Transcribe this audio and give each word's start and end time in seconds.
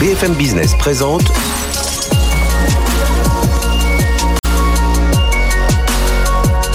BFM 0.00 0.32
Business 0.32 0.74
présente 0.78 1.30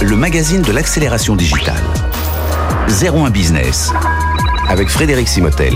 le 0.00 0.16
magazine 0.16 0.62
de 0.62 0.70
l'accélération 0.70 1.34
digitale. 1.34 1.82
01 2.88 3.30
Business 3.30 3.92
avec 4.68 4.88
Frédéric 4.88 5.26
Simotel. 5.26 5.74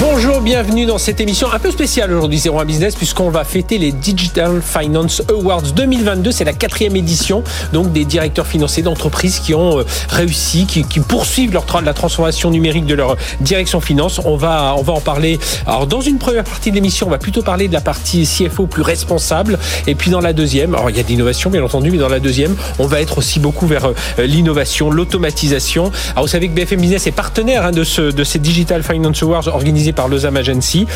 Bonjour, 0.00 0.40
bienvenue 0.40 0.86
dans 0.86 0.98
cette 0.98 1.20
émission 1.20 1.52
un 1.52 1.58
peu 1.58 1.72
spéciale 1.72 2.12
aujourd'hui, 2.12 2.40
01 2.40 2.64
Business, 2.64 2.94
puisqu'on 2.94 3.30
va 3.30 3.42
fêter 3.42 3.78
les 3.78 3.90
Digital 3.90 4.62
Finance 4.62 5.22
Awards 5.28 5.62
2022. 5.62 6.30
C'est 6.30 6.44
la 6.44 6.52
quatrième 6.52 6.94
édition, 6.94 7.42
donc 7.72 7.92
des 7.92 8.04
directeurs 8.04 8.46
financiers 8.46 8.84
d'entreprises 8.84 9.40
qui 9.40 9.54
ont 9.54 9.80
euh, 9.80 9.84
réussi, 10.08 10.66
qui, 10.66 10.84
poursuivent 11.00 11.52
leur 11.52 11.66
la 11.82 11.94
transformation 11.94 12.50
numérique 12.50 12.86
de 12.86 12.94
leur 12.94 13.16
direction 13.40 13.80
finance. 13.80 14.20
On 14.24 14.36
va, 14.36 14.76
on 14.78 14.82
va 14.82 14.92
en 14.92 15.00
parler. 15.00 15.40
Alors, 15.66 15.88
dans 15.88 16.00
une 16.00 16.18
première 16.18 16.44
partie 16.44 16.70
de 16.70 16.76
l'émission, 16.76 17.08
on 17.08 17.10
va 17.10 17.18
plutôt 17.18 17.42
parler 17.42 17.66
de 17.66 17.72
la 17.72 17.80
partie 17.80 18.24
CFO 18.24 18.66
plus 18.66 18.82
responsable. 18.82 19.58
Et 19.88 19.96
puis, 19.96 20.12
dans 20.12 20.20
la 20.20 20.32
deuxième, 20.32 20.74
alors 20.74 20.90
il 20.90 20.96
y 20.96 21.00
a 21.00 21.02
de 21.02 21.08
l'innovation, 21.08 21.50
bien 21.50 21.64
entendu, 21.64 21.90
mais 21.90 21.98
dans 21.98 22.08
la 22.08 22.20
deuxième, 22.20 22.54
on 22.78 22.86
va 22.86 23.00
être 23.00 23.18
aussi 23.18 23.40
beaucoup 23.40 23.66
vers 23.66 23.86
euh, 23.86 23.94
l'innovation, 24.26 24.90
l'automatisation. 24.90 25.90
Alors, 26.12 26.24
vous 26.24 26.30
savez 26.30 26.48
que 26.48 26.54
BFM 26.54 26.80
Business 26.80 27.08
est 27.08 27.12
partenaire 27.12 27.66
hein, 27.66 27.72
de, 27.72 27.82
ce, 27.82 28.02
de 28.02 28.22
ces 28.22 28.38
Digital 28.38 28.84
Finance 28.84 29.24
Awards 29.24 29.48
organisés 29.48 29.87
par 29.92 30.08
Lausanne 30.08 30.36
Agency. 30.36 30.86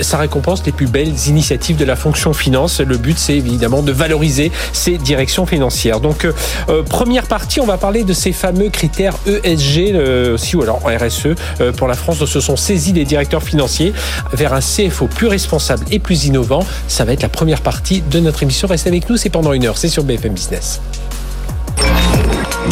Ça 0.00 0.18
récompense 0.18 0.64
les 0.64 0.72
plus 0.72 0.86
belles 0.86 1.14
initiatives 1.28 1.76
de 1.76 1.84
la 1.84 1.96
fonction 1.96 2.32
finance. 2.32 2.80
Le 2.80 2.96
but, 2.96 3.18
c'est 3.18 3.36
évidemment 3.36 3.82
de 3.82 3.92
valoriser 3.92 4.52
ces 4.72 4.98
directions 4.98 5.46
financières. 5.46 6.00
Donc, 6.00 6.24
euh, 6.24 6.32
euh, 6.68 6.82
première 6.82 7.26
partie, 7.26 7.60
on 7.60 7.66
va 7.66 7.78
parler 7.78 8.04
de 8.04 8.12
ces 8.12 8.32
fameux 8.32 8.68
critères 8.68 9.14
ESG 9.26 9.92
euh, 9.94 10.34
aussi, 10.34 10.56
ou 10.56 10.62
alors 10.62 10.80
RSE 10.84 11.34
pour 11.76 11.88
la 11.88 11.94
France. 11.94 12.18
Donc, 12.18 12.28
se 12.28 12.40
sont 12.40 12.56
saisis 12.56 12.92
les 12.92 13.04
directeurs 13.04 13.42
financiers 13.42 13.92
vers 14.32 14.52
un 14.52 14.60
CFO 14.60 15.06
plus 15.06 15.26
responsable 15.26 15.84
et 15.90 15.98
plus 15.98 16.24
innovant. 16.24 16.64
Ça 16.88 17.04
va 17.04 17.12
être 17.12 17.22
la 17.22 17.28
première 17.28 17.60
partie 17.60 18.02
de 18.02 18.20
notre 18.20 18.42
émission. 18.42 18.68
Restez 18.68 18.88
avec 18.88 19.08
nous, 19.08 19.16
c'est 19.16 19.30
pendant 19.30 19.52
une 19.52 19.66
heure. 19.66 19.78
C'est 19.78 19.88
sur 19.88 20.04
BFM 20.04 20.32
Business. 20.32 20.80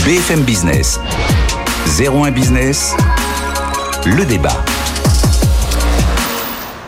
BFM 0.05 0.43
Business. 0.43 1.01
01 1.99 2.31
Business. 2.31 2.95
Le 4.07 4.25
débat 4.25 4.57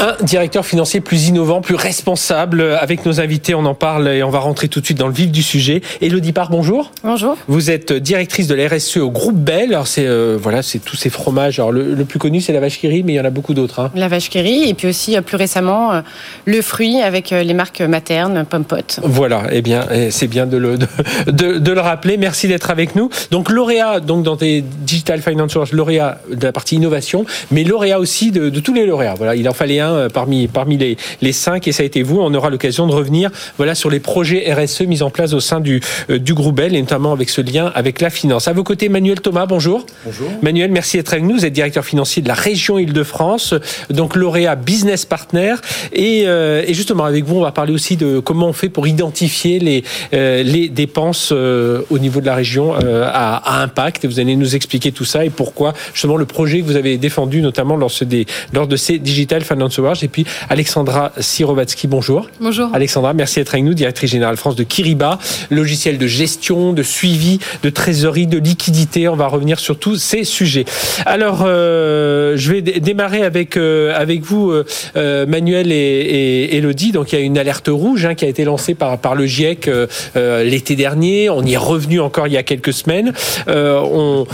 un 0.03 0.17
directeur 0.25 0.67
financier 0.67 1.01
plus 1.01 1.29
innovant, 1.29 1.61
plus 1.61 1.77
responsable. 1.77 2.77
Avec 2.81 3.07
nos 3.07 3.21
invités, 3.21 3.55
on 3.55 3.65
en 3.65 3.75
parle 3.75 4.09
et 4.09 4.25
on 4.25 4.31
va 4.31 4.41
rentrer 4.41 4.67
tout 4.67 4.81
de 4.81 4.85
suite 4.85 4.99
dans 4.99 5.07
le 5.07 5.13
vif 5.15 5.31
du 5.31 5.43
sujet. 5.45 5.81
Elodie 6.01 6.33
Parr, 6.33 6.51
bonjour. 6.51 6.91
Bonjour. 7.05 7.37
Vous 7.47 7.71
êtes 7.71 7.93
directrice 7.93 8.49
de 8.49 8.55
la 8.57 8.69
RSE 8.69 8.97
au 8.97 9.11
groupe 9.11 9.37
Bell. 9.37 9.73
Alors 9.73 9.87
c'est 9.87 10.07
euh, 10.07 10.37
voilà, 10.41 10.63
c'est 10.63 10.81
tous 10.81 10.97
ces 10.97 11.09
fromages. 11.09 11.61
Alors 11.61 11.71
le, 11.71 12.05
plus 12.05 12.19
connu 12.19 12.41
c'est 12.41 12.53
la 12.53 12.59
vache 12.59 12.81
qui 12.81 12.89
rit, 12.89 13.05
mais 13.05 13.13
il 13.13 13.17
y 13.17 13.21
en 13.21 13.25
a 13.25 13.31
beaucoup 13.31 13.55
d'autres. 13.55 13.79
Hein. 13.79 13.93
La 13.95 14.09
vache 14.09 14.29
qui 14.29 14.41
rit 14.41 14.69
et 14.69 14.75
puis 14.75 14.89
aussi 14.89 15.17
euh, 15.17 15.21
plus 15.21 15.37
récemment 15.37 15.93
euh, 15.93 16.01
le 16.47 16.61
fruit 16.63 17.01
avec 17.01 17.31
les 17.31 17.55
marques 17.55 17.81
maternes, 17.81 18.45
Pompot. 18.45 18.77
Voilà. 19.05 19.45
Eh 19.53 19.63
bien, 19.63 19.87
eh, 19.93 20.11
c'est 20.11 20.27
bien 20.27 20.47
de 20.47 20.57
le 20.57 20.79
de, 20.79 21.59
de, 21.59 21.73
le 21.73 21.81
rappeler. 21.81 22.17
Merci 22.17 22.49
d'être 22.49 22.71
avec 22.71 22.97
nous. 22.97 23.09
Donc 23.31 23.51
lauréat 23.51 24.01
donc 24.01 24.25
dans 24.25 24.37
des 24.37 24.63
digital 24.63 25.23
financials, 25.23 25.67
lauréat 25.71 26.19
de 26.29 26.45
la 26.45 26.53
partie 26.53 26.75
innovation, 26.75 27.25
mais 27.53 27.63
lauréat 27.63 28.01
aussi 28.01 28.33
de, 28.33 28.49
de 28.49 28.59
tous 28.59 28.75
les 28.75 28.85
lauréats. 28.85 29.15
Voilà, 29.15 29.37
il 29.37 29.49
en 29.49 29.53
fallait 29.53 29.79
un 29.79 29.92
euh, 29.93 30.09
parmi, 30.09 30.49
parmi 30.49 30.77
les, 30.77 30.97
les 31.21 31.33
cinq, 31.33 31.69
et 31.69 31.73
ça 31.73 31.83
a 31.83 31.87
été 31.87 32.03
vous. 32.03 32.21
On 32.21 32.33
aura 32.35 32.51
l'occasion 32.51 32.87
de 32.87 32.93
revenir 32.93 33.31
voilà, 33.57 33.75
sur 33.75 33.91
les 33.91 34.01
projets 34.01 34.53
RSE 34.53 34.83
mis 34.83 35.03
en 35.03 35.11
place 35.11 35.33
au 35.33 35.41
sein 35.41 35.61
du, 35.61 35.81
euh, 36.11 36.19
du 36.19 36.35
groupe 36.35 36.57
Bell, 36.57 36.75
et 36.75 36.81
notamment 36.81 37.13
avec 37.13 37.31
ce 37.31 37.41
lien 37.41 37.73
avec 37.75 38.01
la 38.01 38.11
finance. 38.11 38.49
À 38.49 38.53
vos 38.53 38.65
côtés, 38.65 38.89
Manuel 38.89 39.21
Thomas, 39.21 39.47
bonjour. 39.47 39.87
Bonjour. 40.05 40.29
Manuel, 40.43 40.71
merci 40.71 40.97
d'être 40.97 41.13
avec 41.13 41.25
nous. 41.25 41.37
Vous 41.37 41.47
êtes 41.47 41.53
directeur 41.53 41.85
financier 41.85 42.23
de 42.23 42.29
la 42.29 42.35
région 42.35 42.79
Île-de-France, 42.79 43.55
donc 43.91 44.17
lauréat 44.17 44.57
Business 44.57 45.05
Partner. 45.05 45.55
Et, 45.93 46.25
euh, 46.27 46.65
et, 46.67 46.75
justement, 46.75 47.05
avec 47.05 47.25
vous, 47.25 47.37
on 47.37 47.43
va 47.43 47.53
parler 47.53 47.73
aussi 47.73 47.97
de 47.97 48.19
comment 48.19 48.49
on 48.49 48.53
fait 48.53 48.69
pour 48.69 48.87
identifier 48.87 49.59
les, 49.59 49.85
les 50.13 50.69
dépenses 50.69 51.33
au 51.33 51.99
niveau 51.99 52.21
de 52.21 52.27
la 52.27 52.35
région 52.35 52.75
à, 52.75 53.37
à, 53.37 53.63
impact. 53.63 54.05
Et 54.05 54.09
vous 54.09 54.21
allez 54.21 54.37
nous 54.37 54.55
expliquer 54.55 54.93
tout 54.93 55.05
ça 55.05 55.25
et 55.25 55.31
pourquoi, 55.31 55.73
justement, 55.93 56.17
le 56.17 56.27
projet 56.27 56.61
que 56.61 56.65
vous 56.65 56.77
avez 56.77 56.99
défendu, 56.99 57.43
notamment 57.43 57.77
lors 57.77 58.67
de 58.67 58.77
ces 58.77 58.99
Digital 58.99 59.43
Finance 59.43 59.72
et 60.03 60.09
puis 60.09 60.27
Alexandra 60.51 61.13
Sirovatsky, 61.19 61.87
bonjour. 61.87 62.29
Bonjour. 62.41 62.69
Alexandra, 62.75 63.15
merci 63.15 63.41
d'être 63.41 63.55
avec 63.55 63.65
nous, 63.65 63.75
directrice 63.75 64.11
générale 64.11 64.37
France 64.37 64.57
de 64.57 64.65
Kiriba, 64.65 65.19
logiciel 65.51 65.99
de 65.99 66.07
gestion, 66.07 66.73
de 66.73 66.83
suivi, 66.83 67.39
de 67.63 67.71
trésorerie, 67.71 68.27
de 68.27 68.39
liquidité. 68.39 69.09
On 69.09 69.17
va 69.17 69.27
revenir 69.29 69.59
sur 69.59 69.79
tous 69.79 69.97
ces 69.97 70.25
sujets. 70.25 70.65
Alors, 71.07 71.45
euh, 71.47 72.35
je 72.37 72.53
vais 72.53 72.63
démarrer 72.63 73.23
avec 73.23 73.57
euh, 73.57 73.95
avec 73.95 74.23
vous, 74.23 74.53
euh, 74.97 75.27
Manuel 75.27 75.73
et, 75.73 76.57
Elodie. 76.57 76.93
Donc, 76.93 77.13
il 77.13 77.19
y 77.19 77.23
a 77.23 77.25
une 77.25 77.39
alerte 77.39 77.69
rouge 77.69 78.05
hein, 78.05 78.15
qui 78.15 78.25
a 78.25 78.29
été 78.29 78.45
lancée 78.45 78.75
par 78.75 78.99
par 78.99 79.15
le 79.15 79.27
GIEC 79.27 79.71
l'été 80.15 80.77
dernier. 80.77 81.31
On 81.31 81.43
y 81.43 81.55
est 81.55 81.59
revenu 81.59 82.01
encore 82.01 82.27
il 82.27 82.35
y 82.35 82.37
a 82.37 82.43
quelques 82.43 82.73
semaines. 82.73 83.13
on 83.47 84.27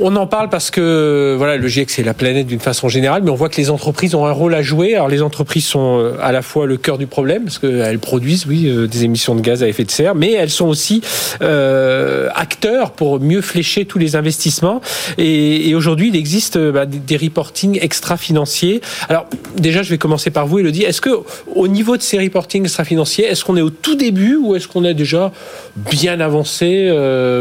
on 0.00 0.16
en 0.16 0.26
parle 0.26 0.48
parce 0.48 0.70
que 0.70 1.34
voilà, 1.36 1.56
le 1.56 1.68
GIEC 1.68 1.90
c'est 1.90 2.02
la 2.02 2.14
planète 2.14 2.46
d'une 2.46 2.60
façon 2.60 2.88
générale, 2.88 3.22
mais 3.22 3.30
on 3.30 3.34
voit 3.34 3.48
que 3.48 3.56
les 3.56 3.70
entreprises 3.70 4.14
ont 4.14 4.26
un 4.26 4.32
rôle 4.32 4.54
à 4.54 4.62
jouer. 4.62 4.94
Alors 4.94 5.08
les 5.08 5.22
entreprises 5.22 5.66
sont 5.66 5.98
euh, 5.98 6.12
à 6.20 6.32
la 6.32 6.42
fois 6.42 6.66
le 6.66 6.76
cœur 6.76 6.98
du 6.98 7.06
problème 7.06 7.44
parce 7.44 7.58
qu'elles 7.58 7.98
produisent 7.98 8.46
oui 8.46 8.68
euh, 8.68 8.86
des 8.86 9.04
émissions 9.04 9.34
de 9.34 9.40
gaz 9.40 9.62
à 9.62 9.68
effet 9.68 9.84
de 9.84 9.90
serre, 9.90 10.14
mais 10.14 10.32
elles 10.32 10.50
sont 10.50 10.66
aussi 10.66 11.02
euh, 11.42 12.28
acteurs 12.34 12.92
pour 12.92 13.20
mieux 13.20 13.42
flécher 13.42 13.84
tous 13.84 13.98
les 13.98 14.16
investissements. 14.16 14.80
Et, 15.18 15.74
aujourd'hui, 15.74 16.08
il 16.08 16.16
existe 16.16 16.58
bah, 16.58 16.84
des 16.86 17.16
reportings 17.16 17.78
extra-financiers. 17.80 18.80
Alors 19.08 19.26
déjà, 19.56 19.82
je 19.82 19.90
vais 19.90 19.98
commencer 19.98 20.30
par 20.30 20.46
vous, 20.46 20.58
Elodie. 20.58 20.82
Est-ce 20.82 21.00
que 21.00 21.10
au 21.54 21.68
niveau 21.68 21.96
de 21.96 22.02
ces 22.02 22.18
reportings 22.18 22.64
extra-financiers, 22.64 23.26
est-ce 23.26 23.44
qu'on 23.44 23.56
est 23.56 23.62
au 23.62 23.70
tout 23.70 23.94
début 23.94 24.36
ou 24.36 24.56
est-ce 24.56 24.66
qu'on 24.66 24.84
a 24.84 24.92
déjà 24.92 25.32
bien 25.76 26.20
avancé 26.20 26.90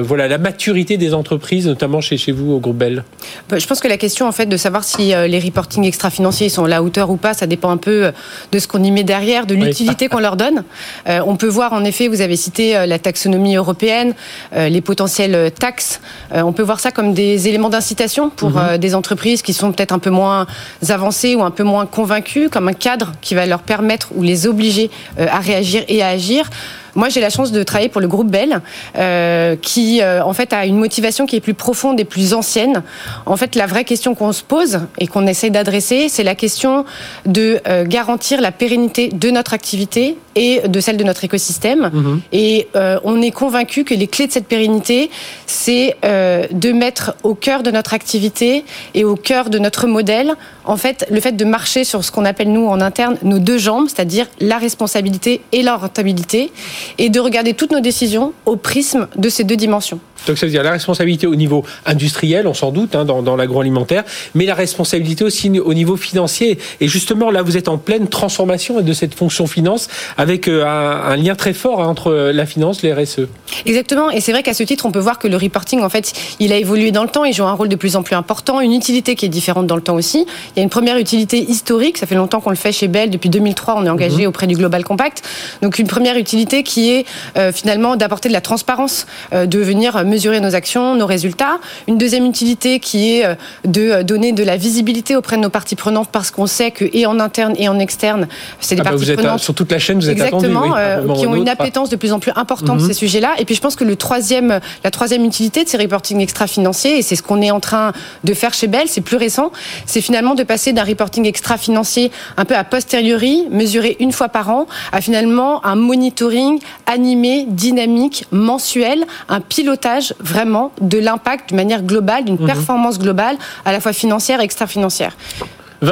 Voilà, 0.04 0.28
la 0.28 0.38
maturité 0.38 0.98
des 0.98 1.14
entreprises, 1.14 1.68
notamment 1.68 2.02
chez 2.02 2.18
chez 2.18 2.32
vous 2.32 2.49
au 2.56 2.60
groupe 2.60 2.78
Bell 2.78 3.04
bah, 3.50 3.58
Je 3.58 3.68
pense 3.68 3.80
que 3.80 3.88
la 3.88 3.98
question, 3.98 4.28
en 4.28 4.32
fait, 4.32 4.46
de 4.46 4.58
savoir 4.58 4.84
si 4.84 5.14
euh, 5.14 5.28
les 5.28 5.40
reporting 5.40 5.84
extra-financiers 5.84 6.50
sont 6.50 6.66
à 6.66 6.68
la 6.68 6.84
hauteur 6.84 7.10
ou 7.10 7.18
pas, 7.18 7.34
ça 7.34 7.48
dépend 7.48 7.70
un 7.70 7.78
peu 7.78 8.06
euh, 8.06 8.12
de 8.52 8.60
ce 8.60 8.68
qu'on 8.68 8.84
y 8.84 8.92
met 8.92 9.04
derrière, 9.04 9.46
de 9.46 9.56
l'utilité 9.56 10.08
qu'on 10.08 10.20
leur 10.20 10.36
donne. 10.36 10.64
Euh, 11.08 11.22
on 11.26 11.36
peut 11.36 11.48
voir, 11.48 11.74
en 11.74 11.84
effet, 11.84 12.08
vous 12.08 12.22
avez 12.22 12.36
cité 12.36 12.86
la 12.86 13.00
taxonomie 13.00 13.56
européenne, 13.56 14.14
les 14.56 14.82
potentielles 14.82 15.52
taxes. 15.52 16.02
on 16.32 16.52
peut 16.52 16.64
voir 16.64 16.80
ça 16.80 16.92
comme 16.92 17.14
des 17.14 17.48
éléments 17.48 17.70
d'incitation 17.70 18.30
pour 18.30 18.52
mhm. 18.52 18.78
des 18.78 18.96
entreprises 18.96 19.42
qui 19.42 19.54
sont 19.54 19.72
peut-être 19.72 19.92
un 19.92 20.00
peu 20.00 20.10
moins 20.10 20.46
avancées 20.90 21.36
ou 21.36 21.44
un 21.44 21.52
peu 21.52 21.64
moins 21.64 21.86
convaincues, 21.86 22.50
comme 22.50 22.68
un 22.68 22.74
cadre 22.74 23.14
qui 23.22 23.34
va 23.34 23.46
leur 23.46 23.62
permettre 23.62 24.10
ou 24.16 24.24
les 24.24 24.48
obliger 24.48 24.90
à 25.18 25.40
réagir 25.40 25.84
et 25.88 26.02
à 26.04 26.10
agir. 26.10 26.50
Moi, 26.96 27.10
j'ai 27.10 27.22
la 27.22 27.30
chance 27.30 27.52
de 27.52 27.64
travailler 27.64 27.90
pour 27.90 28.02
le 28.02 28.08
groupe 28.08 28.30
Bell, 28.30 28.62
euh, 28.98 29.56
qui 29.62 30.02
euh, 30.02 30.24
en 30.24 30.34
fait 30.34 30.54
a 30.54 30.66
une 30.66 30.78
motivation 30.78 31.26
qui 31.26 31.36
est 31.36 31.42
plus 31.42 31.54
profonde 31.54 32.00
et 32.00 32.06
plus 32.06 32.34
ancienne. 32.34 32.84
En 33.26 33.38
fait, 33.38 33.56
la 33.56 33.66
vraie 33.66 33.86
question 33.86 34.16
qu'on 34.16 34.32
se 34.32 34.44
pose 34.44 34.82
et 34.98 35.08
qu'on 35.08 35.28
essaie 35.28 35.50
d'adresser, 35.50 36.10
c'est 36.10 36.24
la 36.24 36.36
question 36.36 36.86
de 37.26 37.60
euh, 37.68 37.86
garantir 37.86 38.42
la 38.42 38.52
pérennité 38.52 39.10
de 39.10 39.32
notre 39.32 39.54
activité 39.54 40.18
et 40.36 40.68
de 40.68 40.80
celle 40.80 40.98
de 40.98 41.04
notre 41.04 41.24
écosystème. 41.24 41.90
Mhm. 41.92 42.22
Et 42.32 42.68
on 43.04 43.22
est 43.22 43.32
convaincu 43.32 43.84
que 43.84 43.94
les 43.94 44.08
clés 44.08 44.28
de 44.28 44.32
cette 44.32 44.48
pérennité, 44.48 45.10
c'est 45.46 45.98
de 46.04 46.72
mettre 46.72 47.16
au 47.24 47.36
cœur 47.36 47.62
de 47.62 47.72
notre 47.72 47.94
activité 47.94 48.64
et 48.94 49.04
au 49.04 49.16
cœur 49.16 49.50
de 49.50 49.60
notre 49.60 49.88
modèle, 49.88 50.36
en 50.66 50.78
fait, 50.78 51.06
le 51.10 51.20
fait 51.20 51.34
de 51.34 51.46
marcher 51.46 51.84
sur 51.84 52.06
ce 52.06 52.12
qu'on 52.12 52.26
appelle 52.26 52.52
nous 52.52 52.68
en 52.68 52.80
interne 52.80 53.18
nos 53.24 53.40
deux 53.40 53.58
jambes, 53.58 53.88
c'est-à-dire 53.88 54.28
la 54.40 54.58
responsabilité 54.58 55.42
et 55.52 55.62
la 55.62 55.76
rentabilité 55.76 56.52
et 56.98 57.10
de 57.10 57.20
regarder 57.20 57.54
toutes 57.54 57.72
nos 57.72 57.80
décisions 57.80 58.34
au 58.46 58.56
prisme 58.56 59.08
de 59.16 59.30
ces 59.30 59.44
deux 59.44 59.56
dimensions. 59.56 60.00
Donc 60.28 60.38
ça 60.38 60.46
veut 60.46 60.52
dire 60.52 60.64
la 60.64 60.72
responsabilité 60.72 61.28
au 61.28 61.36
niveau 61.36 61.64
industriel, 61.86 62.48
on 62.48 62.54
s'en 62.54 62.72
doute, 62.72 62.96
hein, 62.96 63.06
dans, 63.06 63.36
l'agroalimentaire, 63.36 64.04
mais 64.36 64.46
la 64.46 64.56
responsabilité 64.56 65.24
aussi 65.24 65.60
au 65.60 65.74
niveau 65.74 65.96
financier. 65.96 66.60
Et 66.82 66.88
justement, 66.88 67.32
là, 67.32 67.42
vous 67.42 67.58
êtes 67.58 67.68
en 67.68 67.78
pleine 67.78 68.08
transformation 68.08 68.82
de 68.82 68.94
cette 68.94 69.16
fonction 69.16 69.48
finance 69.48 69.88
avec 70.18 70.48
euh, 70.48 70.66
un, 70.66 71.16
lien 71.16 71.36
très 71.36 71.54
fort 71.54 71.82
hein, 71.82 71.88
entre 71.88 72.32
la 72.34 72.46
finance, 72.46 72.82
les 72.82 72.94
RSE. 72.94 73.28
Exactement. 73.66 74.10
Et 74.10 74.22
c'est 74.22 74.32
vrai 74.32 74.44
qu'à 74.44 74.54
ce 74.54 74.64
titre, 74.64 74.86
on 74.86 74.92
peut 74.92 75.00
voir 75.00 75.20
que 75.20 75.28
le 75.28 75.38
reporting, 75.38 75.82
en 75.82 75.90
fait, 75.90 76.14
il 76.40 76.54
a 76.54 76.58
évolué 76.58 76.92
dans 76.92 77.04
le 77.04 77.10
temps, 77.10 77.26
il 77.26 77.34
joue 77.34 77.46
un 77.46 77.54
rôle 77.54 77.70
de 77.70 77.76
plus 77.76 77.96
en 77.96 78.04
plus 78.04 78.16
important, 78.16 78.62
une 78.62 78.74
utilité 78.74 79.16
qui 79.16 79.26
est 79.26 79.30
différente 79.30 79.68
dans 79.68 79.76
le 79.76 79.82
temps 79.82 79.96
aussi. 79.96 80.26
Il 80.56 80.58
y 80.58 80.60
a 80.60 80.64
une 80.64 80.70
première 80.70 80.98
utilité 80.98 81.40
historique, 81.40 81.98
ça 81.98 82.06
fait 82.06 82.16
longtemps 82.16 82.42
qu'on 82.42 82.50
le 82.50 82.56
fait 82.56 82.72
chez 82.72 82.88
Bell, 82.88 83.10
depuis 83.10 83.30
2003, 83.30 83.76
on 83.78 83.86
est 83.86 83.90
engagé 83.90 84.24
mhm. 84.24 84.28
auprès 84.28 84.48
du 84.48 84.56
Global 84.56 84.84
Compact. 84.84 85.24
Donc 85.62 85.80
une 85.80 85.88
première 85.88 86.18
utilité 86.18 86.64
qui 86.64 86.92
est 86.92 87.06
euh, 87.38 87.52
finalement 87.52 87.96
d'apporter 87.96 88.30
de 88.30 88.34
la 88.34 88.42
transparence, 88.42 89.08
euh, 89.34 89.46
de 89.46 89.60
venir 89.60 90.04
mesurer 90.10 90.40
nos 90.40 90.56
actions, 90.56 90.96
nos 90.96 91.06
résultats. 91.06 91.60
Une 91.88 91.98
deuxième 91.98 92.26
utilité 92.26 92.80
qui 92.80 93.14
est 93.14 93.38
de 93.66 94.02
donner 94.04 94.32
de 94.32 94.44
la 94.44 94.58
visibilité 94.58 95.16
auprès 95.16 95.38
de 95.38 95.42
nos 95.42 95.50
parties 95.50 95.76
prenantes 95.76 96.10
parce 96.12 96.32
qu'on 96.32 96.48
sait 96.48 96.72
que 96.72 96.86
et 96.94 97.06
en 97.06 97.20
interne 97.20 97.54
et 97.58 97.70
en 97.70 97.80
externe, 97.80 98.28
c'est 98.60 98.76
des 98.76 98.82
ah 98.82 98.84
bah, 98.84 98.90
parties 98.92 99.06
vous 99.06 99.12
êtes 99.12 99.20
prenantes 99.20 99.40
sur 99.40 99.54
toute 99.54 99.72
la 99.72 99.80
chaîne, 99.80 100.00
vous 100.00 100.10
êtes 100.10 100.18
exactement 100.18 100.74
qui 101.16 101.28
ont 101.28 101.36
une 101.36 101.50
appétence 101.50 101.90
de 101.90 101.96
plus 101.96 102.12
en 102.12 102.20
plus 102.20 102.32
importante 102.36 102.78
de 102.78 102.84
mhm. 102.84 102.88
ces 102.88 102.94
sujets-là. 102.94 103.36
Et 103.40 103.46
puis 103.46 103.56
je 103.56 103.62
pense 103.62 103.76
que 103.76 103.84
le 103.84 103.96
troisième, 103.96 104.60
la 104.84 104.92
troisième 104.92 105.26
utilité 105.26 105.64
de 105.64 105.70
ces 105.70 105.78
reporting 105.78 106.20
extra-financiers, 106.20 106.98
et 106.98 107.02
c'est 107.02 107.16
ce 107.16 107.24
qu'on 107.24 107.42
est 107.42 107.52
en 107.52 107.60
train 107.60 107.94
de 108.24 108.34
faire 108.34 108.54
chez 108.54 108.68
Bell, 108.68 108.88
c'est 108.88 109.02
plus 109.02 109.18
récent, 109.18 109.52
c'est 109.86 110.02
finalement 110.02 110.36
de 110.36 110.44
passer 110.44 110.74
d'un 110.74 110.84
reporting 110.84 111.26
extra-financier 111.26 112.12
un 112.38 112.46
peu 112.46 112.56
à 112.56 112.64
posteriori, 112.64 113.46
mesuré 113.50 113.98
une 114.00 114.12
fois 114.12 114.30
par 114.30 114.50
an, 114.50 114.68
à 114.92 115.02
finalement 115.02 115.66
un 115.66 115.76
monitoring 115.76 116.60
animé, 116.86 117.46
dynamique, 117.48 118.26
mensuel, 118.32 119.06
un 119.28 119.42
pilotage 119.42 119.99
vraiment 120.20 120.72
de 120.82 120.98
l'impact 120.98 121.52
de 121.52 121.56
manière 121.56 121.84
globale, 121.84 122.26
d'une 122.26 122.40
mhm. 122.40 122.46
performance 122.46 123.00
globale, 123.00 123.38
à 123.66 123.72
la 123.72 123.80
fois 123.80 123.94
financière 123.94 124.42
et 124.42 124.44
extra-financière 124.44 125.16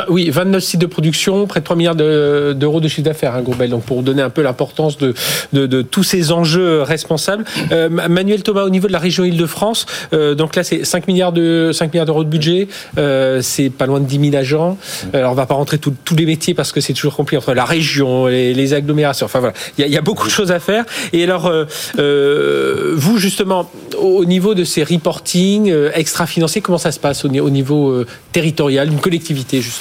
oui, 0.09 0.29
29 0.29 0.63
sites 0.63 0.81
de 0.81 0.85
production, 0.85 1.47
près 1.47 1.61
de 1.61 1.65
3 1.65 1.75
milliards 1.75 1.95
d'euros 1.95 2.79
de 2.79 2.87
chiffre 2.87 3.03
d'affaires, 3.03 3.35
hein, 3.35 3.41
Groupe 3.41 3.63
Donc, 3.63 3.83
pour 3.83 4.03
donner 4.03 4.21
un 4.21 4.29
peu 4.29 4.41
l'importance 4.41 4.97
de, 4.97 5.13
de, 5.53 5.81
tous 5.81 6.03
ces 6.03 6.31
enjeux 6.31 6.81
responsables. 6.81 7.45
Euh, 7.71 7.89
Manuel 7.89 8.43
Thomas, 8.43 8.63
au 8.63 8.69
niveau 8.69 8.87
de 8.87 8.91
la 8.91 8.99
région 8.99 9.23
Île-de-France, 9.23 9.85
euh, 10.13 10.35
donc 10.35 10.55
là, 10.55 10.63
c'est 10.63 10.83
5 10.83 11.07
milliards 11.07 11.31
de 11.31 11.71
5 11.73 11.93
milliards 11.93 12.05
d'euros 12.05 12.23
de 12.23 12.29
budget. 12.29 12.67
Euh, 12.97 13.41
c'est 13.41 13.69
pas 13.69 13.85
loin 13.85 13.99
de 13.99 14.05
10 14.05 14.31
000 14.31 14.35
agents. 14.35 14.77
Alors, 15.13 15.31
on 15.31 15.35
va 15.35 15.45
pas 15.45 15.55
rentrer 15.55 15.77
tous 15.77 16.15
les 16.15 16.25
métiers 16.25 16.53
parce 16.53 16.71
que 16.71 16.81
c'est 16.81 16.93
toujours 16.93 17.15
compliqué 17.15 17.37
entre 17.37 17.53
la 17.53 17.65
région, 17.65 18.27
les, 18.27 18.53
les 18.53 18.73
agglomérations. 18.73 19.25
Enfin 19.25 19.39
voilà, 19.39 19.53
il 19.77 19.81
y 19.81 19.83
a, 19.85 19.87
y 19.87 19.97
a, 19.97 20.01
beaucoup 20.01 20.27
de 20.27 20.31
choses 20.31 20.51
à 20.51 20.59
faire. 20.59 20.85
Et 21.13 21.23
alors, 21.23 21.51
vous 21.97 23.17
justement, 23.17 23.69
au 23.99 24.25
niveau 24.25 24.53
de 24.53 24.63
ces 24.63 24.83
reporting 24.83 25.73
extra-financiers, 25.93 26.61
comment 26.61 26.77
ça 26.77 26.91
se 26.91 26.99
passe 26.99 27.25
au, 27.25 27.29
au 27.29 27.49
niveau 27.49 28.03
territorial, 28.31 28.89
d'une 28.89 28.99
collectivité 28.99 29.61
justement? 29.61 29.76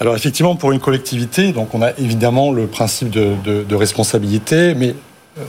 Alors 0.00 0.14
effectivement, 0.14 0.54
pour 0.54 0.70
une 0.70 0.78
collectivité, 0.78 1.52
on 1.74 1.82
a 1.82 1.90
évidemment 1.98 2.52
le 2.52 2.68
principe 2.68 3.10
de, 3.10 3.74
responsabilité, 3.74 4.74
mais 4.74 4.94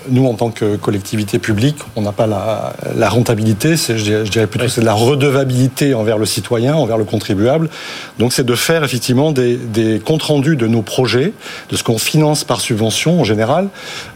nous, 0.09 0.25
en 0.27 0.33
tant 0.33 0.51
que 0.51 0.75
collectivité 0.75 1.39
publique, 1.39 1.77
on 1.95 2.01
n'a 2.01 2.11
pas 2.11 2.27
la, 2.27 3.09
rentabilité, 3.09 3.75
je 3.75 4.23
dirais 4.23 4.47
plutôt 4.47 4.67
c'est 4.67 4.81
de 4.81 4.85
la 4.85 4.93
redevabilité 4.93 5.93
envers 5.93 6.17
le 6.17 6.25
citoyen, 6.25 6.75
envers 6.75 6.97
le 6.97 7.05
contribuable. 7.05 7.69
Donc 8.19 8.33
c'est 8.33 8.45
de 8.45 8.55
faire 8.55 8.83
effectivement 8.83 9.31
des, 9.31 10.01
comptes 10.05 10.23
rendus 10.23 10.55
de 10.55 10.67
nos 10.67 10.81
projets, 10.81 11.33
de 11.69 11.75
ce 11.75 11.83
qu'on 11.83 11.97
finance 11.97 12.43
par 12.43 12.61
subvention 12.61 13.19
en 13.19 13.23
général, 13.23 13.69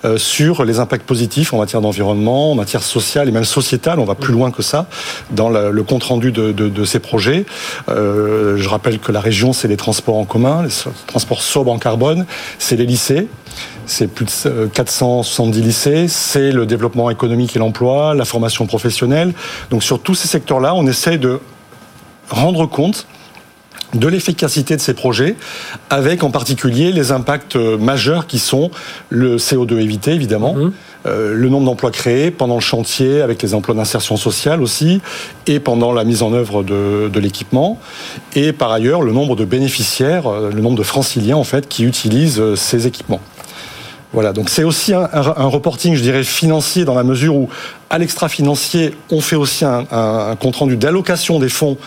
euh, 0.05 0.17
sur 0.17 0.63
les 0.63 0.79
impacts 0.79 1.05
positifs 1.05 1.53
en 1.53 1.57
matière 1.57 1.81
d'environnement, 1.81 2.51
en 2.51 2.55
matière 2.55 2.83
sociale 2.83 3.27
et 3.27 3.31
même 3.31 3.43
sociétale. 3.43 3.99
On 3.99 4.05
va 4.05 4.15
plus 4.15 4.33
loin 4.33 4.51
que 4.51 4.61
ça 4.61 4.87
dans 5.31 5.49
le, 5.49 5.83
compte 5.83 6.03
rendu 6.03 6.31
de, 6.31 6.85
ces 6.85 6.99
projets. 6.99 7.45
Euh, 7.89 8.57
je 8.57 8.69
rappelle 8.69 8.99
que 8.99 9.11
la 9.11 9.21
région, 9.21 9.53
c'est 9.53 9.67
les 9.67 9.77
transports 9.77 10.17
en 10.17 10.25
commun, 10.25 10.63
les 10.63 10.69
transports 11.07 11.41
sobres 11.41 11.71
en 11.71 11.79
carbone, 11.79 12.25
c'est 12.59 12.75
les 12.75 12.85
lycées 12.85 13.27
c'est 13.85 14.07
plus 14.07 14.25
de 14.45 14.67
470 14.67 15.59
euh, 15.59 15.63
lycées, 15.63 16.07
c'est 16.07 16.51
le 16.51 16.65
développement 16.65 17.09
économique 17.09 17.55
et 17.55 17.59
l'emploi, 17.59 18.13
la 18.15 18.25
formation 18.25 18.65
professionnelle. 18.65 19.33
Donc 19.69 19.83
sur 19.83 20.01
tous 20.01 20.15
ces 20.15 20.27
secteurs-là, 20.27 20.73
on 20.75 20.85
essaie 20.87 21.17
de 21.17 21.39
rendre 22.29 22.65
compte 22.65 23.07
de 23.93 24.07
l'efficacité 24.07 24.75
de 24.75 24.81
ces 24.81 24.93
projets, 24.93 25.35
avec 25.89 26.23
en 26.23 26.31
particulier 26.31 26.91
les 26.91 27.11
impacts 27.11 27.55
euh, 27.55 27.77
majeurs 27.77 28.27
qui 28.27 28.39
sont 28.39 28.71
le 29.09 29.37
CO2 29.37 29.79
évité, 29.79 30.11
évidemment, 30.11 30.53
mhm. 30.53 30.73
euh, 31.05 31.33
le 31.33 31.49
nombre 31.49 31.65
d'emplois 31.65 31.91
créés 31.91 32.31
pendant 32.31 32.55
le 32.55 32.61
chantier, 32.61 33.21
avec 33.21 33.41
les 33.41 33.53
emplois 33.53 33.75
d'insertion 33.75 34.17
sociale 34.17 34.61
aussi, 34.61 35.01
et 35.47 35.59
pendant 35.59 35.91
la 35.91 36.03
mise 36.03 36.23
en 36.23 36.33
œuvre 36.33 36.63
de, 36.63 37.09
de 37.11 37.19
l'équipement, 37.19 37.79
et 38.35 38.53
par 38.53 38.71
ailleurs 38.71 39.01
le 39.01 39.11
nombre 39.11 39.35
de 39.35 39.45
bénéficiaires, 39.45 40.29
le 40.29 40.61
nombre 40.61 40.77
de 40.77 40.83
franciliens 40.83 41.37
en 41.37 41.43
fait 41.43 41.67
qui 41.67 41.83
utilisent 41.83 42.55
ces 42.55 42.87
équipements. 42.87 43.21
Voilà, 44.13 44.31
donc 44.31 44.49
c'est 44.49 44.63
aussi 44.63 44.93
un, 44.93 45.07
reporting, 45.47 45.95
je 45.95 46.01
dirais, 46.01 46.23
financier 46.23 46.85
dans 46.85 46.93
la 46.93 47.03
mesure 47.03 47.35
où, 47.35 47.49
à 47.89 47.97
l'extra-financier, 47.97 48.93
on 49.09 49.21
fait 49.21 49.35
aussi 49.35 49.65
un, 49.65 50.35
compte 50.39 50.55
rendu 50.55 50.77
d'allocation 50.77 51.39
des 51.39 51.49
fonds 51.49 51.77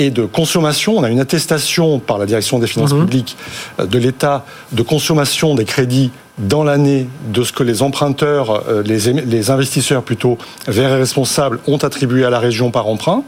et 0.00 0.10
de 0.10 0.24
consommation. 0.24 0.96
On 0.96 1.04
a 1.04 1.10
une 1.10 1.20
attestation 1.20 1.98
par 1.98 2.18
la 2.18 2.26
direction 2.26 2.58
des 2.58 2.66
finances 2.66 2.94
mhm. 2.94 3.00
publiques 3.00 3.36
euh, 3.78 3.86
de 3.86 3.98
l'État 3.98 4.44
de 4.72 4.82
consommation 4.82 5.54
des 5.54 5.66
crédits 5.66 6.10
dans 6.38 6.64
l'année 6.64 7.06
de 7.34 7.42
ce 7.42 7.52
que 7.52 7.62
les 7.62 7.82
emprunteurs, 7.82 8.66
euh, 8.66 8.82
les, 8.82 9.50
investisseurs 9.50 10.02
plutôt 10.02 10.38
verts 10.66 10.92
et 10.92 10.98
responsables 10.98 11.60
ont 11.66 11.76
attribué 11.76 12.24
à 12.24 12.30
la 12.30 12.38
région 12.38 12.70
par 12.70 12.86
emprunt. 12.86 13.22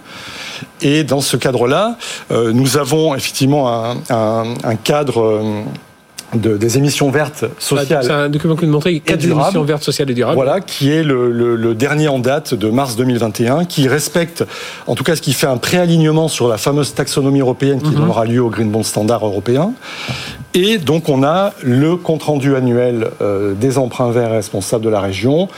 Et 0.80 1.04
dans 1.04 1.20
ce 1.20 1.36
cadre-là, 1.36 1.98
euh, 2.30 2.52
nous 2.52 2.78
avons 2.78 3.14
effectivement 3.14 3.94
un, 4.08 4.76
cadre 4.82 5.42
des 6.34 6.78
émissions 6.78 7.10
vertes 7.10 7.44
sociales. 7.58 8.04
C'est 8.04 8.12
un 8.12 8.28
document 8.28 8.56
que 8.56 8.64
vous 8.64 8.72
montrez, 8.72 9.00
quatre 9.00 9.24
émissions 9.24 9.64
vertes 9.64 9.82
sociales 9.82 10.10
et 10.10 10.14
durables. 10.14 10.34
Voilà, 10.34 10.60
qui 10.60 10.90
est 10.90 11.02
le, 11.02 11.74
dernier 11.74 12.08
en 12.08 12.18
date 12.18 12.54
de 12.54 12.68
mars 12.68 12.96
2021, 12.96 13.64
qui 13.64 13.88
respecte, 13.88 14.44
en 14.86 14.94
tout 14.94 15.04
cas, 15.04 15.16
ce 15.16 15.22
qui 15.22 15.32
fait 15.32 15.46
un 15.46 15.56
préalignement 15.56 16.28
sur 16.28 16.48
la 16.48 16.58
fameuse 16.58 16.94
taxonomie 16.94 17.40
européenne 17.40 17.80
qui 17.80 17.90
mhm. 17.90 17.96
donnera 17.96 18.24
lieu 18.24 18.42
au 18.42 18.50
Green 18.50 18.70
Bond 18.70 18.82
Standard 18.82 19.24
européen. 19.24 19.72
Et 20.54 20.78
donc, 20.78 21.08
on 21.08 21.22
a 21.22 21.54
le 21.62 21.96
compte-rendu 21.96 22.56
annuel 22.56 23.08
euh, 23.22 23.54
des 23.54 23.78
emprunts 23.78 24.10
verts 24.10 24.32
responsables 24.32 24.84
de 24.84 24.90
la 24.90 25.00
région. 25.00 25.48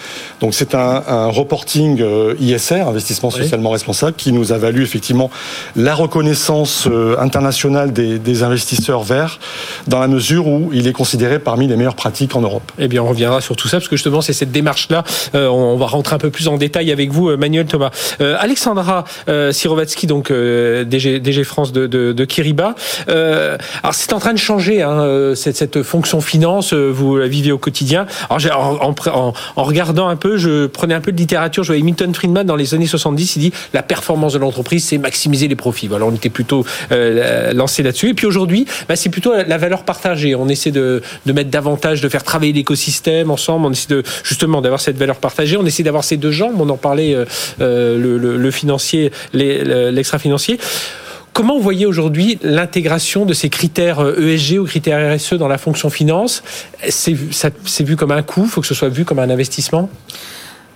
Donc, 0.40 0.54
c'est 0.54 0.74
un, 0.74 1.28
reporting 1.28 2.00
euh, 2.00 2.34
ISR, 2.38 2.82
investissement 2.82 3.30
socialement 3.30 3.70
responsable, 3.70 4.14
qui 4.16 4.32
nous 4.32 4.52
a 4.52 4.58
valu 4.58 4.82
effectivement 4.82 5.30
la 5.74 5.94
reconnaissance 5.94 6.86
euh, 6.86 7.16
internationale 7.18 7.92
des, 7.92 8.18
des 8.18 8.42
investisseurs 8.42 9.02
verts, 9.02 9.40
dans 9.88 9.98
la 9.98 10.08
mesure 10.08 10.46
où 10.46 10.70
il 10.72 10.86
est 10.86 10.92
considéré 10.92 11.38
parmi 11.38 11.66
les 11.66 11.76
meilleures 11.76 11.96
pratiques 11.96 12.36
en 12.36 12.40
Europe. 12.40 12.72
Eh 12.78 12.88
bien, 12.88 13.02
on 13.02 13.08
reviendra 13.08 13.40
sur 13.40 13.56
tout 13.56 13.68
ça, 13.68 13.78
parce 13.78 13.88
que 13.88 13.96
justement, 13.96 14.20
c'est 14.20 14.32
cette 14.32 14.52
démarche-là. 14.52 15.04
Euh, 15.34 15.48
on 15.48 15.76
va 15.76 15.86
rentrer 15.86 16.16
un 16.16 16.18
peu 16.18 16.30
plus 16.30 16.48
en 16.48 16.56
détail 16.56 16.92
avec 16.92 17.10
vous, 17.10 17.30
euh, 17.30 17.36
Manuel 17.36 17.66
Thomas. 17.66 17.90
Euh, 18.20 18.36
Alexandra 18.38 19.04
Sirovatsky, 19.26 20.06
donc 20.06 20.30
DG, 20.30 21.44
France 21.44 21.72
de, 21.72 22.24
Kiriba. 22.24 22.74
alors, 23.08 23.58
c'est 23.92 24.12
en 24.12 24.18
train 24.18 24.32
de 24.32 24.38
changer, 24.38 24.82
hein, 24.84 25.34
cette, 25.34 25.82
fonction 25.82 26.20
finance, 26.20 26.72
vous 26.72 27.16
la 27.16 27.26
vivez 27.26 27.52
au 27.52 27.58
quotidien. 27.58 28.06
Alors, 28.30 28.80
en, 28.82 28.94
en, 29.56 29.64
regardant 29.64 30.08
un 30.08 30.16
peu, 30.16 30.36
je 30.36 30.66
prenais 30.66 30.94
un 30.94 31.00
peu 31.00 31.12
de 31.12 31.16
littérature, 31.16 31.62
je 31.62 31.68
voyais 31.68 31.82
Milton 31.82 32.14
Friedman 32.14 32.46
dans 32.46 32.56
les 32.56 32.74
années 32.74 32.86
70, 32.86 33.36
il 33.36 33.38
dit 33.40 33.52
la 33.72 33.82
performance 33.82 34.34
de 34.34 34.38
l'entreprise, 34.38 34.84
c'est 34.84 34.98
maximiser 34.98 35.48
les 35.48 35.56
profits. 35.56 35.88
Voilà, 35.88 36.04
on 36.04 36.14
était 36.14 36.30
plutôt 36.30 36.64
lancé 36.90 37.82
là-dessus. 37.82 38.10
Et 38.10 38.14
puis 38.14 38.26
aujourd'hui, 38.26 38.66
bah, 38.88 38.96
c'est 38.96 39.08
plutôt 39.08 39.32
la 39.34 39.58
valeur 39.58 39.84
partagée. 39.84 40.34
On 40.34 40.48
essaie 40.48 40.70
de, 40.70 41.02
mettre 41.26 41.50
davantage, 41.50 42.00
de 42.00 42.08
faire 42.08 42.22
travailler 42.22 42.52
l'écosystème 42.52 43.30
ensemble. 43.30 43.66
On 43.66 43.72
essaie 43.72 43.88
de, 43.88 44.02
justement 44.22 44.60
d'avoir 44.60 44.80
cette 44.80 44.96
valeur 44.96 45.16
partagée. 45.16 45.56
On 45.56 45.66
essaie 45.66 45.82
d'avoir 45.82 46.04
ces 46.04 46.16
deux 46.16 46.30
jambes. 46.30 46.60
On 46.60 46.68
en 46.68 46.76
parlait, 46.76 47.14
euh, 47.14 47.24
euh, 47.60 47.98
le, 47.98 48.50
financier, 48.50 49.10
l'extra-financier. 49.32 50.58
Comment 51.34 51.56
vous 51.56 51.62
voyez 51.62 51.84
aujourd'hui 51.84 52.38
l'intégration 52.42 53.26
de 53.26 53.34
ces 53.34 53.50
critères 53.50 54.00
ESG 54.18 54.60
ou 54.60 54.64
critères 54.64 55.16
RSE 55.16 55.34
dans 55.34 55.48
la 55.48 55.58
fonction 55.58 55.90
finance? 55.90 56.44
C'est 56.88 57.82
vu 57.82 57.96
comme 57.96 58.12
un 58.12 58.22
coût, 58.22 58.44
il 58.44 58.48
faut 58.48 58.60
que 58.60 58.68
ce 58.68 58.74
soit 58.74 58.88
vu 58.88 59.04
comme 59.04 59.18
un 59.18 59.28
investissement? 59.28 59.90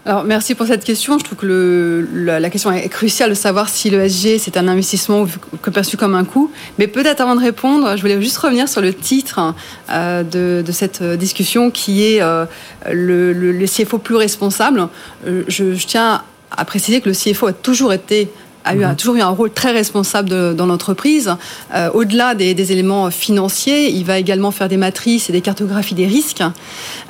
Alors, 0.05 0.25
merci 0.25 0.57
pour 0.57 0.67
cette 0.67 0.83
question. 0.83 1.17
Je 1.19 1.25
trouve 1.25 1.39
que 1.39 2.09
la, 2.13 2.51
question 2.51 2.73
est 2.73 2.89
cruciale 2.89 3.31
de 3.31 3.35
savoir 3.35 3.69
si 3.69 3.89
le 3.89 4.09
SG, 4.09 4.39
c'est 4.39 4.57
un 4.57 4.67
investissement 4.67 5.27
que 5.63 5.71
perçu 5.71 5.97
comme 5.97 6.17
un 6.17 6.25
coût. 6.25 6.51
Mais 6.79 6.89
peut-être 6.89 7.21
avant 7.21 7.37
de 7.37 7.41
répondre, 7.41 7.95
je 7.95 8.01
voulais 8.01 8.21
juste 8.21 8.39
revenir 8.39 8.69
sur 8.69 8.81
le 8.81 8.93
titre 8.93 9.55
euh, 9.91 10.25
de, 10.25 10.73
cette 10.73 11.05
discussion 11.05 11.71
qui 11.71 12.05
est 12.05 12.21
euh, 12.21 12.47
le, 12.91 13.65
CFO 13.67 13.99
plus 13.99 14.17
responsable. 14.17 14.89
Euh, 15.25 15.45
je 15.47 15.75
tiens 15.87 16.23
à 16.57 16.65
préciser 16.65 17.01
que 17.01 17.11
le 17.11 17.15
CFO 17.15 17.47
a 17.47 17.53
toujours 17.53 17.93
été 17.93 18.29
a, 18.69 18.75
eu, 18.75 18.85
mhm. 18.85 18.97
toujours 18.97 19.17
eu 19.17 19.21
un 19.21 19.29
rôle 19.29 19.51
très 19.51 19.73
responsable 19.73 20.55
dans 20.55 20.67
l'entreprise. 20.67 21.35
Euh, 21.75 21.91
au-delà 21.93 22.35
des, 22.35 22.73
éléments 22.73 23.11
financiers, 23.11 23.91
il 23.91 24.05
va 24.05 24.19
également 24.19 24.51
faire 24.51 24.69
des 24.69 24.77
matrices 24.77 25.31
et 25.31 25.33
des 25.33 25.41
cartographies 25.41 25.95
des 25.95 26.07
risques. 26.07 26.43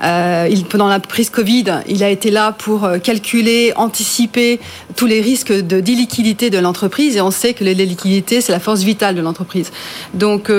Euh, 0.04 0.48
il, 0.50 0.64
pendant 0.64 0.88
la 0.88 1.00
crise 1.00 1.30
Covid, 1.30 1.64
il 1.88 2.04
a 2.04 2.10
été 2.10 2.30
là 2.30 2.52
pour 2.52 2.84
euh, 2.84 2.98
calculer, 2.98 3.72
anticiper 3.76 4.60
tous 4.94 5.06
les 5.06 5.20
risques 5.20 5.52
de 5.52 5.80
d'illiquidité 5.80 6.50
de 6.50 6.58
l'entreprise. 6.58 7.16
Et 7.16 7.20
on 7.20 7.30
sait 7.30 7.54
que 7.54 7.64
les, 7.64 7.74
liquidités, 7.74 8.40
c'est 8.40 8.52
la 8.52 8.60
force 8.60 8.82
vitale 8.82 9.14
de 9.14 9.20
l'entreprise. 9.20 9.72
Donc, 10.14 10.50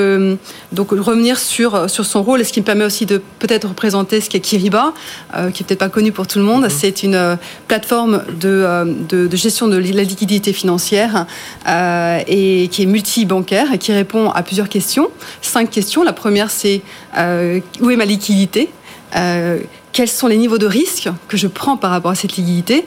donc 0.72 0.92
revenir 0.92 1.38
sur, 1.38 1.90
sur 1.90 2.06
son 2.06 2.24
rôle, 2.24 2.42
et 2.42 2.44
ce 2.44 2.54
qui 2.54 2.62
me 2.62 2.66
permet 2.66 2.86
aussi 2.86 3.06
de 3.06 3.22
peut-être 3.40 3.68
représenter 3.68 4.22
ce 4.22 4.30
qu'est 4.30 4.40
Kiriba, 4.40 4.94
qui 5.54 5.64
est 5.64 5.66
peut-être 5.66 5.80
pas 5.80 5.90
connu 5.90 6.12
pour 6.12 6.26
tout 6.26 6.40
le 6.40 6.46
monde. 6.46 6.64
Mhm. 6.64 6.70
C'est 6.70 7.04
une 7.04 7.38
plateforme 7.68 8.24
de, 8.40 8.66
de, 9.10 9.28
de 9.28 9.38
gestion 9.38 9.68
de 9.68 9.78
la 9.78 10.04
liquidité 10.04 10.54
financière 10.54 10.89
euh, 10.94 12.20
et 12.28 12.68
qui 12.72 12.84
est 12.84 12.86
multi-bancaire 12.86 13.74
et 13.74 13.78
qui 13.78 13.92
répond 13.92 14.30
à 14.30 14.44
plusieurs 14.44 14.70
questions. 14.70 15.10
Cinq 15.42 15.70
questions. 15.70 16.04
La 16.04 16.14
première, 16.14 16.50
c'est 16.50 16.82
euh, 17.18 17.60
où 17.82 17.90
est 17.90 17.96
ma 17.96 18.06
liquidité? 18.06 18.70
Euh, 19.16 19.60
quels 19.92 20.08
sont 20.08 20.28
les 20.28 20.38
niveaux 20.38 20.60
de 20.60 20.68
risque 20.68 21.10
que 21.28 21.36
je 21.36 21.48
prends 21.48 21.76
par 21.76 21.92
rapport 21.92 22.12
à 22.12 22.16
cette 22.16 22.38
liquidité, 22.38 22.86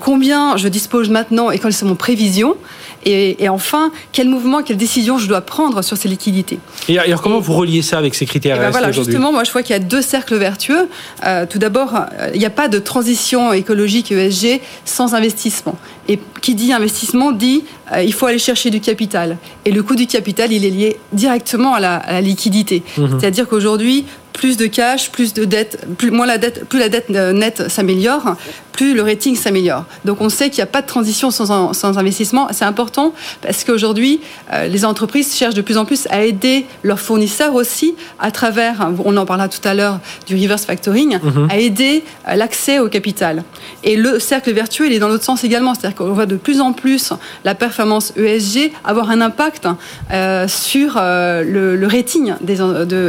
combien 0.00 0.56
je 0.56 0.66
dispose 0.66 1.08
maintenant 1.08 1.52
et 1.52 1.60
quelles 1.60 1.72
sont 1.72 1.86
mon 1.86 1.94
prévisions, 1.94 2.56
et, 3.04 3.48
enfin, 3.48 3.92
quel 4.12 4.28
mouvement, 4.28 4.62
quelle 4.62 4.76
décision 4.76 5.18
je 5.18 5.26
dois 5.26 5.40
prendre 5.40 5.82
sur 5.82 5.96
ces 5.96 6.08
liquidités? 6.08 6.58
Et 6.88 6.98
alors, 6.98 7.22
comment 7.22 7.40
vous 7.40 7.52
reliez 7.52 7.82
ça 7.82 7.98
avec 7.98 8.14
ces 8.14 8.26
critères 8.26 8.58
ben 8.58 8.70
voilà, 8.70 8.92
Justement, 8.92 9.32
moi, 9.32 9.44
je 9.44 9.52
vois 9.52 9.62
qu'il 9.62 9.74
y 9.74 9.76
a 9.76 9.82
deux 9.82 10.02
cercles 10.02 10.36
vertueux. 10.36 10.88
Euh, 11.26 11.46
tout 11.48 11.58
d'abord, 11.58 11.94
euh, 11.94 12.30
il 12.34 12.38
n'y 12.38 12.46
a 12.46 12.50
pas 12.50 12.68
de 12.68 12.78
transition 12.78 13.52
écologique 13.52 14.10
ESG 14.12 14.60
sans 14.84 15.14
investissement. 15.14 15.76
Et 16.08 16.18
qui 16.42 16.54
dit 16.54 16.72
investissement 16.72 17.32
dit 17.32 17.64
euh, 17.92 18.02
il 18.02 18.12
faut 18.12 18.26
aller 18.26 18.38
chercher 18.38 18.70
du 18.70 18.80
capital. 18.80 19.38
Et 19.64 19.72
le 19.72 19.82
coût 19.82 19.96
du 19.96 20.06
capital, 20.06 20.52
il 20.52 20.64
est 20.64 20.70
lié 20.70 20.96
directement 21.12 21.74
à 21.74 21.80
la, 21.80 22.20
liquidité. 22.20 22.82
Mhm. 22.96 23.18
C'est-à-dire 23.18 23.48
qu'aujourd'hui, 23.48 24.04
plus 24.34 24.56
de 24.58 24.66
cash, 24.66 25.10
plus 25.10 25.32
de 25.32 25.46
dette, 25.46 25.86
plus, 25.96 26.10
moins 26.10 26.26
la 26.26 26.36
dette, 26.36 26.68
plus 26.68 26.78
la 26.78 26.90
dette 26.90 27.08
nette 27.08 27.70
s'améliore, 27.70 28.36
plus 28.74 28.94
le 28.94 29.02
rating 29.02 29.36
s'améliore. 29.36 29.84
Donc 30.04 30.20
on 30.20 30.28
sait 30.28 30.50
qu'il 30.50 30.58
n'y 30.58 30.64
a 30.64 30.72
pas 30.72 30.82
de 30.82 30.86
transition 30.86 31.30
sans, 31.30 31.72
sans 31.72 31.96
investissement. 31.96 32.48
C'est 32.50 32.64
important 32.64 33.14
parce 33.40 33.62
qu'aujourd'hui, 33.64 34.20
euh, 34.52 34.66
les 34.66 34.84
entreprises 34.84 35.34
cherchent 35.34 35.54
de 35.54 35.62
plus 35.62 35.78
en 35.78 35.84
plus 35.84 36.08
à 36.10 36.24
aider 36.24 36.66
leurs 36.82 36.98
fournisseurs 36.98 37.54
aussi 37.54 37.94
à 38.18 38.32
travers, 38.32 38.90
on 39.04 39.16
en 39.16 39.24
parlera 39.24 39.48
tout 39.48 39.66
à 39.66 39.74
l'heure, 39.74 40.00
du 40.26 40.34
reverse 40.34 40.64
factoring, 40.64 41.18
mhm. 41.22 41.48
à 41.50 41.58
aider 41.58 42.02
euh, 42.28 42.34
l'accès 42.34 42.80
au 42.80 42.88
capital. 42.88 43.44
Et 43.84 43.96
le 43.96 44.18
cercle 44.18 44.52
vertueux, 44.52 44.86
il 44.86 44.92
est 44.92 44.98
dans 44.98 45.08
l'autre 45.08 45.24
sens 45.24 45.44
également. 45.44 45.74
C'est-à-dire 45.74 45.96
qu'on 45.96 46.12
voit 46.12 46.26
de 46.26 46.36
plus 46.36 46.60
en 46.60 46.72
plus 46.72 47.12
la 47.44 47.54
performance 47.54 48.12
ESG 48.16 48.72
avoir 48.84 49.10
un 49.10 49.20
impact 49.20 49.68
euh, 50.10 50.48
sur 50.48 50.94
le, 50.96 51.86
rating 51.86 52.34
des, 52.40 52.60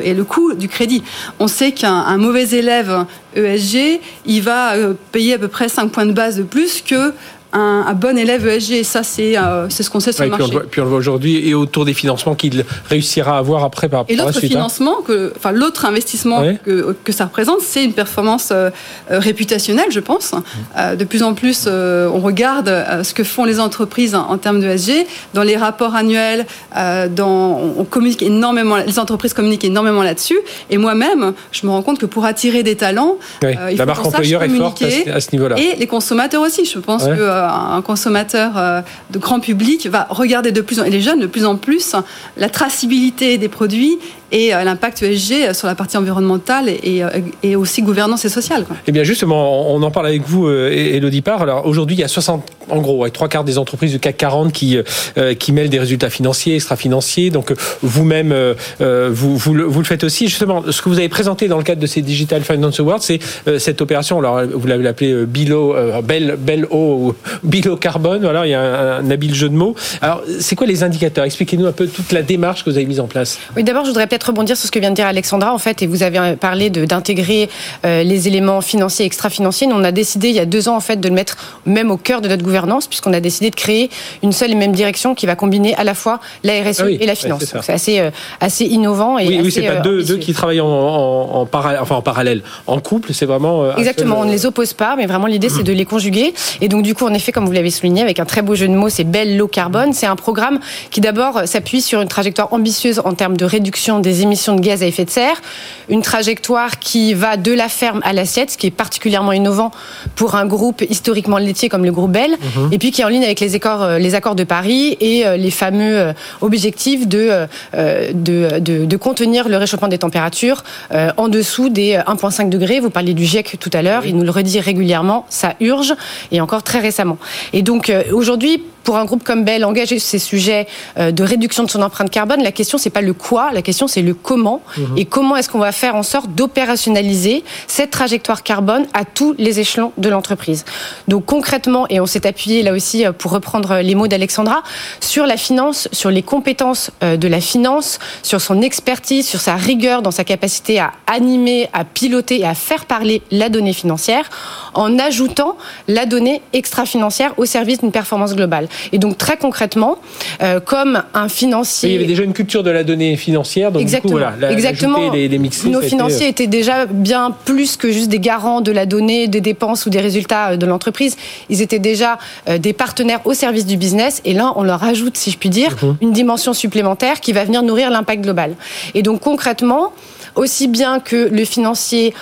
et 0.04 0.14
le 0.14 0.24
coût 0.24 0.54
du 0.54 0.70
crédit. 0.70 1.02
On 1.40 1.48
sait 1.48 1.72
qu'un 1.72 2.18
mauvais 2.18 2.50
élève 2.50 3.06
ESG, 3.36 4.00
il 4.26 4.42
va 4.42 4.74
payer 5.12 5.36
à 5.36 5.38
peu 5.38 5.48
près 5.48 5.70
5 5.70 5.92
points 5.92 6.06
de 6.06 6.14
base 6.14 6.38
de 6.38 6.44
plus 6.44 6.82
que 6.82 7.14
un, 7.56 7.94
bon 7.94 8.18
élève 8.18 8.48
ESG. 8.48 8.84
Ça, 8.84 9.04
c'est 9.04 9.38
euh, 9.38 9.70
ce 9.70 9.90
qu'on 9.90 10.00
sait 10.00 10.12
sur 10.12 10.24
le 10.24 10.30
marché. 10.30 10.52
Puis 10.70 10.82
on, 10.82 10.84
le 10.84 10.90
voit 10.90 10.98
aujourd'hui 10.98 11.48
et 11.48 11.54
autour 11.54 11.86
des 11.86 11.94
financements 11.94 12.36
qu'il 12.36 12.66
réussira 12.90 13.36
à 13.36 13.40
avoir 13.40 13.64
après 13.64 13.90
par, 13.90 14.06
et 14.08 14.16
l'autre 14.16 14.38
hein. 14.38 14.48
financement, 14.48 15.02
que, 15.02 15.34
enfin 15.36 15.52
l'autre 15.52 15.86
investissement 15.86 16.44
que, 16.66 16.96
que, 17.04 17.12
ça 17.12 17.26
représente, 17.26 17.62
c'est 17.62 17.84
une 17.84 17.94
performance 17.94 18.50
euh, 18.52 18.70
euh, 19.12 19.20
réputationnelle, 19.20 19.90
je 19.90 20.00
pense. 20.00 20.34
Mmh. 20.34 20.96
de 20.96 21.04
plus 21.06 21.24
en 21.24 21.34
plus, 21.34 21.68
on 21.68 22.20
regarde 22.20 22.72
ce 23.04 23.14
que 23.14 23.24
font 23.24 23.46
les 23.46 23.60
entreprises 23.60 24.16
en, 24.16 24.38
termes 24.38 24.60
de 24.60 24.68
ESG. 24.68 25.06
Dans 25.34 25.44
les 25.44 25.56
rapports 25.56 25.96
annuels, 25.96 26.46
dans, 26.74 27.60
on 27.78 27.84
communique 27.84 28.22
énormément, 28.22 28.78
les 28.78 29.00
entreprises 29.00 29.34
communiquent 29.34 29.66
énormément 29.66 30.04
là-dessus. 30.04 30.38
Et 30.70 30.78
moi-même, 30.78 31.34
je 31.52 31.66
me 31.66 31.72
rends 31.72 31.82
compte 31.82 32.00
que 32.00 32.06
pour 32.06 32.26
attirer 32.26 32.64
des 32.64 32.76
talents, 32.76 33.18
il 33.42 33.78
la 33.78 33.86
marque 33.86 34.06
employeur 34.06 34.44
est 34.44 34.50
forte 34.50 34.84
à 34.84 35.20
ce, 35.20 35.32
niveau-là. 35.32 35.58
Et 35.58 35.76
les 35.78 35.88
consommateurs 35.88 36.42
aussi. 36.42 36.66
Je 36.66 36.80
pense 36.80 37.06
que 37.06 37.45
un 37.46 37.82
consommateur 37.82 38.58
euh, 38.58 38.82
de 39.12 39.20
grand 39.20 39.40
public 39.40 39.88
va 39.88 40.08
regarder 40.10 40.52
de 40.52 40.62
plus 40.62 40.80
en 40.80 40.84
et 40.84 40.90
les 40.90 41.02
jeunes 41.02 41.20
de 41.20 41.28
plus 41.28 41.46
en 41.46 41.56
plus 41.56 41.96
la 42.38 42.50
traçabilité 42.50 43.38
des 43.38 43.50
produits 43.50 43.98
et 44.32 44.54
euh, 44.54 44.64
l'impact 44.64 45.04
ESG 45.04 45.54
sur 45.54 45.68
la 45.68 45.76
partie 45.76 45.98
environnementale 45.98 46.70
et, 46.70 47.04
et, 47.44 47.56
aussi 47.56 47.82
gouvernance 47.82 48.26
et 48.26 48.30
sociale. 48.30 48.66
Eh 48.88 48.92
bien 48.92 49.04
justement, 49.04 49.74
on 49.74 49.82
en 49.82 49.92
parle 49.92 50.08
avec 50.08 50.24
vous, 50.28 50.50
Elodie 50.50 51.22
Parr. 51.22 51.42
Alors 51.42 51.66
aujourd'hui, 51.66 51.96
il 51.96 52.00
y 52.00 52.04
a 52.04 52.08
60, 52.08 52.44
en 52.70 52.82
gros, 52.82 53.04
avec 53.04 53.14
trois 53.14 53.28
quarts 53.28 53.44
des 53.44 53.58
entreprises 53.58 53.92
du 53.92 54.00
CAC 54.00 54.18
40 54.18 54.54
qui, 54.54 54.78
euh, 55.18 55.34
qui 55.34 55.52
mêlent 55.52 55.70
des 55.70 55.80
résultats 55.80 56.10
financiers, 56.10 56.56
extra-financiers. 56.56 57.30
Donc 57.30 57.54
vous-même, 57.82 58.34
vous, 58.80 59.38
vous, 59.38 59.54
le, 59.54 59.84
faites 59.84 60.04
aussi. 60.04 60.28
Justement, 60.28 60.64
ce 60.70 60.82
que 60.82 60.90
vous 60.90 61.00
avez 61.00 61.10
présenté 61.10 61.48
dans 61.48 61.58
le 61.58 61.64
cadre 61.64 61.82
de 61.82 61.88
ces 61.88 62.02
Digital 62.02 62.44
Finance 62.44 62.80
Awards, 62.80 63.02
c'est 63.02 63.20
cette 63.58 63.82
opération, 63.82 64.20
alors 64.20 64.42
vous 64.46 64.68
l'avez 64.68 64.88
appelée 64.88 65.26
Bilo, 65.26 65.76
Belle, 66.04 66.36
Belle 66.40 66.68
Bilo 67.44 67.78
Carbone. 67.78 68.22
Voilà, 68.22 68.46
il 68.46 68.52
y 68.52 68.54
a 68.54 68.62
un, 68.62 69.06
un 69.06 69.12
habile 69.12 69.34
jeu 69.34 69.50
de 69.50 69.56
mots. 69.56 69.76
Alors, 70.02 70.22
c'est 70.40 70.56
quoi 70.56 70.68
les 70.68 70.84
indicateurs? 70.84 71.26
Expliquez-nous 71.26 71.66
un 71.66 71.72
peu 71.72 71.88
toute 71.88 72.12
la 72.12 72.22
démarche 72.22 72.64
que 72.64 72.70
vous 72.70 72.78
avez 72.78 72.86
mise 72.86 73.00
en 73.00 73.08
place. 73.08 73.40
Oui, 73.56 73.64
d'abord, 73.64 73.84
je 73.84 73.90
voudrais 73.90 74.08
peut-être 74.08 74.28
rebondir 74.28 74.58
sur 74.58 74.68
ce 74.68 74.72
que 74.72 74.80
vient 74.80 74.92
de 74.92 74.96
dire 74.96 75.08
Alexandra, 75.08 75.54
en 75.54 75.58
fait, 75.58 75.82
et 75.82 75.88
vous 75.88 76.04
avez 76.04 76.36
parlé 76.36 76.70
d'intégrer 76.70 77.50
euh, 77.86 78.04
les 78.04 78.28
éléments 78.28 78.62
financiers 78.62 79.06
extra-financiers. 79.06 79.68
On 79.72 79.84
a 79.84 79.92
décidé 79.92 80.30
il 80.30 80.36
y 80.36 80.40
a 80.40 80.46
deux 80.46 80.70
ans, 80.70 80.76
en 80.76 80.82
fait, 80.82 80.98
de 80.98 81.08
le 81.08 81.14
mettre 81.14 81.38
même 81.66 81.92
au 81.92 81.98
cœur 81.98 82.22
de 82.22 82.28
notre 82.28 82.44
gouvernance, 82.56 82.88
puisqu'on 82.88 83.12
a 83.12 83.20
décidé 83.20 83.50
de 83.50 83.56
créer 83.56 83.90
une 84.24 84.32
seule 84.32 84.52
et 84.52 84.56
même 84.56 84.72
direction 84.72 85.14
qui 85.14 85.26
va 85.26 85.36
combiner 85.36 85.76
à 85.76 85.84
la 85.84 85.94
fois 85.94 86.22
la 86.44 86.54
RSE 86.62 86.84
ah 86.86 86.90
et 86.90 87.06
la 87.06 87.16
finance. 87.16 87.54
c'est 87.62 87.74
assez, 87.74 88.00
euh, 88.00 88.12
assez 88.40 88.64
innovant. 88.66 89.18
Et 89.18 89.28
oui, 89.28 89.40
oui, 89.44 89.52
c'est 89.52 89.64
pas 89.64 89.82
deux, 89.82 90.04
deux, 90.04 90.18
qui 90.18 90.32
travaillent 90.34 90.62
en, 90.62 90.68
en, 90.68 91.46
parallèle, 91.46 91.80
enfin 91.82 91.96
en 91.96 92.02
parallèle, 92.02 92.44
en 92.68 92.80
couple, 92.80 93.14
c'est 93.14 93.26
vraiment. 93.26 93.64
Euh, 93.64 93.76
Exactement, 93.76 94.20
on 94.22 94.26
ne 94.26 94.32
les 94.32 94.46
oppose 94.46 94.72
pas, 94.74 94.96
mais 94.96 95.06
vraiment 95.06 95.28
l'idée, 95.28 95.50
c'est 95.50 95.64
de 95.64 95.74
les 95.74 95.86
conjuguer. 95.86 96.34
Et 96.62 96.70
donc, 96.70 96.84
du 96.84 96.96
coup, 96.96 97.06
en 97.06 97.14
effet, 97.14 97.34
comme 97.34 97.46
vous 97.46 97.52
l'avez 97.52 97.72
souligné, 97.72 98.02
avec 98.02 98.20
un 98.20 98.26
très 98.26 98.42
beau 98.42 98.56
jeu 98.56 98.68
de 98.70 98.74
mots, 98.74 98.90
c'est 98.90 99.04
Belle 99.04 99.36
Low 99.36 99.48
Carbone. 99.48 99.92
C'est 99.92 100.08
un 100.08 100.16
programme 100.16 100.60
qui 100.92 101.02
d'abord 101.02 101.42
s'appuie 101.46 101.82
sur 101.82 102.02
une 102.02 102.08
trajectoire 102.08 102.54
ambitieuse 102.54 103.02
en 103.04 103.14
termes 103.14 103.36
de 103.36 103.46
réduction 103.46 104.00
des 104.00 104.22
émissions 104.22 104.56
de 104.56 104.62
gaz 104.62 104.82
à 104.82 104.86
effet 104.86 105.04
de 105.04 105.10
serre, 105.10 105.42
une 105.90 106.02
trajectoire 106.02 106.80
qui 106.80 107.14
va 107.14 107.36
de 107.36 107.52
la 107.52 107.68
ferme 107.68 108.00
à 108.04 108.14
l'assiette, 108.14 108.52
ce 108.52 108.58
qui 108.58 108.68
est 108.68 108.72
particulièrement 108.72 109.34
innovant 109.34 109.72
pour 110.16 110.36
un 110.36 110.46
groupe 110.46 110.84
historiquement 110.90 111.38
laitier 111.38 111.70
comme 111.70 111.86
le 111.86 111.92
groupe 111.92 112.12
Bell, 112.12 112.38
mhm. 112.46 112.74
et 112.74 112.78
puis 112.78 112.92
qui 112.92 113.02
est 113.02 113.04
en 113.04 113.10
ligne 113.10 113.24
avec 113.24 113.40
les 113.40 113.56
accords, 113.56 113.84
euh, 113.84 113.98
les 113.98 114.16
accords 114.16 114.36
de 114.36 114.44
Paris 114.44 114.98
et 115.00 115.26
euh, 115.26 115.38
les 115.38 115.52
fameux 115.52 116.00
euh, 116.00 116.14
objectifs 116.42 117.08
de, 117.08 117.48
de, 117.74 118.60
de, 118.60 118.98
contenir 118.98 119.50
le 119.50 119.58
réchauffement 119.58 119.88
des 119.88 119.98
températures 119.98 120.64
en 120.92 121.28
dessous 121.28 121.70
des 121.70 121.96
1,5 121.96 122.50
degrés. 122.50 122.80
Vous 122.80 122.90
parliez 122.90 123.14
du 123.14 123.26
GIEC 123.26 123.58
tout 123.60 123.70
à 123.74 123.82
l'heure, 123.82 124.06
il 124.06 124.16
nous 124.16 124.24
le 124.24 124.32
redit 124.32 124.60
régulièrement, 124.60 125.26
ça 125.30 125.56
urge, 125.60 125.94
et 126.32 126.42
encore 126.42 126.64
très 126.64 126.80
récemment. 126.80 127.18
Et 127.54 127.62
donc 127.62 127.92
aujourd'hui, 128.12 128.64
pour 128.86 128.98
un 128.98 129.04
groupe 129.04 129.24
comme 129.24 129.44
Bell 129.44 129.66
engager 129.66 130.00
ces 130.00 130.20
sujets 130.20 130.68
euh, 130.98 131.12
de 131.12 131.24
réduction 131.24 131.64
de 131.64 131.70
son 131.70 131.82
empreinte 131.82 132.10
carbone, 132.10 132.42
la 132.42 132.54
question 132.54 132.78
c'est 132.78 132.90
pas 132.90 133.02
le 133.02 133.14
quoi, 133.14 133.52
la 133.52 133.62
question 133.62 133.88
c'est 133.88 134.02
le 134.02 134.14
comment 134.14 134.62
mhm. 134.78 134.98
et 134.98 135.06
comment 135.06 135.36
est-ce 135.36 135.50
qu'on 135.50 135.60
va 135.60 135.74
faire 135.74 135.96
en 135.96 136.04
sorte 136.04 136.30
d'opérationnaliser 136.30 137.44
cette 137.68 137.92
trajectoire 137.92 138.44
carbone 138.44 138.86
à 138.94 139.04
tous 139.04 139.36
les 139.38 139.60
échelons 139.60 139.92
de 139.98 140.08
l'entreprise. 140.08 140.64
Donc 141.08 141.26
concrètement, 141.26 141.88
et 141.90 142.00
on 142.00 142.06
s'est 142.06 142.28
appuyé 142.28 142.64
là 142.64 142.72
aussi 142.72 143.06
euh, 143.06 143.12
pour 143.12 143.32
reprendre 143.32 143.80
les 143.82 143.96
mots 143.96 144.08
d'Alexandra, 144.08 144.64
sur 145.02 145.26
la 145.26 145.38
finance, 145.38 145.90
sur 145.92 146.12
les 146.12 146.22
compétences 146.22 146.92
euh, 147.04 147.18
de 147.18 147.28
la 147.28 147.42
finance, 147.42 148.00
sur 148.22 148.40
son 148.40 148.62
expertise, 148.62 149.28
sur 149.28 149.42
sa 149.42 149.56
rigueur 149.56 150.04
dans 150.04 150.12
sa 150.12 150.24
capacité 150.24 150.80
à 150.80 150.92
animer, 151.08 151.70
à 151.74 151.84
piloter 151.84 152.42
et 152.42 152.46
à 152.46 152.54
faire 152.54 152.86
parler 152.86 153.24
la 153.32 153.50
donnée 153.50 153.74
financière, 153.74 154.30
en 154.76 155.00
ajoutant 155.00 155.58
la 155.88 156.06
donnée 156.06 156.42
extra-financière 156.54 157.34
au 157.38 157.46
service 157.46 157.80
d'une 157.80 157.92
performance 157.92 158.36
globale. 158.36 158.68
Et 158.92 158.98
donc 158.98 159.18
très 159.18 159.38
concrètement, 159.38 159.98
euh, 160.42 160.60
comme 160.60 161.04
un 161.14 161.30
financier... 161.30 161.90
il 161.90 161.94
y 161.94 161.96
avait 161.96 162.06
déjà 162.06 162.24
une 162.24 162.34
culture 162.34 162.64
de 162.64 162.72
la 162.72 162.84
donnée 162.84 163.16
financière, 163.18 163.72
donc 163.72 163.82
Exactement. 163.82 164.18
Du 164.18 164.24
coup, 164.24 164.30
voilà, 164.40 164.52
Exactement. 164.52 165.12
Les, 165.12 165.28
les 165.28 165.40
Nos 165.40 165.82
financiers 165.82 166.28
étaient 166.28 166.48
déjà 166.48 166.86
bien 166.86 167.32
plus 167.46 167.78
que 167.78 167.92
juste 167.92 168.10
des 168.10 168.20
garants 168.20 168.62
de 168.62 168.72
la 168.72 168.86
donnée, 168.86 169.28
des 169.28 169.42
dépenses 169.42 169.86
ou 169.86 169.90
des 169.90 170.00
résultats 170.00 170.52
euh, 170.52 170.58
de 170.58 170.66
l'entreprise. 170.66 171.18
Ils 171.50 171.62
étaient 171.62 171.80
déjà 171.80 172.18
euh, 172.50 172.58
des 172.58 172.74
partenaires 172.74 173.22
au 173.26 173.34
service 173.34 173.66
du 173.66 173.78
business. 173.78 174.22
Et 174.26 174.34
là, 174.34 174.54
on 174.56 174.64
leur 174.64 174.84
ajoute, 174.84 175.18
si 175.18 175.32
je 175.32 175.38
puis 175.38 175.50
dire, 175.50 175.76
mhm. 175.82 175.98
une 176.02 176.12
dimension 176.12 176.54
supplémentaire 176.54 177.20
qui 177.20 177.34
va 177.34 177.44
venir 177.44 177.64
nourrir 177.64 177.90
l'impact 177.90 178.24
global. 178.24 178.56
Et 178.94 179.02
donc 179.02 179.22
concrètement, 179.22 179.92
aussi 180.36 180.68
bien 180.68 181.00
que 181.00 181.16
le 181.16 181.46
financier 181.46 182.14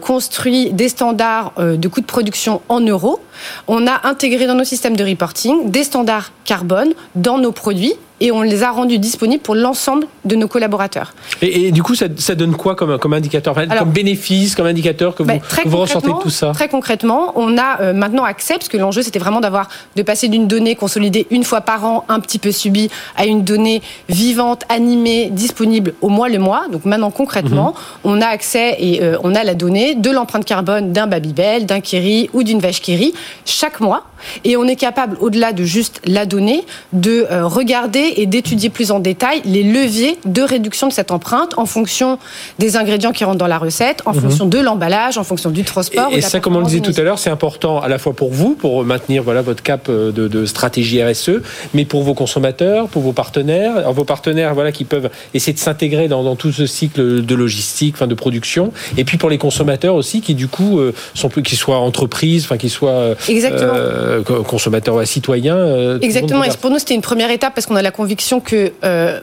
construit 0.00 0.72
des 0.72 0.88
standards 0.88 1.52
de 1.56 1.88
coûts 1.88 2.00
de 2.00 2.06
production 2.06 2.60
en 2.68 2.80
euros, 2.80 3.20
on 3.68 3.86
a 3.86 4.06
intégré 4.06 4.46
dans 4.46 4.54
nos 4.54 4.64
systèmes 4.64 4.96
de 4.96 5.04
reporting 5.04 5.70
des 5.70 5.84
standards 5.84 6.32
carbone 6.44 6.92
dans 7.14 7.38
nos 7.38 7.52
produits 7.52 7.94
et 8.22 8.30
on 8.30 8.42
les 8.42 8.62
a 8.62 8.70
rendus 8.70 9.00
disponibles 9.00 9.42
pour 9.42 9.56
l'ensemble 9.56 10.06
de 10.24 10.36
nos 10.36 10.46
collaborateurs. 10.46 11.12
Et, 11.42 11.72
du 11.72 11.82
coup, 11.82 11.96
ça, 11.96 12.34
donne 12.36 12.54
quoi 12.54 12.76
comme, 12.76 12.96
comme 12.98 13.12
indicateur, 13.12 13.54
comme 13.54 13.90
bénéfice, 13.90 14.54
comme 14.54 14.66
indicateur 14.66 15.16
que 15.16 15.24
vous, 15.24 15.32
vous 15.66 15.76
ressentez 15.76 16.06
de 16.06 16.20
tout 16.22 16.30
ça 16.30 16.52
Très 16.54 16.68
concrètement, 16.68 17.32
on 17.34 17.58
a 17.58 17.80
euh, 17.80 17.92
maintenant 17.92 18.22
accès, 18.22 18.54
parce 18.54 18.68
que 18.68 18.76
l'enjeu 18.76 19.02
c'était 19.02 19.18
vraiment 19.18 19.40
d'avoir 19.40 19.68
de 19.96 20.02
passer 20.02 20.28
d'une 20.28 20.46
donnée 20.46 20.76
consolidée 20.76 21.26
une 21.30 21.42
fois 21.42 21.62
par 21.62 21.84
an, 21.84 22.04
un 22.08 22.20
petit 22.20 22.38
peu 22.38 22.52
subie, 22.52 22.90
à 23.16 23.26
une 23.26 23.42
donnée 23.42 23.82
vivante, 24.08 24.62
animée, 24.68 25.28
disponible 25.30 25.94
au 26.00 26.08
mois 26.08 26.28
le 26.28 26.38
mois. 26.38 26.66
Donc 26.70 26.84
maintenant 26.84 27.10
concrètement, 27.10 27.74
mhm. 28.04 28.12
on 28.12 28.20
a 28.20 28.26
accès 28.26 28.76
et 28.78 29.02
euh, 29.02 29.18
on 29.24 29.34
a 29.34 29.42
la 29.42 29.54
donnée 29.54 29.96
de 29.96 30.10
l'empreinte 30.10 30.44
carbone 30.44 30.92
d'un 30.92 31.08
Babybel, 31.08 31.66
d'un 31.66 31.80
Kiri 31.80 32.30
ou 32.32 32.44
d'une 32.44 32.60
vache 32.60 32.80
Kiri 32.80 33.12
chaque 33.44 33.80
mois, 33.80 34.04
et 34.44 34.56
on 34.56 34.64
est 34.64 34.76
capable, 34.76 35.16
au-delà 35.20 35.52
de 35.52 35.64
juste 35.64 36.00
la 36.04 36.26
donnée, 36.26 36.64
de 36.92 37.26
euh, 37.30 37.46
regarder 37.46 38.11
et 38.16 38.26
d'étudier 38.26 38.70
plus 38.70 38.90
en 38.90 38.98
détail 38.98 39.42
les 39.44 39.62
leviers 39.62 40.18
de 40.24 40.42
réduction 40.42 40.88
de 40.88 40.92
cette 40.92 41.10
empreinte 41.10 41.54
en 41.56 41.66
fonction 41.66 42.18
des 42.58 42.76
ingrédients 42.76 43.12
qui 43.12 43.24
rentrent 43.24 43.38
dans 43.38 43.46
la 43.46 43.58
recette, 43.58 44.02
en 44.06 44.12
mhm. 44.12 44.20
fonction 44.20 44.46
de 44.46 44.58
l'emballage, 44.58 45.18
en 45.18 45.24
fonction 45.24 45.50
du 45.50 45.64
transport. 45.64 46.10
Et, 46.12 46.20
ça, 46.20 46.40
comme 46.40 46.56
on 46.56 46.60
le 46.60 46.66
disait 46.66 46.80
tout 46.80 46.94
à 46.96 47.02
l'heure, 47.02 47.18
c'est 47.18 47.30
important 47.30 47.80
à 47.80 47.88
la 47.88 47.98
fois 47.98 48.12
pour 48.12 48.32
vous, 48.32 48.54
pour 48.54 48.84
maintenir 48.84 49.22
voilà 49.22 49.42
votre 49.42 49.62
cap 49.62 49.86
euh, 49.88 50.12
de, 50.12 50.44
stratégie 50.44 51.02
RSE, 51.02 51.42
mais 51.74 51.84
pour 51.84 52.02
vos 52.02 52.14
consommateurs, 52.14 52.88
pour 52.88 53.02
vos 53.02 53.12
partenaires, 53.12 53.92
vos 53.92 54.04
partenaires 54.04 54.54
voilà 54.54 54.72
qui 54.72 54.84
peuvent 54.84 55.10
essayer 55.34 55.52
de 55.52 55.58
s'intégrer 55.58 56.08
dans, 56.08 56.36
tout 56.36 56.52
ce 56.52 56.66
cycle 56.66 57.24
de 57.24 57.34
logistique, 57.34 57.94
enfin 57.96 58.06
de 58.06 58.14
production, 58.14 58.72
et 58.96 59.04
puis 59.04 59.18
pour 59.18 59.30
les 59.30 59.38
consommateurs 59.38 59.94
aussi 59.94 60.20
qui 60.20 60.34
du 60.34 60.48
coup 60.48 60.78
euh, 60.78 60.92
sont 61.14 61.28
plus 61.28 61.42
qu'ils 61.42 61.58
soient 61.58 61.78
entreprises, 61.78 62.44
enfin 62.44 62.56
qu'ils 62.56 62.70
soient 62.70 63.14
euh, 63.30 64.22
consommateurs 64.22 64.96
ou 64.96 65.04
citoyens. 65.04 65.98
Exactement. 66.00 66.44
Et 66.44 66.50
pour 66.60 66.70
nous, 66.70 66.78
c'était 66.78 66.94
une 66.94 67.02
première 67.02 67.30
étape 67.30 67.54
parce 67.54 67.66
qu'on 67.66 67.76
a 67.76 67.82
la 67.82 67.90
conviction 67.92 68.40
que 68.40 68.72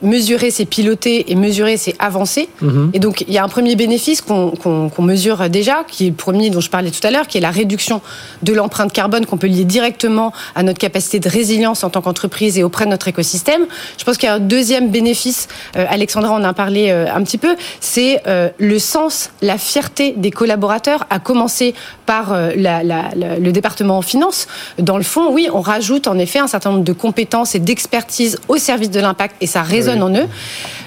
mesurer, 0.02 0.52
c'est 0.52 0.66
piloter 0.66 1.32
et 1.32 1.36
mesurer, 1.36 1.78
c'est 1.78 1.96
avancer. 2.00 2.50
Mhm. 2.62 2.92
Et 2.94 3.00
donc, 3.00 3.22
il 3.28 3.34
y 3.34 3.38
a 3.38 3.44
un 3.44 3.50
premier 3.50 3.76
bénéfice 3.76 4.22
qu'on 4.22 4.92
mesure 5.00 5.50
déjà, 5.50 5.84
qui 5.88 6.08
est 6.08 6.10
le 6.10 6.16
premier 6.16 6.50
dont 6.50 6.62
je 6.62 6.70
parlais 6.70 6.92
tout 6.92 7.06
à 7.06 7.12
l'heure, 7.12 7.28
qui 7.28 7.38
est 7.38 7.42
la 7.42 7.52
réduction 7.52 8.02
de 8.44 8.54
l'empreinte 8.54 8.94
carbone 8.94 9.26
qu'on 9.26 9.38
peut 9.38 9.48
lier 9.48 9.66
directement 9.66 10.34
à 10.56 10.64
notre 10.64 10.80
capacité 10.80 11.20
de 11.20 11.30
résilience 11.30 11.84
en 11.84 11.90
tant 11.90 12.02
qu'entreprise 12.02 12.58
et 12.58 12.64
auprès 12.64 12.86
de 12.86 12.92
notre 12.92 13.08
écosystème. 13.08 13.66
Je 13.98 14.04
pense 14.04 14.18
qu'il 14.18 14.28
y 14.28 14.32
a 14.32 14.36
un 14.36 14.40
deuxième 14.40 14.90
bénéfice, 14.90 15.48
euh, 15.76 15.86
Alexandra 15.90 16.34
en 16.34 16.44
a 16.44 16.54
parlé 16.54 16.90
euh, 16.90 17.06
un 17.14 17.24
petit 17.24 17.38
peu, 17.38 17.56
c'est 17.80 18.22
euh, 18.28 18.50
le 18.58 18.80
sens, 18.80 19.32
la 19.42 19.58
fierté 19.58 20.14
des 20.18 20.32
collaborateurs, 20.32 21.06
à 21.10 21.20
commencer 21.20 21.74
par 22.06 22.34
le 22.36 23.52
département 23.52 23.98
en 23.98 24.02
finance. 24.02 24.48
Dans 24.80 24.98
le 24.98 25.04
fond, 25.04 25.32
oui, 25.32 25.48
on 25.54 25.62
rajoute 25.62 26.08
en 26.08 26.18
effet 26.18 26.40
un 26.40 26.48
certain 26.48 26.72
nombre 26.72 26.84
de 26.84 26.94
compétences 26.94 27.54
et 27.54 27.60
d'expertise 27.60 28.40
au 28.48 28.58
service 28.60 28.92
de 28.92 29.00
l'impact 29.00 29.36
et 29.42 29.48
ça 29.48 29.62
résonne 29.62 30.04
en 30.04 30.14
eux. 30.14 30.28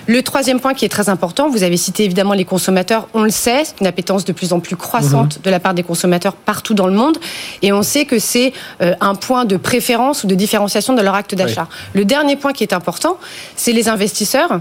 Le 0.07 0.23
troisième 0.23 0.59
point 0.59 0.75
qui 0.75 0.85
est 0.85 0.89
très 0.89 1.09
important, 1.09 1.49
vous 1.49 1.63
avez 1.63 1.77
cité 1.77 2.05
évidemment 2.05 2.35
les 2.35 2.45
consommateurs, 2.45 3.09
on 3.15 3.23
le 3.23 3.31
sait, 3.31 3.65
c'est 3.65 3.81
une 3.81 3.87
appétence 3.87 4.25
de 4.25 4.33
plus 4.33 4.53
en 4.53 4.59
plus 4.59 4.75
croissante 4.75 5.37
mhm. 5.37 5.43
de 5.43 5.51
la 5.51 5.61
part 5.61 5.75
des 5.75 5.85
consommateurs 5.85 6.35
partout 6.35 6.75
dans 6.75 6.89
le 6.89 6.93
monde, 6.93 7.19
et 7.63 7.73
on 7.73 7.83
sait 7.83 8.05
que 8.05 8.19
c'est 8.19 8.53
euh, 8.81 8.95
un 9.01 9.15
point 9.15 9.45
de 9.45 9.57
préférence 9.57 10.25
ou 10.25 10.27
de 10.27 10.35
différenciation 10.35 10.95
de 10.95 11.03
leur 11.03 11.15
acte 11.15 11.35
d'achat. 11.35 11.69
Le 11.95 12.05
dernier 12.05 12.37
point 12.37 12.53
qui 12.53 12.65
est 12.65 12.73
important, 12.73 13.17
c'est 13.55 13.73
les 13.73 13.89
investisseurs. 13.89 14.61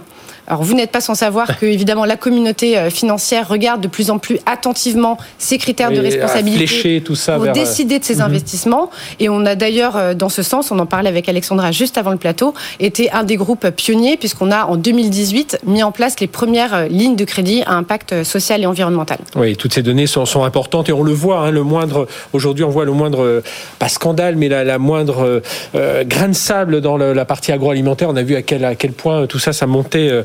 Alors 0.52 0.64
vous 0.64 0.74
n'êtes 0.74 0.92
pas 0.92 1.00
sans 1.00 1.16
savoir 1.16 1.58
que 1.58 1.66
évidemment 1.78 2.04
la 2.04 2.18
communauté 2.18 2.78
euh, 2.78 2.90
financière 2.90 3.48
regarde 3.48 3.80
de 3.80 3.88
plus 3.88 4.12
en 4.12 4.20
plus 4.20 4.38
attentivement 4.46 5.18
ces 5.38 5.58
critères 5.58 5.92
de 5.92 6.00
responsabilité 6.00 7.00
tout 7.00 7.16
ça 7.16 7.38
pour 7.38 7.48
décider 7.54 8.00
de 8.00 8.04
ces 8.04 8.16
mhm. 8.16 8.22
investissements. 8.24 8.90
Et 9.22 9.30
on 9.30 9.46
a 9.46 9.56
d'ailleurs 9.56 9.96
euh, 9.96 10.14
dans 10.14 10.28
ce 10.28 10.44
sens, 10.44 10.70
on 10.70 10.80
en 10.80 10.86
parlait 10.86 11.08
avec 11.08 11.30
Alexandra 11.30 11.72
juste 11.72 11.98
avant 11.98 12.12
le 12.12 12.18
plateau, 12.18 12.54
été 12.82 13.10
un 13.12 13.24
des 13.24 13.38
groupes 13.38 13.70
pionniers 13.70 14.18
puisqu'on 14.18 14.52
a 14.52 14.66
en 14.66 14.76
2018 14.76 15.60
mis 15.66 15.84
en 15.84 15.94
place 15.94 16.20
les 16.20 16.28
premières 16.28 16.74
euh, 16.74 16.88
lignes 16.90 17.16
de 17.16 17.24
crédit 17.24 17.64
à 17.66 17.76
impact 17.76 18.26
social 18.26 18.62
et 18.62 18.66
environnemental. 18.66 19.20
Oui, 19.38 19.56
toutes 19.56 19.74
ces 19.74 19.84
données 19.84 20.06
sont, 20.06 20.26
sont 20.26 20.44
importantes 20.44 20.90
et 20.90 20.94
on 20.94 21.04
le 21.04 21.14
voit. 21.14 21.40
Hein, 21.40 21.52
le 21.52 21.64
moindre 21.64 22.08
aujourd'hui, 22.34 22.66
on 22.66 22.70
voit 22.70 22.84
le 22.84 22.92
moindre 22.92 23.42
pas 23.80 23.88
scandale, 23.88 24.36
mais 24.36 24.50
la, 24.50 24.66
la 24.66 24.80
moindre 24.80 25.42
grain 25.74 26.28
de 26.28 26.34
sable 26.34 26.82
dans 26.82 26.98
la 26.98 27.26
partie 27.26 27.54
agroalimentaire. 27.54 28.10
On 28.10 28.18
a 28.18 28.24
vu 28.24 28.36
à 28.36 28.42
quel 28.42 28.66
à 28.66 28.76
quel 28.76 28.92
point 28.92 29.28
tout 29.28 29.40
ça 29.40 29.54
ça 29.54 29.66
montait 29.66 30.10
euh, 30.10 30.24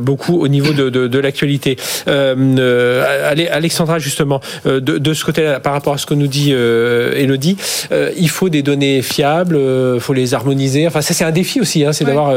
beaucoup 0.00 0.40
au 0.40 0.48
niveau 0.48 0.72
de, 0.72 0.90
de, 0.90 1.08
de 1.08 1.18
l'actualité. 1.18 1.76
Euh, 2.08 2.34
euh 2.58 3.44
Alexandra, 3.50 3.98
justement, 3.98 4.40
euh, 4.66 4.80
de, 4.80 4.98
de 4.98 5.14
ce 5.14 5.24
côté-là, 5.24 5.60
par 5.60 5.72
rapport 5.72 5.94
à 5.94 5.98
ce 5.98 6.06
que 6.06 6.14
nous 6.14 6.26
dit 6.26 6.52
Elodie, 6.52 7.56
il 8.16 8.28
faut 8.28 8.48
des 8.48 8.62
données 8.62 9.02
fiables, 9.02 9.58
il 9.94 10.00
faut 10.00 10.12
les 10.12 10.34
harmoniser. 10.34 10.86
Enfin, 10.86 11.00
ça, 11.00 11.14
c'est 11.14 11.24
un 11.24 11.30
défi 11.30 11.60
aussi. 11.60 11.84
Hein, 11.84 11.92
c'est 11.92 12.04
d'avoir. 12.04 12.34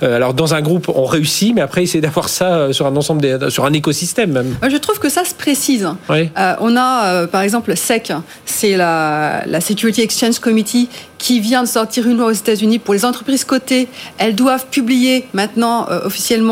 alors, 0.00 0.34
dans 0.34 0.54
un 0.54 0.60
groupe, 0.60 0.88
on 0.88 1.04
réussit, 1.04 1.54
mais 1.54 1.60
après, 1.60 1.86
c'est 1.86 2.00
d'avoir 2.00 2.28
ça 2.28 2.72
sur 2.72 2.86
un 2.86 2.96
ensemble, 2.96 3.20
des, 3.20 3.50
sur 3.50 3.64
un 3.64 3.72
écosystème 3.72 4.32
même. 4.32 4.56
Je 4.68 4.76
trouve 4.76 4.98
que 4.98 5.08
ça 5.08 5.24
se 5.24 5.34
précise. 5.34 5.88
on 6.08 6.76
a, 6.76 7.26
par 7.26 7.42
exemple, 7.42 7.76
SEC, 7.76 8.12
c'est 8.44 8.76
la, 8.76 9.42
la 9.46 9.60
Security 9.60 10.02
Exchange 10.02 10.38
Committee 10.38 10.88
qui 11.18 11.40
vient 11.40 11.62
de 11.62 11.68
sortir 11.68 12.06
une 12.06 12.16
loi 12.16 12.26
aux 12.26 12.32
États-Unis 12.32 12.78
pour 12.78 12.94
les 12.94 13.04
entreprises 13.04 13.44
cotées. 13.44 13.88
Elles 14.18 14.34
doivent 14.34 14.66
publier 14.70 15.26
maintenant 15.32 15.86
officiellement 16.04 16.47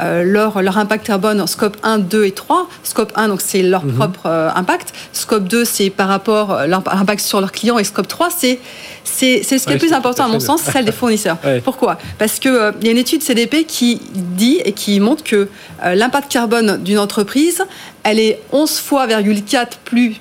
euh, 0.00 0.22
leur, 0.24 0.62
leur 0.62 0.78
impact 0.78 1.06
carbone 1.06 1.40
en 1.40 1.46
scope 1.46 1.76
1, 1.82 1.98
2 1.98 2.24
et 2.24 2.32
3. 2.32 2.68
Scope 2.82 3.12
1, 3.14 3.28
donc 3.28 3.40
c'est 3.40 3.62
leur 3.62 3.84
mhm. 3.84 3.94
propre 3.94 4.26
euh, 4.26 4.50
impact. 4.54 4.92
Scope 5.12 5.44
2, 5.44 5.64
c'est 5.64 5.90
par 5.90 6.08
rapport 6.08 6.52
à 6.52 6.62
euh, 6.62 6.66
l'impact 6.66 7.20
sur 7.20 7.40
leurs 7.40 7.52
clients. 7.52 7.78
Et 7.78 7.84
scope 7.84 8.08
3, 8.08 8.28
c'est 8.30 8.60
c'est 9.04 9.42
ce 9.42 9.64
qui 9.64 9.70
est 9.70 9.74
le 9.74 9.78
plus 9.78 9.94
important 9.94 10.26
à 10.26 10.28
mon 10.28 10.38
sens, 10.38 10.62
celle 10.62 10.84
des 10.84 10.92
fournisseurs. 11.00 11.38
Pourquoi? 11.64 11.98
Parce 12.18 12.38
qu'il 12.38 12.52
il 12.80 12.86
y 12.86 12.88
a 12.88 12.92
une 12.92 12.98
étude 12.98 13.22
CDP 13.22 13.64
qui 13.64 14.02
dit 14.14 14.60
et 14.64 14.72
qui 14.72 15.00
montre 15.00 15.24
que 15.24 15.48
l'impact 15.82 16.30
carbone 16.30 16.82
d'une 16.82 16.98
entreprise, 16.98 17.62
elle 18.04 18.20
est 18.20 18.38
11 18.52 18.78
fois, 18.78 19.06
4 19.08 19.78
plus 19.78 20.20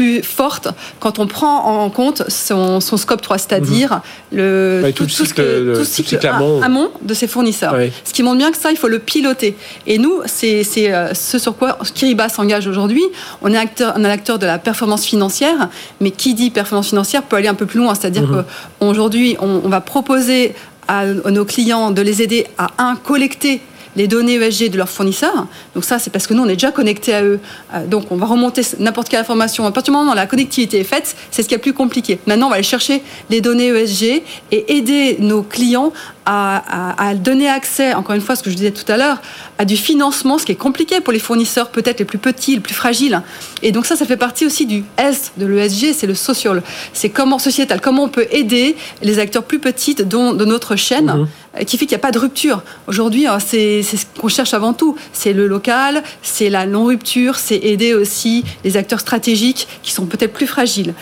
plus 0.00 0.22
forte 0.22 0.68
quand 0.98 1.18
on 1.18 1.26
prend 1.26 1.84
en 1.84 1.90
compte 1.90 2.22
son, 2.30 2.80
scope 2.80 3.20
3, 3.20 3.36
c'est-à-dire 3.36 4.00
mhm. 4.32 4.38
le, 4.38 4.92
tout, 4.94 5.04
tout, 5.04 5.10
cycle, 5.10 6.26
amont. 6.26 6.90
de 7.02 7.12
ses 7.12 7.26
fournisseurs. 7.26 7.76
Ce 8.04 8.14
qui 8.14 8.22
montre 8.22 8.38
bien 8.38 8.50
que 8.50 8.56
ça, 8.56 8.70
il 8.70 8.78
faut 8.78 8.88
le 8.88 8.98
piloter. 8.98 9.56
Et 9.86 9.98
nous, 9.98 10.22
c'est 10.24 10.64
euh, 10.78 11.12
ce 11.12 11.38
sur 11.38 11.54
quoi 11.54 11.78
Kiriba 11.94 12.30
s'engage 12.30 12.66
aujourd'hui. 12.66 13.04
On 13.42 13.52
est 13.52 13.58
acteur, 13.58 13.94
un 13.94 14.04
acteur 14.04 14.38
de 14.38 14.46
la 14.46 14.58
performance 14.58 15.04
financière, 15.04 15.68
mais 16.00 16.12
qui 16.12 16.32
dit 16.32 16.48
performance 16.48 16.88
financière 16.88 17.22
peut 17.22 17.36
aller 17.36 17.48
un 17.48 17.54
peu 17.54 17.66
plus 17.66 17.80
loin. 17.80 17.94
C'est-à-dire 17.94 18.26
mhm. 18.26 18.44
qu'aujourd'hui, 18.80 19.36
on, 19.40 19.60
on 19.64 19.68
va 19.68 19.82
proposer 19.82 20.54
à 20.88 21.04
nos 21.04 21.44
clients 21.44 21.90
de 21.90 22.00
les 22.00 22.22
aider 22.22 22.46
à, 22.56 22.70
un, 22.78 22.96
collecter 22.96 23.60
les 23.96 24.06
données 24.06 24.34
ESG 24.34 24.70
de 24.70 24.76
leurs 24.76 24.88
fournisseurs. 24.88 25.46
Donc 25.74 25.84
ça, 25.84 25.98
c'est 25.98 26.10
parce 26.10 26.26
que 26.26 26.34
nous, 26.34 26.42
on 26.42 26.48
est 26.48 26.54
déjà 26.54 26.72
connecté 26.72 27.14
à 27.14 27.22
eux. 27.22 27.40
Euh, 27.74 27.86
donc 27.86 28.10
on 28.10 28.16
va 28.16 28.26
remonter 28.26 28.62
n'importe 28.78 29.08
quelle 29.08 29.20
information. 29.20 29.66
À 29.66 29.72
partir 29.72 29.92
du 29.92 29.98
moment 29.98 30.12
où 30.12 30.14
la 30.14 30.26
connectivité 30.26 30.80
est 30.80 30.84
faite, 30.84 31.16
c'est 31.30 31.42
ce 31.42 31.48
qui 31.48 31.54
est 31.54 31.58
plus 31.58 31.74
compliqué. 31.74 32.18
Maintenant, 32.26 32.46
on 32.46 32.50
va 32.50 32.56
aller 32.56 32.64
chercher 32.64 33.02
les 33.28 33.40
données 33.40 33.68
ESG 33.68 34.22
et 34.52 34.76
aider 34.76 35.16
nos 35.18 35.42
clients 35.42 35.92
à, 36.26 37.14
donner 37.14 37.48
accès, 37.48 37.94
encore 37.94 38.14
une 38.14 38.20
fois, 38.20 38.36
ce 38.36 38.42
que 38.42 38.50
je 38.50 38.56
disais 38.56 38.70
tout 38.70 38.90
à 38.90 38.96
l'heure, 38.96 39.20
à 39.58 39.64
du 39.64 39.76
financement, 39.76 40.38
ce 40.38 40.46
qui 40.46 40.52
est 40.52 40.56
compliqué 40.56 41.00
pour 41.00 41.12
les 41.12 41.18
fournisseurs 41.18 41.70
peut-être 41.70 41.98
les 41.98 42.04
plus 42.04 42.18
petits, 42.18 42.54
les 42.54 42.60
plus 42.60 42.74
fragiles. 42.74 43.22
Et 43.62 43.72
donc 43.72 43.86
ça, 43.86 43.96
ça 43.96 44.06
fait 44.06 44.16
partie 44.16 44.46
aussi 44.46 44.66
du 44.66 44.84
S 44.96 45.32
de 45.36 45.46
l'ESG, 45.46 45.92
c'est 45.92 46.06
le 46.06 46.14
social. 46.14 46.62
C'est 46.92 47.10
comment 47.10 47.38
sociétal, 47.38 47.80
comment 47.80 48.04
on 48.04 48.08
peut 48.08 48.26
aider 48.30 48.76
les 49.02 49.18
acteurs 49.18 49.44
plus 49.44 49.58
petits 49.58 49.94
de, 49.94 50.04
de 50.04 50.44
notre 50.44 50.76
chaîne. 50.76 51.06
Mhm. 51.06 51.26
Euh, 51.58 51.64
qui 51.64 51.78
fait 51.78 51.86
qu'il 51.86 51.96
n'y 51.96 52.00
a 52.00 52.06
pas 52.06 52.12
de 52.12 52.18
rupture. 52.18 52.62
Aujourd'hui, 52.86 53.26
hein, 53.26 53.38
c'est 53.40 53.82
ce 53.82 54.06
qu'on 54.20 54.28
cherche 54.28 54.54
avant 54.54 54.72
tout. 54.72 54.94
C'est 55.12 55.32
le 55.32 55.48
local, 55.48 56.04
c'est 56.22 56.48
la 56.48 56.64
non-rupture, 56.64 57.36
c'est 57.36 57.56
aider 57.56 57.92
aussi 57.92 58.44
les 58.62 58.76
acteurs 58.76 59.00
stratégiques 59.00 59.66
qui 59.82 59.90
sont 59.90 60.06
peut-être 60.06 60.32
plus 60.32 60.46
fragiles. 60.46 60.94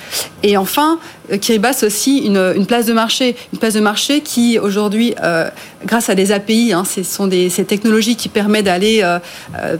Et 0.42 0.56
enfin, 0.56 0.98
euh, 1.30 1.36
Kiribati, 1.36 1.84
aussi 1.84 2.18
une, 2.18 2.38
une, 2.56 2.64
place 2.64 2.86
de 2.86 2.94
marché, 2.94 3.36
une 3.52 3.58
place 3.58 3.74
de 3.74 3.80
marché 3.80 4.22
qui 4.22 4.58
aujourd'hui, 4.58 5.07
euh, 5.22 5.48
grâce 5.84 6.08
à 6.08 6.14
des 6.14 6.32
API, 6.32 6.72
hein, 6.72 6.84
ce 6.84 7.02
sont 7.02 7.26
des 7.26 7.48
ces 7.50 7.64
technologies 7.64 8.16
qui 8.16 8.28
permettent 8.28 8.66
d'aller 8.66 9.04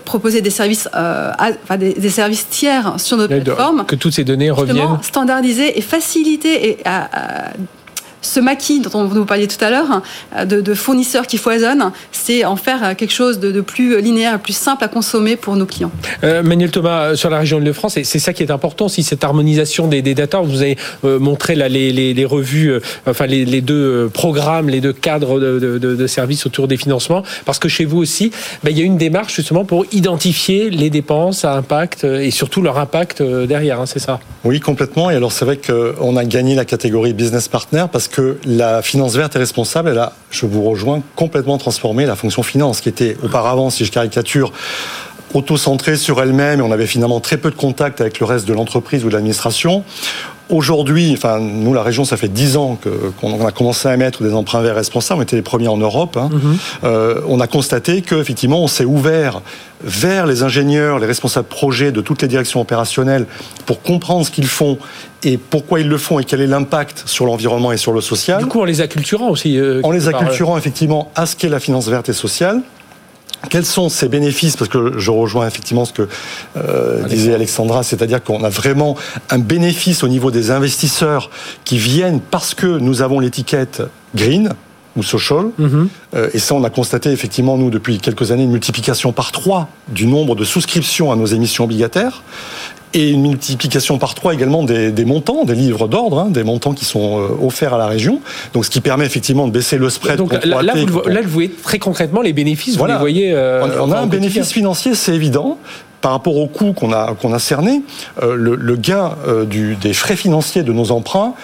proposer 0.05 0.41
des 0.41 0.51
services, 0.51 0.89
enfin, 0.93 1.77
des, 1.79 2.11
services 2.11 2.49
tiers 2.49 2.95
sur 2.99 3.17
notre 3.17 3.35
plateforme. 3.35 3.85
Que 3.87 3.97
toutes 3.97 4.15
ces 4.15 4.25
données 4.25 4.51
reviennent 4.51 4.99
standardisées 5.03 5.79
et 5.79 5.83
faciliter 5.83 6.71
et 6.71 6.79
à, 6.85 7.51
ce 8.23 8.41
maquis 8.41 8.81
dont 8.81 9.05
vous 9.05 9.25
parliez 9.25 9.47
tout 9.47 9.63
à 9.65 9.71
l'heure, 9.71 10.03
de, 10.47 10.75
fournisseurs 10.75 11.27
qui 11.27 11.39
foisonnent, 11.39 11.93
c'est 12.13 12.45
en 12.45 12.57
faire 12.57 12.97
quelque 12.97 13.13
chose 13.13 13.39
de, 13.39 13.61
plus 13.61 14.01
linéaire, 14.01 14.39
plus 14.39 14.57
simple 14.57 14.85
à 14.85 14.89
consommer 14.89 15.37
pour 15.37 15.57
nos 15.57 15.67
clients. 15.67 15.91
Euh, 16.25 16.43
Manuel 16.43 16.71
Thomas, 16.71 17.03
euh, 17.03 17.17
sur 17.17 17.31
la 17.31 17.39
région 17.39 17.61
de 17.61 17.73
France, 17.73 17.99
c'est 18.03 18.19
ça 18.19 18.33
qui 18.33 18.43
est 18.43 18.51
important, 18.51 18.89
si 18.89 19.03
cette 19.03 19.25
harmonisation 19.25 19.89
des, 19.89 20.03
des 20.03 20.15
data, 20.15 20.41
vous 20.41 20.63
avez 20.63 20.77
euh, 21.05 21.19
montré 21.19 21.55
là, 21.55 21.69
les, 21.69 22.25
revues, 22.25 22.73
enfin 23.07 23.27
les, 23.27 23.61
deux 23.61 24.11
programmes, 24.13 24.69
les 24.69 24.81
deux 24.81 24.93
cadres 24.93 25.41
de, 25.41 26.07
services 26.07 26.47
autour 26.47 26.69
des 26.69 26.77
financements, 26.77 27.23
parce 27.45 27.59
que 27.59 27.69
chez 27.69 27.85
vous 27.85 27.99
aussi, 27.99 28.31
ben, 28.63 28.71
il 28.71 28.79
y 28.79 28.83
a 28.83 28.85
une 28.85 28.97
démarche 28.97 29.35
justement 29.37 29.65
pour 29.65 29.85
identifier 29.93 30.71
les 30.71 30.91
dépenses 30.91 31.45
à 31.45 31.55
impact 31.55 32.05
et 32.05 32.31
surtout 32.31 32.63
leur 32.63 32.79
impact 32.79 33.23
derrière, 33.23 33.81
hein, 33.81 33.87
c'est 33.87 33.99
ça? 33.99 34.21
Oui, 34.45 34.61
complètement. 34.61 35.11
Et 35.11 35.15
alors 35.15 35.33
c'est 35.33 35.45
vrai 35.45 35.59
qu'on 35.59 36.17
a 36.17 36.25
gagné 36.25 36.55
la 36.55 36.65
catégorie 36.65 37.13
business 37.13 37.49
partner 37.49 37.85
parce 37.91 38.08
que 38.11 38.39
la 38.45 38.83
finance 38.83 39.15
verte 39.15 39.37
et 39.37 39.39
responsable, 39.39 39.91
elle 39.91 39.99
a, 39.99 40.13
je 40.31 40.47
vous 40.47 40.63
rejoins, 40.63 41.03
complètement 41.17 41.59
transformé 41.59 42.07
la 42.07 42.17
fonction 42.17 42.43
finance, 42.43 42.81
qui 42.81 42.89
était 42.89 43.17
auparavant, 43.23 43.71
si 43.71 43.85
je 43.85 43.93
caricature, 43.93 44.53
auto-centrée 45.35 45.97
sur 45.97 46.21
elle-même, 46.23 46.61
et 46.61 46.63
on 46.63 46.73
avait 46.73 46.87
finalement 46.87 47.21
très 47.21 47.37
peu 47.37 47.51
de 47.51 47.57
contact 47.57 48.01
avec 48.01 48.19
le 48.21 48.27
reste 48.27 48.47
de 48.47 48.55
l'entreprise 48.55 49.05
ou 49.05 49.09
de 49.09 49.15
l'administration. 49.15 49.85
Aujourd'hui, 50.51 51.13
enfin, 51.15 51.41
nous, 51.41 51.75
la 51.75 51.83
région, 51.83 52.05
ça 52.05 52.17
fait 52.17 52.29
10 52.29 52.57
ans 52.57 52.79
qu'on 53.21 53.47
a 53.47 53.53
commencé 53.53 53.87
à 53.87 53.95
émettre 53.95 54.23
des 54.23 54.33
emprunts 54.33 54.63
verts 54.63 54.77
responsables. 54.77 55.21
On 55.21 55.23
était 55.23 55.37
les 55.37 55.43
premiers 55.43 55.69
en 55.69 55.77
Europe. 55.77 56.17
Hein. 56.17 56.31
Mhm. 56.33 56.57
euh, 56.85 57.21
on 57.29 57.41
a 57.41 57.47
constaté 57.47 58.01
qu'effectivement, 58.01 58.63
on 58.63 58.69
s'est 58.69 58.87
ouvert 58.87 59.43
vers 59.83 60.27
les 60.27 60.43
ingénieurs, 60.43 60.99
les 60.99 61.07
responsables 61.07 61.47
projets 61.47 61.93
de 61.93 62.01
toutes 62.01 62.23
les 62.23 62.29
directions 62.29 62.61
opérationnelles 62.61 63.27
pour 63.67 63.83
comprendre 63.83 64.25
ce 64.25 64.31
qu'ils 64.31 64.47
font 64.47 64.79
et 65.23 65.37
pourquoi 65.37 65.81
ils 65.81 65.89
le 65.89 65.99
font 65.99 66.19
et 66.19 66.25
quel 66.25 66.41
est 66.41 66.47
l'impact 66.47 67.03
sur 67.07 67.27
l'environnement 67.27 67.73
et 67.73 67.77
sur 67.77 67.93
le 67.93 68.01
social. 68.01 68.39
Du 68.43 68.47
coup, 68.47 68.61
en 68.61 68.65
les 68.65 68.81
acculturant 68.81 69.29
aussi. 69.29 69.59
Euh, 69.59 69.81
en 69.85 69.91
les 69.91 70.09
acculturant 70.09 70.57
effectivement 70.57 71.11
à 71.15 71.27
ce 71.27 71.37
qu'est 71.37 71.49
la 71.49 71.61
finance 71.61 71.89
verte 71.89 72.09
et 72.09 72.13
sociale. 72.15 72.63
Quels 73.51 73.65
sont 73.65 73.89
ces 73.89 74.09
bénéfices? 74.09 74.57
Parce 74.57 74.69
que 74.69 74.99
je 74.99 75.11
rejoins 75.11 75.47
effectivement 75.47 75.85
ce 75.85 75.93
que 75.93 76.09
euh, 76.57 77.05
disait 77.05 77.35
Alexandra, 77.35 77.83
c'est-à-dire 77.83 78.23
qu'on 78.23 78.43
a 78.43 78.49
vraiment 78.49 78.97
un 79.31 79.39
bénéfice 79.39 80.03
au 80.03 80.09
niveau 80.09 80.31
des 80.31 80.51
investisseurs 80.51 81.31
qui 81.65 81.79
viennent 81.79 82.21
parce 82.21 82.55
que 82.55 82.67
nous 82.67 83.01
avons 83.03 83.21
l'étiquette 83.21 83.83
green 84.15 84.51
ou 84.97 85.03
social. 85.03 85.47
Mhm. 85.59 85.89
Euh, 86.15 86.31
et 86.35 86.39
ça, 86.39 86.55
on 86.55 86.65
a 86.65 86.71
constaté 86.71 87.11
effectivement, 87.11 87.57
nous, 87.57 87.71
depuis 87.71 87.99
quelques 87.99 88.33
années, 88.33 88.43
une 88.43 88.51
multiplication 88.51 89.13
par 89.13 89.31
trois 89.31 89.69
du 89.89 90.07
nombre 90.07 90.35
de 90.35 90.45
souscriptions 90.45 91.13
à 91.13 91.17
nos 91.17 91.27
émissions 91.27 91.65
obligataires 91.65 92.23
et 92.95 93.11
une 93.11 93.23
multiplication 93.23 93.99
par 93.99 94.15
trois 94.15 94.35
également 94.35 94.65
des, 94.65 95.05
montants, 95.05 95.45
des 95.45 95.55
livres 95.55 95.89
d'ordre, 95.89 96.21
hein, 96.21 96.31
des 96.31 96.45
montants 96.45 96.73
qui 96.73 96.85
sont 96.85 97.21
euh, 97.21 97.47
offerts 97.47 97.75
à 97.75 97.79
la 97.79 97.87
région. 97.87 98.21
Donc, 98.55 98.65
ce 98.65 98.71
qui 98.71 98.81
permet 98.81 99.05
effectivement 99.05 99.47
de 99.47 99.53
baisser 99.53 99.77
le 99.77 99.91
spread. 99.91 100.17
Donc, 100.17 100.33
là, 100.33 100.63
là, 100.63 100.75
vous, 100.75 101.03
là, 101.07 101.21
vous 101.23 101.29
voyez 101.29 101.51
très 101.51 101.79
concrètement 101.79 102.23
les 102.23 102.33
bénéfices. 102.33 102.77
Vous 102.77 102.87
les 102.87 102.97
voyez. 102.97 103.33
Euh, 103.33 103.67
on, 103.81 103.93
a 103.93 103.99
un 103.99 104.07
bénéfice 104.07 104.53
financier, 104.53 104.95
c'est 104.95 105.15
évident. 105.15 105.59
Par 106.01 106.13
rapport 106.13 106.37
au 106.37 106.47
coût 106.47 106.73
qu'on 106.75 106.93
a, 106.93 107.15
qu'on 107.15 107.33
a 107.33 107.41
cerné, 107.41 107.83
euh, 108.23 108.37
le, 108.37 108.77
gain 108.77 109.17
du, 109.51 109.75
des 109.75 109.93
frais 109.93 110.15
financiers 110.15 110.63
de 110.63 110.73
nos 110.73 110.93
emprunts 110.93 111.35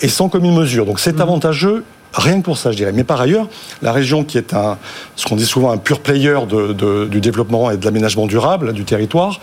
est 0.00 0.08
sans 0.08 0.28
commune 0.28 0.56
mesure. 0.56 0.86
Donc 0.86 0.98
c'est 0.98 1.18
mmh. 1.18 1.22
avantageux 1.22 1.84
Rien 2.14 2.40
que 2.40 2.44
pour 2.44 2.58
ça, 2.58 2.72
je 2.72 2.76
dirais. 2.76 2.92
Mais 2.92 3.04
par 3.04 3.20
ailleurs, 3.20 3.48
la 3.80 3.92
région 3.92 4.24
qui 4.24 4.36
est 4.38 4.54
ce 5.16 5.26
qu'on 5.26 5.36
dit 5.36 5.46
souvent 5.46 5.70
un 5.70 5.78
pur 5.78 6.00
player 6.00 6.38
du 6.46 7.20
développement 7.20 7.70
et 7.70 7.76
de 7.76 7.84
l'aménagement 7.84 8.26
durable 8.26 8.72
du 8.72 8.84
territoire, 8.84 9.40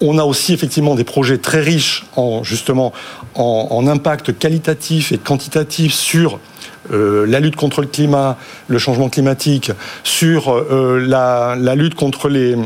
on 0.00 0.18
a 0.18 0.24
aussi 0.24 0.52
effectivement 0.52 0.94
des 0.94 1.04
projets 1.04 1.38
très 1.38 1.60
riches 1.60 2.04
en 2.16 2.44
justement 2.44 2.92
en, 3.34 3.86
impact 3.86 4.38
qualitatif 4.38 5.12
et 5.12 5.18
quantitatif 5.18 5.94
sur 5.94 6.38
euh, 6.92 7.26
la 7.26 7.40
lutte 7.40 7.56
contre 7.56 7.80
le 7.80 7.86
climat, 7.86 8.36
le 8.68 8.78
changement 8.78 9.08
climatique, 9.08 9.72
sur 10.04 10.52
euh, 10.52 11.02
la, 11.06 11.74
lutte 11.74 11.94
contre 11.94 12.28
les 12.28 12.56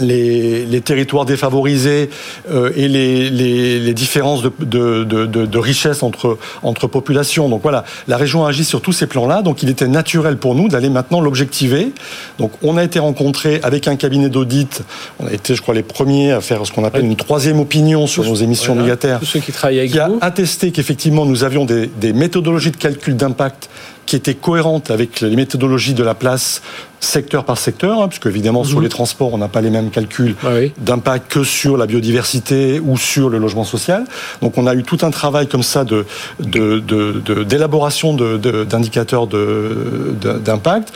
les, 0.00 0.80
territoires 0.80 1.24
défavorisés 1.24 2.10
euh, 2.50 2.70
et 2.76 2.88
les, 2.88 3.94
différences 3.94 4.42
de, 4.42 5.04
de, 5.04 5.58
richesse 5.58 6.02
entre, 6.02 6.38
entre 6.62 6.86
populations. 6.86 7.48
Donc 7.48 7.62
voilà, 7.62 7.84
la 8.08 8.16
région 8.16 8.44
agit 8.44 8.64
sur 8.64 8.82
tous 8.82 8.92
ces 8.92 9.06
plans-là. 9.06 9.42
Donc 9.42 9.62
il 9.62 9.70
était 9.70 9.88
naturel 9.88 10.36
pour 10.36 10.54
nous 10.54 10.68
d'aller 10.68 10.90
maintenant 10.90 11.20
l'objectiver. 11.20 11.92
Donc 12.38 12.52
on 12.62 12.76
a 12.76 12.84
été 12.84 12.98
rencontré 12.98 13.60
avec 13.62 13.88
un 13.88 13.96
cabinet 13.96 14.28
d'audit. 14.28 14.82
On 15.20 15.26
a 15.26 15.32
été, 15.32 15.54
je 15.54 15.62
crois, 15.62 15.74
les 15.74 15.82
premiers 15.82 16.32
à 16.32 16.40
faire 16.40 16.66
ce 16.66 16.72
qu'on 16.72 16.84
appelle 16.84 17.04
une 17.04 17.16
troisième 17.16 17.60
opinion 17.60 18.06
sur 18.06 18.24
nos 18.24 18.34
émissions 18.34 18.74
obligataires. 18.74 19.18
Tous 19.20 19.26
ceux 19.26 19.40
qui 19.40 19.52
travaillent 19.52 19.78
avec 19.78 19.92
qui 19.92 19.98
a 19.98 20.10
attesté 20.20 20.72
qu'effectivement 20.72 21.24
nous 21.24 21.44
avions 21.44 21.64
des, 21.64 21.86
des 21.86 22.12
méthodologies 22.12 22.70
de 22.70 22.76
calcul 22.76 23.16
d'impact 23.16 23.68
qui 24.06 24.16
était 24.16 24.34
cohérente 24.34 24.90
avec 24.90 25.20
les 25.20 25.36
méthodologies 25.36 25.94
de 25.94 26.04
la 26.04 26.14
place 26.14 26.62
secteur 27.00 27.44
par 27.44 27.58
secteur, 27.58 28.00
hein, 28.00 28.08
puisque 28.08 28.26
évidemment 28.26 28.64
sur 28.64 28.78
mhm. 28.78 28.84
les 28.84 28.88
transports, 28.88 29.34
on 29.34 29.38
n'a 29.38 29.48
pas 29.48 29.60
les 29.60 29.70
mêmes 29.70 29.90
calculs 29.90 30.34
ah 30.44 30.54
d'impact 30.78 31.30
que 31.30 31.44
sur 31.44 31.76
la 31.76 31.86
biodiversité 31.86 32.80
ou 32.80 32.96
sur 32.96 33.28
le 33.28 33.38
logement 33.38 33.64
social. 33.64 34.04
Donc 34.40 34.56
on 34.56 34.66
a 34.66 34.74
eu 34.74 34.82
tout 34.82 34.98
un 35.02 35.10
travail 35.10 35.46
comme 35.46 35.62
ça 35.62 35.84
de 35.84 36.06
d'élaboration 36.40 38.14
de, 38.14 38.64
d'indicateurs 38.64 39.26
d'impact. 39.26 40.92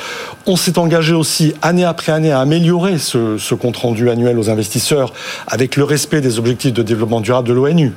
On 0.47 0.57
s'est 0.57 0.79
engagé 0.79 1.15
aussi 1.15 1.55
année 1.63 1.85
après 1.85 2.13
année 2.13 2.33
à 2.33 2.41
améliorer 2.41 2.99
ce, 2.99 3.37
ce 3.37 3.55
compte 3.55 3.77
rendu 3.77 4.09
annuel 4.09 4.39
aux 4.39 4.49
investisseurs 4.51 5.13
avec 5.47 5.77
le 5.77 5.85
respect 5.85 6.21
des 6.21 6.39
objectifs 6.39 6.73
de 6.73 6.83
développement 6.83 7.21
durable 7.21 7.49
de 7.49 7.53
l'ONU 7.53 7.93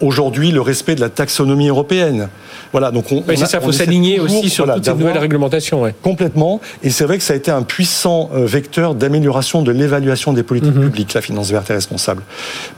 aujourd'hui 0.00 0.50
le 0.50 0.60
respect 0.60 0.94
de 0.94 1.00
la 1.00 1.08
taxonomie 1.08 1.68
européenne. 1.68 2.28
Voilà, 2.72 2.90
donc 2.90 3.12
on, 3.12 3.22
ça, 3.36 3.60
faut 3.60 3.72
s'aligner 3.72 4.18
aussi 4.18 4.48
sur 4.48 4.72
toutes 4.72 4.84
ces 4.84 4.94
nouvelles 4.94 5.18
réglementations. 5.18 5.82
Complètement, 6.02 6.60
et 6.82 6.90
c'est 6.90 7.04
vrai 7.04 7.18
que 7.18 7.24
ça 7.24 7.34
a 7.34 7.36
été 7.36 7.50
un 7.50 7.62
puissant 7.62 8.30
euh, 8.34 8.46
vecteur 8.46 8.94
d'amélioration 8.94 9.62
de 9.62 9.70
l'évaluation 9.72 10.32
des 10.32 10.42
politiques 10.42 10.74
mhm. 10.74 10.82
publiques, 10.82 11.14
la 11.14 11.20
finance 11.20 11.50
verte 11.50 11.70
et 11.70 11.74
responsable, 11.74 12.22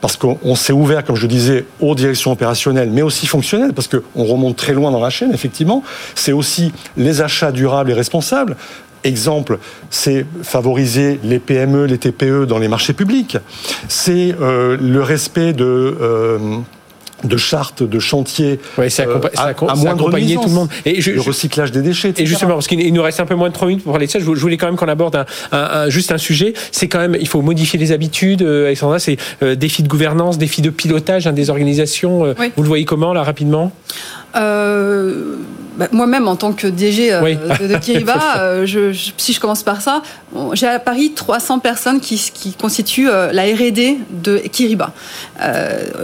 parce 0.01 0.17
qu'on 0.17 0.55
s'est 0.55 0.73
ouvert, 0.73 1.05
comme 1.05 1.17
je 1.17 1.27
disais, 1.27 1.65
aux 1.81 1.95
directions 1.95 2.33
opérationnelles, 2.33 2.91
mais 2.91 3.03
aussi 3.03 3.27
fonctionnelles, 3.27 3.73
parce 3.73 3.89
qu'on 3.89 4.25
remonte 4.25 4.57
très 4.57 4.73
loin 4.73 4.91
dans 4.91 5.01
la 5.01 5.11
chaîne. 5.11 5.33
Effectivement, 5.33 5.83
c'est 6.15 6.33
aussi 6.33 6.73
les 6.97 7.21
achats 7.21 7.53
durables 7.53 7.91
et 7.91 7.95
responsables. 7.95 8.57
Exemple, 9.05 9.59
c'est 9.91 10.27
favoriser 10.43 11.21
les 11.23 11.39
PME, 11.39 11.85
les 11.85 11.99
TPE 11.99 12.47
dans 12.47 12.59
les 12.59 12.69
marchés 12.69 12.95
publics. 12.95 13.37
C'est 13.89 14.35
euh, 14.41 14.77
le 14.81 15.03
respect 15.03 15.53
de 15.53 15.97
euh, 16.01 16.39
de 17.25 17.37
chartes, 17.37 17.83
de 17.83 17.99
chantiers 17.99 18.61
ouais, 18.79 18.91
c'est 18.91 19.07
euh, 19.07 19.19
à, 19.37 19.49
à, 19.49 19.75
moindre 19.75 20.11
tout 20.11 20.17
le 20.17 20.49
monde. 20.51 20.69
Et 20.85 21.01
le 21.01 21.21
recyclage 21.21 21.73
des 21.73 21.83
déchets. 21.83 22.15
Et 22.19 22.27
justement, 22.27 22.55
parce 22.55 22.67
qu'il 22.67 22.93
nous 22.93 23.03
reste 23.03 23.21
un 23.21 23.27
peu 23.27 23.35
moins 23.35 23.49
de 23.49 23.55
3 23.55 23.69
minutes 23.69 23.85
pour 23.85 23.93
parler 23.93 24.07
de 24.07 24.11
ça, 24.11 24.19
je 24.19 24.25
voulais 24.25 24.57
quand 24.57 24.67
même 24.67 24.77
qu'on 24.77 24.89
aborde 24.89 25.25
un, 25.53 25.89
juste 25.89 26.13
un 26.13 26.19
sujet. 26.19 26.55
C'est 26.71 26.89
quand 26.89 27.01
même, 27.01 27.17
il 27.19 27.29
faut 27.29 27.43
modifier 27.43 27.79
les 27.79 27.93
habitudes. 27.93 28.43
Euh, 28.43 28.67
Alexandra, 28.67 28.99
c'est 28.99 29.17
euh, 29.43 29.55
défi 29.55 29.83
de 29.83 29.89
gouvernance, 29.89 30.39
défi 30.39 30.63
de 30.63 30.71
pilotage 30.71 31.27
hein, 31.27 31.33
des 31.33 31.51
organisations. 31.51 32.35
Vous 32.57 32.63
le 32.63 32.69
voyez 32.69 32.85
comment 32.85 33.13
là 33.13 33.23
rapidement? 33.23 33.73
Euh, 34.37 35.37
bah, 35.77 35.89
moi-même, 35.91 36.29
en 36.29 36.37
tant 36.37 36.53
que 36.53 36.69
DG 36.69 37.13
euh, 37.13 37.21
de, 37.21 37.77
Kiriba, 37.79 38.17
euh, 38.39 38.65
je, 38.65 38.93
si 39.17 39.33
je 39.33 39.41
commence 39.41 39.65
par 39.65 39.81
ça, 39.81 40.03
j'ai 40.53 40.69
à 40.69 40.79
Paris 40.79 41.13
300 41.17 41.59
personnes 41.59 42.01
qui, 42.01 42.17
qui 42.33 42.53
constituent 42.53 43.09
la 43.09 43.43
R&D 43.43 43.99
de 44.11 44.39
Kiriba. 44.39 44.93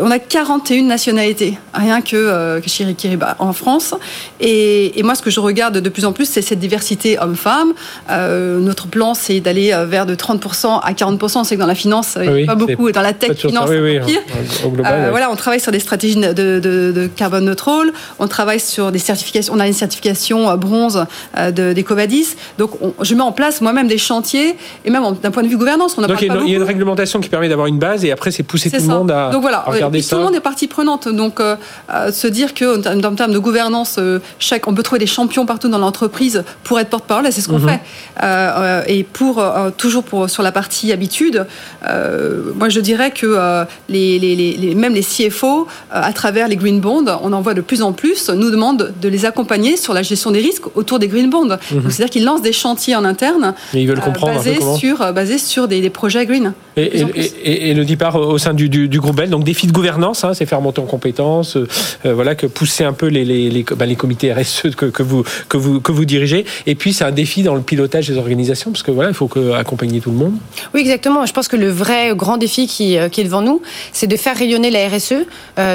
on 0.00 0.10
a 0.10 0.18
41 0.18 0.82
nationalités, 0.82 1.56
rien 1.72 2.00
que, 2.00 2.60
que 2.60 2.92
Kiriba 2.92 3.36
en 3.38 3.52
France. 3.52 3.94
Et, 4.40 4.98
et, 4.98 5.02
moi, 5.04 5.14
ce 5.14 5.22
que 5.22 5.30
je 5.30 5.38
regarde 5.38 5.78
de 5.78 5.88
plus 5.88 6.04
en 6.04 6.12
plus, 6.12 6.26
c'est 6.26 6.42
cette 6.42 6.58
diversité 6.58 7.18
homme-femme. 7.20 7.72
notre 8.08 8.88
plan, 8.88 9.14
c'est 9.14 9.38
d'aller 9.40 9.72
vers 9.86 10.06
de 10.06 10.16
30% 10.16 10.80
à 10.80 10.92
40%. 10.92 11.38
On 11.38 11.44
sait 11.44 11.54
que 11.54 11.60
dans 11.60 11.66
la 11.66 11.74
finance, 11.76 12.18
il 12.20 12.30
n'y 12.30 12.42
a 12.42 12.46
pas 12.46 12.54
beaucoup. 12.56 12.90
Dans 12.90 13.02
la 13.02 13.12
tech 13.12 13.36
finance, 13.36 13.68
c'est 13.68 14.00
pire. 14.04 14.20
voilà, 14.72 15.30
on 15.30 15.36
travaille 15.36 15.60
sur 15.60 15.72
des 15.72 15.80
stratégies 15.80 16.16
de, 16.16 16.32
de, 16.32 16.92
de 16.92 17.06
carbone 17.14 17.44
neutral 17.44 17.92
on 18.20 18.28
travaille 18.28 18.60
sur 18.60 18.92
des 18.92 18.98
certifications. 18.98 19.52
On 19.56 19.60
a 19.60 19.66
une 19.66 19.72
certification 19.72 20.48
euh, 20.48 20.56
bronze 20.56 21.06
euh, 21.36 21.50
de, 21.50 21.72
des 21.72 21.82
Covadis. 21.82 22.36
Donc, 22.58 22.72
je 23.00 23.14
mets 23.14 23.22
en 23.22 23.32
place 23.32 23.62
moi-même 23.62 23.88
des 23.88 23.98
chantiers 23.98 24.56
et 24.84 24.90
même 24.90 25.02
d'un 25.22 25.30
point 25.30 25.42
de 25.42 25.48
vue 25.48 25.56
gouvernance. 25.56 25.96
On 25.96 26.04
a 26.04 26.06
donc, 26.06 26.20
il 26.20 26.28
y, 26.28 26.30
a 26.30 26.56
une 26.56 26.62
réglementation 26.62 27.18
qui 27.20 27.30
permet 27.30 27.48
d'avoir 27.48 27.66
une 27.66 27.78
base 27.78 28.04
et 28.04 28.12
après, 28.12 28.30
c'est 28.30 28.42
pousser 28.42 28.70
tout 28.70 28.76
le 28.76 28.86
monde 28.88 29.10
à, 29.10 29.30
donc, 29.30 29.40
voilà. 29.40 29.64
regarder 29.66 30.02
ça. 30.02 30.10
Tout 30.10 30.20
le 30.20 30.26
monde 30.26 30.34
est 30.34 30.40
partie 30.40 30.68
prenante. 30.68 31.08
Donc, 31.08 31.40
euh, 31.40 31.56
se 32.12 32.26
dire 32.26 32.52
que 32.52 32.78
en 33.06 33.14
termes 33.14 33.32
de 33.32 33.38
gouvernance, 33.38 33.98
chaque, 34.38 34.68
on 34.68 34.74
peut 34.74 34.82
trouver 34.82 34.98
des 34.98 35.06
champions 35.06 35.46
partout 35.46 35.68
dans 35.68 35.78
l'entreprise 35.78 36.44
pour 36.62 36.78
être 36.78 36.90
porte-parole, 36.90 37.26
c'est 37.32 37.40
ce 37.40 37.48
qu'on 37.48 37.58
mhm. 37.58 37.78
fait. 38.20 38.92
et 38.92 39.02
pour 39.04 39.42
toujours 39.78 40.04
pour 40.04 40.28
sur 40.28 40.42
la 40.42 40.52
partie 40.52 40.92
habitude, 40.92 41.46
moi 41.82 42.68
je 42.68 42.80
dirais 42.80 43.12
que 43.12 43.64
les, 43.88 44.18
les, 44.18 44.34
les, 44.36 44.74
même 44.74 44.94
les 44.94 45.02
CFO, 45.02 45.66
à 45.90 46.12
travers 46.12 46.48
les 46.48 46.56
green 46.56 46.80
bonds, 46.80 47.06
on 47.22 47.32
en 47.32 47.40
voit 47.40 47.54
de 47.54 47.62
plus 47.62 47.82
en 47.82 47.92
plus 47.92 48.09
nous 48.34 48.50
demandent 48.50 48.92
de 49.00 49.08
les 49.08 49.24
accompagner 49.24 49.76
sur 49.76 49.94
la 49.94 50.02
gestion 50.02 50.30
des 50.30 50.40
risques 50.40 50.64
autour 50.76 50.98
des 50.98 51.08
green 51.08 51.30
bonds. 51.30 51.46
Mhm. 51.46 51.90
C'est-à-dire 51.90 52.10
qu'ils 52.10 52.24
lancent 52.24 52.42
des 52.42 52.52
chantiers 52.52 52.96
en 52.96 53.04
interne 53.04 53.54
ils 53.74 53.86
veulent 53.86 54.00
comprendre 54.00 54.34
basés, 54.34 54.58
sur, 54.78 55.02
euh, 55.02 55.12
basés 55.12 55.38
sur 55.38 55.68
des, 55.68 55.90
projets 55.90 56.26
green. 56.26 56.52
Et, 56.80 57.70
et, 57.70 57.74
le 57.74 57.84
départ 57.84 58.16
au 58.16 58.38
sein 58.38 58.54
du, 58.54 58.68
du, 58.68 59.00
groupe 59.00 59.16
Bell, 59.16 59.30
donc 59.30 59.44
défi 59.44 59.66
de 59.66 59.72
gouvernance, 59.72 60.24
hein, 60.24 60.34
c'est 60.34 60.46
faire 60.46 60.60
monter 60.60 60.80
en 60.80 60.86
compétences, 60.86 61.56
euh, 61.56 61.68
euh, 62.06 62.14
voilà, 62.14 62.34
que 62.34 62.46
pousser 62.46 62.84
un 62.84 62.92
peu 62.92 63.06
les, 63.06 63.24
les, 63.24 63.50
les, 63.50 63.64
bah, 63.76 63.86
les 63.86 63.96
comités 63.96 64.32
RSE 64.32 64.74
que, 64.76 64.86
que, 64.86 65.02
vous, 65.02 65.24
que, 65.48 65.56
vous, 65.56 65.80
que 65.80 65.92
vous 65.92 66.04
dirigez. 66.04 66.44
Et 66.66 66.74
puis 66.74 66.92
c'est 66.92 67.04
un 67.04 67.12
défi 67.12 67.42
dans 67.42 67.54
le 67.54 67.62
pilotage 67.62 68.08
des 68.08 68.16
organisations, 68.16 68.70
parce 68.70 68.82
que 68.82 68.90
voilà, 68.90 69.10
il 69.10 69.14
faut 69.14 69.28
que, 69.28 69.52
accompagner 69.52 70.00
tout 70.00 70.10
le 70.10 70.16
monde. 70.16 70.34
Oui, 70.74 70.80
exactement. 70.80 71.26
Je 71.26 71.32
pense 71.32 71.48
que 71.48 71.56
le 71.56 71.68
vrai 71.68 72.14
grand 72.14 72.36
défi 72.36 72.66
qui, 72.66 72.96
qui 73.10 73.20
est 73.20 73.24
devant 73.24 73.42
nous, 73.42 73.62
c'est 73.92 74.06
de 74.06 74.16
faire 74.16 74.36
rayonner 74.36 74.70
la 74.70 74.88
RSE 74.88 75.26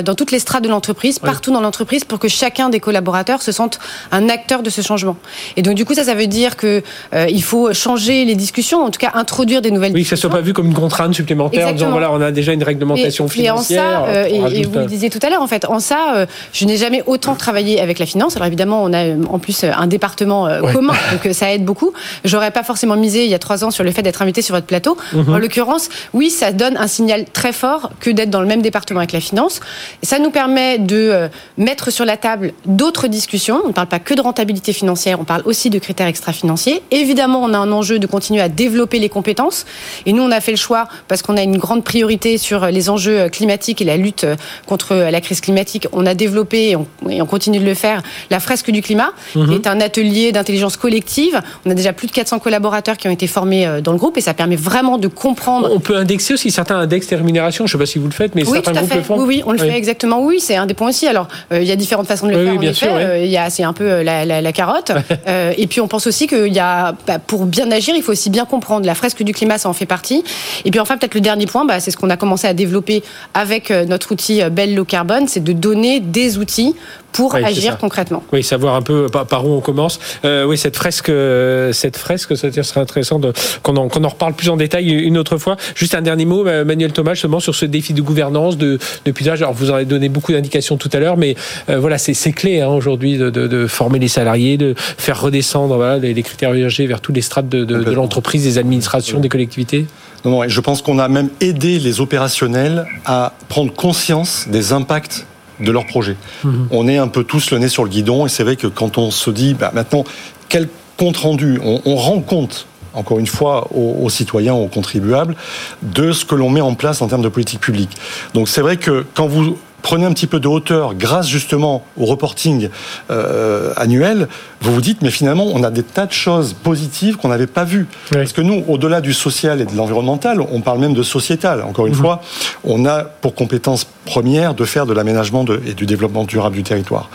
dans 0.04 0.16
toutes 0.16 0.32
les 0.32 0.40
strates 0.40 0.64
de 0.64 0.70
l'entreprise, 0.70 1.20
partout 1.20 1.52
dans 1.52 1.62
l'entreprise, 1.62 2.04
pour 2.04 2.20
que 2.20 2.28
chacun 2.28 2.70
des 2.70 2.80
collaborateurs 2.80 3.42
se 3.42 3.52
sente 3.52 3.80
un 4.12 4.30
acteur 4.30 4.64
de 4.64 4.70
ce 4.70 4.82
changement. 4.82 5.18
Et 5.56 5.62
donc 5.62 5.76
du 5.76 5.86
coup, 5.86 5.94
ça, 5.94 6.04
ça 6.04 6.16
veut 6.16 6.28
dire 6.28 6.56
que 6.56 6.84
euh, 7.14 7.28
il 7.30 7.44
faut 7.44 7.74
changer 7.74 8.26
les 8.26 8.36
discussions, 8.36 8.84
en 8.84 8.92
tout 8.92 9.00
cas 9.00 9.12
introduire 9.14 9.62
des 9.62 9.72
nouvelles. 9.72 9.94
Oui, 9.94 10.04
que 10.04 10.10
ça 10.10 10.16
soit 10.16 10.30
pas 10.30 10.42
vu 10.42 10.54
comme 10.54 10.68
une 10.68 10.74
contrainte 10.74 10.95
contrainte 10.96 11.14
supplémentaire 11.14 11.68
en 11.68 11.72
disant 11.74 11.92
voilà, 11.92 12.12
on 12.12 12.22
a 12.22 12.32
déjà 12.32 12.54
une 12.54 12.64
réglementation 12.64 13.28
financière. 13.28 14.08
Et 14.08 14.40
en 14.40 14.44
ça, 14.44 14.50
et, 14.50 14.64
vous 14.64 14.80
le 14.80 14.86
disiez 14.86 15.10
tout 15.10 15.20
à 15.22 15.30
l'heure, 15.30 15.42
en 15.42 15.48
fait, 15.48 15.66
en 15.66 15.80
ça, 15.80 16.28
je 16.54 16.66
n'ai 16.66 16.78
jamais 16.78 17.04
autant 17.06 17.36
travaillé 17.36 17.82
avec 17.82 18.00
la 18.00 18.06
finance. 18.06 18.36
Alors 18.36 18.48
évidemment, 18.48 18.84
on 18.84 18.94
a 18.94 19.16
en 19.30 19.40
plus 19.40 19.64
un 19.64 19.88
département 19.88 20.48
commun, 20.74 20.94
donc 21.24 21.34
ça 21.34 21.54
aide 21.54 21.66
beaucoup. 21.66 21.94
J'aurais 22.24 22.52
pas 22.52 22.64
forcément 22.64 22.96
misé 22.96 23.26
il 23.26 23.32
y 23.32 23.34
a 23.34 23.40
trois 23.40 23.64
ans 23.64 23.72
sur 23.72 23.84
le 23.84 23.92
fait 23.92 24.02
d'être 24.02 24.22
invité 24.22 24.42
sur 24.42 24.56
votre 24.56 24.68
plateau. 24.68 24.98
Mhm. 25.14 25.34
En 25.34 25.38
l'occurrence, 25.38 25.90
oui, 26.14 26.30
ça 26.30 26.52
donne 26.52 26.78
un 26.78 26.88
signal 26.88 27.26
très 27.32 27.54
fort 27.54 27.92
que 28.00 28.10
d'être 28.10 28.30
dans 28.30 28.42
le 28.42 28.48
même 28.48 28.62
département 28.62 29.00
avec 29.00 29.12
la 29.12 29.22
finance. 29.22 29.60
Ça 30.02 30.20
nous 30.20 30.32
permet 30.32 30.80
de 30.80 31.30
mettre 31.58 31.92
sur 31.92 32.06
la 32.06 32.18
table 32.18 32.54
d'autres 32.66 33.08
discussions. 33.08 33.62
On 33.64 33.70
ne 33.70 33.74
parle 33.74 33.88
pas 33.88 34.00
que 34.00 34.14
de 34.14 34.22
rentabilité 34.22 34.74
financière, 34.74 35.20
on 35.20 35.26
parle 35.26 35.44
aussi 35.46 35.70
de 35.70 35.80
critères 35.80 36.08
extra-financiers. 36.08 36.82
Évidemment, 36.92 37.42
on 37.44 37.54
a 37.54 37.58
un 37.58 37.72
enjeu 37.72 38.00
de 38.00 38.08
continuer 38.08 38.42
à 38.42 38.50
développer 38.50 39.00
les 39.00 39.10
compétences. 39.10 39.66
Et 40.06 40.14
nous, 40.14 40.24
on 40.24 40.32
a 40.32 40.42
fait 40.42 40.52
le 40.52 40.58
choix, 40.58 40.75
parce 41.08 41.22
qu'on 41.22 41.38
a 41.38 41.42
une 41.42 41.58
grande 41.58 41.84
priorité 41.84 42.38
sur 42.38 42.68
les 42.68 42.90
enjeux 42.90 43.30
climatiques 43.30 43.82
et 43.82 43.86
la 43.86 43.98
lutte 43.98 44.26
contre 44.66 44.96
la 44.96 45.22
crise 45.22 45.42
climatique, 45.42 45.88
on 45.92 46.06
a 46.06 46.14
développé, 46.14 46.72
et 46.72 46.76
on, 46.76 47.26
continue 47.26 47.60
de 47.60 47.66
le 47.66 47.74
faire, 47.74 48.02
la 48.30 48.40
fresque 48.40 48.72
du 48.72 48.82
climat, 48.82 49.12
qui 49.34 49.40
mhm. 49.40 49.52
est 49.54 49.68
un 49.68 49.82
atelier 49.82 50.32
d'intelligence 50.32 50.78
collective. 50.78 51.40
On 51.66 51.72
a 51.72 51.74
déjà 51.74 51.94
plus 51.94 52.08
de 52.08 52.12
400 52.12 52.40
collaborateurs 52.40 52.98
qui 52.98 53.08
ont 53.08 53.12
été 53.12 53.28
formés 53.28 53.68
euh, 53.68 53.82
dans 53.82 53.92
le 53.92 53.98
groupe 53.98 54.18
et 54.18 54.22
ça 54.22 54.34
permet 54.34 54.56
vraiment 54.56 54.98
de 54.98 55.08
comprendre. 55.08 55.70
On 55.72 55.80
peut 55.80 55.96
indexer 55.96 56.34
aussi 56.34 56.52
certains 56.52 56.78
index 56.78 57.10
les 57.10 57.18
rémunérations. 57.18 57.66
Je 57.68 57.76
ne 57.76 57.80
sais 57.80 57.84
pas 57.84 57.86
si 57.86 58.00
vous 58.00 58.08
le 58.08 58.14
faites, 58.14 58.36
mais 58.36 58.46
certains 58.46 58.74
groupes 58.74 58.94
le 58.94 59.02
font. 59.02 59.18
Oui, 59.20 59.26
oui, 59.28 59.44
on 59.46 59.52
le 59.52 59.58
fait 59.58 59.78
exactement. 59.78 60.22
Oui, 60.22 60.40
c'est 60.40 60.56
un 60.56 60.66
des 60.66 60.74
points 60.74 60.90
aussi. 60.90 61.08
Alors, 61.08 61.28
euh, 61.52 61.62
il 61.62 61.68
y 61.68 61.72
a 61.72 61.76
différentes 61.76 62.08
façons 62.08 62.28
de 62.28 62.32
le 62.34 62.46
faire. 62.46 62.60
bien 62.60 62.74
sûr, 62.74 62.90
euh, 62.92 63.20
il 63.24 63.30
y 63.30 63.38
a, 63.38 63.50
c'est 63.50 63.64
un 63.64 63.74
peu 63.74 64.02
la, 64.02 64.26
la, 64.26 64.42
la 64.42 64.52
carotte. 64.52 64.92
et 65.58 65.68
puis, 65.68 65.82
on 65.82 65.88
pense 65.88 66.08
aussi 66.08 66.28
qu'il 66.28 66.54
y 66.54 66.60
a, 66.60 66.96
bah, 67.08 67.20
pour 67.20 67.46
bien 67.46 67.72
agir, 67.72 67.96
il 67.96 68.04
faut 68.04 68.12
aussi 68.12 68.30
bien 68.30 68.46
comprendre. 68.46 68.86
La 68.86 68.96
fresque 68.96 69.24
du 69.24 69.34
climat, 69.34 69.58
ça 69.58 69.70
en 69.70 69.74
fait 69.74 69.86
partie. 69.86 70.24
Et 70.66 70.72
puis, 70.72 70.80
enfin, 70.80 70.98
peut-être 70.98 71.16
le 71.16 71.22
dernier 71.22 71.46
point, 71.46 71.66
bah, 71.66 71.80
c'est 71.80 71.92
ce 71.92 71.98
qu'on 71.98 72.10
a 72.10 72.18
commencé 72.18 72.48
à 72.48 72.54
développer 72.54 73.04
avec 73.34 73.70
notre 73.70 74.12
outil 74.12 74.42
Bell 74.52 74.76
Low 74.76 74.86
Carbone, 74.86 75.28
c'est 75.28 75.44
de 75.44 75.54
donner 75.54 76.00
des 76.00 76.38
outils 76.38 76.76
pour 77.16 77.36
agir 77.36 77.78
concrètement. 77.78 78.24
Oui, 78.34 78.44
savoir 78.44 78.76
un 78.76 78.82
peu 78.82 79.08
par, 79.08 79.46
où 79.46 79.54
on 79.54 79.62
commence. 79.62 80.00
Euh, 80.26 80.46
oui, 80.46 80.58
cette 80.58 80.76
fresque, 80.76 81.10
euh, 81.10 81.72
cette 81.72 81.98
fresque, 81.98 82.36
ça 82.36 82.52
serait 82.52 82.82
intéressant 82.82 83.22
qu'on 83.64 83.78
en, 83.78 83.88
en, 83.88 84.10
reparle 84.10 84.34
plus 84.34 84.50
en 84.50 84.58
détail 84.58 84.90
une 84.90 85.18
autre 85.18 85.38
fois. 85.38 85.56
Juste 85.76 85.96
un 85.96 86.02
dernier 86.02 86.26
mot, 86.26 86.44
Manuel 86.44 86.92
Thomas, 86.92 87.14
justement 87.14 87.40
sur 87.40 87.56
ce 87.56 87.66
défi 87.66 87.94
de 87.94 88.02
gouvernance, 88.02 88.58
de, 88.58 88.80
de 89.06 89.12
pilotage. 89.12 89.42
Alors, 89.42 89.54
vous 89.54 89.72
en 89.72 89.76
avez 89.76 89.86
donné 89.86 90.10
beaucoup 90.10 90.34
d'indications 90.34 90.78
tout 90.78 90.90
à 90.92 91.00
l'heure, 91.00 91.18
mais 91.18 91.36
euh, 91.70 91.80
voilà, 91.80 91.98
c'est 91.98 92.34
clé 92.34 92.62
hein, 92.62 92.68
aujourd'hui 92.68 93.18
de, 93.18 93.30
de, 93.30 93.48
de, 93.48 93.68
former 93.68 94.00
les 94.00 94.08
salariés, 94.08 94.58
de 94.58 94.74
faire 94.76 95.22
redescendre 95.22 95.76
voilà, 95.76 95.98
les, 95.98 96.24
critères 96.24 96.54
ESG 96.54 96.82
vers 96.82 97.00
tous 97.00 97.14
les 97.14 97.22
strates 97.22 97.48
de, 97.48 97.64
de 97.64 97.92
l'entreprise, 97.92 98.44
des 98.44 98.58
administrations, 98.58 99.20
des 99.20 99.30
collectivités. 99.30 99.86
Non, 100.26 100.32
non, 100.32 100.48
je 100.48 100.60
pense 100.60 100.82
qu'on 100.82 101.00
a 101.00 101.08
même 101.08 101.30
aidé 101.40 101.80
les 101.80 102.02
opérationnels 102.02 102.86
à 103.06 103.34
prendre 103.48 103.72
conscience 103.72 104.48
des 104.50 104.74
impacts 104.74 105.26
de 105.60 105.72
leur 105.72 105.86
projet. 105.86 106.18
Mhm. 106.44 106.68
On 106.72 106.88
est 106.88 106.98
un 106.98 107.08
peu 107.08 107.24
tous 107.24 107.52
le 107.52 107.60
nez 107.60 107.70
sur 107.70 107.84
le 107.84 107.90
guidon 107.90 108.26
et 108.26 108.30
c'est 108.30 108.44
vrai 108.44 108.56
que 108.56 108.68
quand 108.68 108.98
on 108.98 109.12
se 109.12 109.30
dit 109.30 109.54
bah, 109.54 109.72
maintenant 109.74 110.04
quel 110.50 110.68
compte 110.98 111.18
rendu, 111.18 111.60
on, 111.64 111.96
rend 111.96 112.22
compte 112.22 112.68
encore 112.94 113.20
une 113.20 113.28
fois, 113.28 113.68
aux, 113.76 113.98
aux, 114.04 114.10
citoyens, 114.10 114.54
aux 114.54 114.68
contribuables, 114.68 115.36
de 115.82 116.14
ce 116.14 116.24
que 116.24 116.34
l'on 116.34 116.50
met 116.50 116.62
en 116.62 116.76
place 116.76 117.02
en 117.02 117.08
termes 117.08 117.24
de 117.24 117.30
politique 117.30 117.60
publique. 117.60 117.92
Donc 118.34 118.48
c'est 118.48 118.62
vrai 118.62 118.78
que 118.78 119.06
quand 119.14 119.28
vous 119.28 119.58
prenez 119.86 120.06
un 120.06 120.14
petit 120.14 120.26
peu 120.26 120.40
de 120.40 120.48
hauteur 120.48 120.96
grâce 120.96 121.28
justement 121.28 121.84
au 121.96 122.06
reporting 122.06 122.70
euh, 123.12 123.72
annuel, 123.78 124.28
vous 124.62 124.74
vous 124.74 124.82
dites, 124.82 125.04
mais 125.04 125.12
finalement, 125.12 125.46
on 125.54 125.64
a 125.64 125.70
des 125.70 125.84
tas 125.84 126.08
de 126.08 126.12
choses 126.12 126.54
positives 126.54 127.18
qu'on 127.18 127.28
n'avait 127.28 127.46
pas 127.46 127.66
vues. 127.66 127.86
Parce 128.12 128.34
que 128.34 128.42
nous, 128.42 128.64
au-delà 128.68 129.00
du 129.00 129.14
social 129.14 129.62
et 129.62 129.66
de 129.66 129.76
l'environnemental, 129.76 130.42
on 130.42 130.62
parle 130.62 130.80
même 130.80 130.96
de 130.96 131.04
sociétal. 131.04 131.62
Encore 131.62 131.86
une 131.86 131.94
mhm. 131.94 132.00
fois, 132.00 132.22
on 132.64 132.88
a 132.88 133.04
pour 133.04 133.36
compétence 133.36 133.86
première 134.06 134.54
de 134.54 134.64
faire 134.64 134.86
de 134.86 134.94
l'aménagement 134.94 135.46
et 135.66 135.74
du 135.74 135.86
développement 135.86 136.24
durable 136.24 136.56
du 136.56 136.64
territoire. 136.64 137.10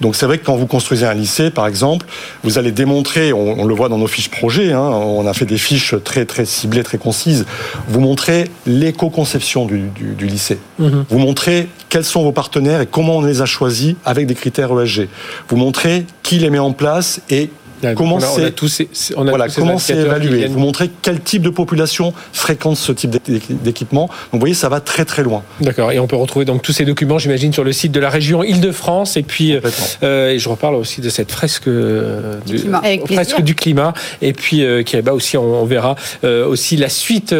Donc 0.00 0.16
c'est 0.16 0.26
vrai 0.26 0.38
que 0.38 0.46
quand 0.46 0.56
vous 0.56 0.66
construisez 0.66 1.06
un 1.06 1.14
lycée, 1.14 1.50
par 1.50 1.66
exemple, 1.66 2.06
vous 2.42 2.58
allez 2.58 2.72
démontrer, 2.72 3.32
on, 3.32 3.64
le 3.64 3.74
voit 3.74 3.88
dans 3.88 3.98
nos 3.98 4.06
fiches 4.06 4.30
projets, 4.30 4.72
hein, 4.72 4.80
on 4.80 5.26
a 5.26 5.34
fait 5.34 5.44
des 5.44 5.58
fiches 5.58 5.94
très 6.04 6.24
très 6.24 6.44
ciblées, 6.44 6.82
très 6.82 6.98
concises, 6.98 7.44
vous 7.88 8.00
montrez 8.00 8.50
l'éco-conception 8.66 9.66
du, 9.66 9.90
lycée. 10.20 10.58
Mhm. 10.78 11.04
Vous 11.08 11.18
montrez 11.18 11.68
quels 11.88 12.04
sont 12.04 12.22
vos 12.22 12.32
partenaires 12.32 12.80
et 12.80 12.86
comment 12.86 13.18
on 13.18 13.22
les 13.22 13.42
a 13.42 13.46
choisis 13.46 13.94
avec 14.04 14.26
des 14.26 14.34
critères 14.34 14.70
ESG. 14.80 15.08
Vous 15.48 15.56
montrez 15.56 16.06
qui 16.22 16.38
les 16.38 16.50
met 16.50 16.58
en 16.58 16.72
place 16.72 17.20
et 17.30 17.50
Comment 17.94 19.78
c'est 19.78 19.94
évalué? 19.94 20.46
Vous 20.46 20.58
montrez 20.58 20.90
quel 21.02 21.20
type 21.20 21.42
de 21.42 21.50
population 21.50 22.12
fréquente 22.32 22.76
ce 22.76 22.92
type 22.92 23.16
d'équipement. 23.62 24.06
Donc 24.06 24.32
vous 24.32 24.40
voyez, 24.40 24.54
ça 24.54 24.68
va 24.68 24.80
très 24.80 25.04
très 25.04 25.22
loin. 25.22 25.42
D'accord. 25.60 25.92
Et 25.92 25.98
on 25.98 26.06
peut 26.06 26.16
retrouver 26.16 26.44
donc 26.44 26.62
tous 26.62 26.72
ces 26.72 26.84
documents, 26.84 27.18
j'imagine, 27.18 27.52
sur 27.52 27.64
le 27.64 27.72
site 27.72 27.92
de 27.92 28.00
la 28.00 28.10
région 28.10 28.42
Île-de-France. 28.42 29.16
Et 29.16 29.22
puis, 29.22 29.58
euh, 30.02 30.30
et 30.30 30.38
je 30.38 30.48
reparle 30.48 30.74
aussi 30.74 31.00
de 31.00 31.08
cette 31.08 31.30
fresque 31.30 31.68
euh, 31.68 32.38
du, 32.46 32.56
climat. 32.56 32.82
Fresque 33.06 33.40
du 33.40 33.54
climat. 33.54 33.94
Et 34.22 34.32
puis, 34.32 34.64
euh, 34.64 34.82
qui 34.82 34.96
est 34.96 35.08
aussi, 35.08 35.36
on, 35.36 35.64
verra 35.64 35.96
aussi 36.22 36.76
la 36.76 36.88
suite, 36.88 37.34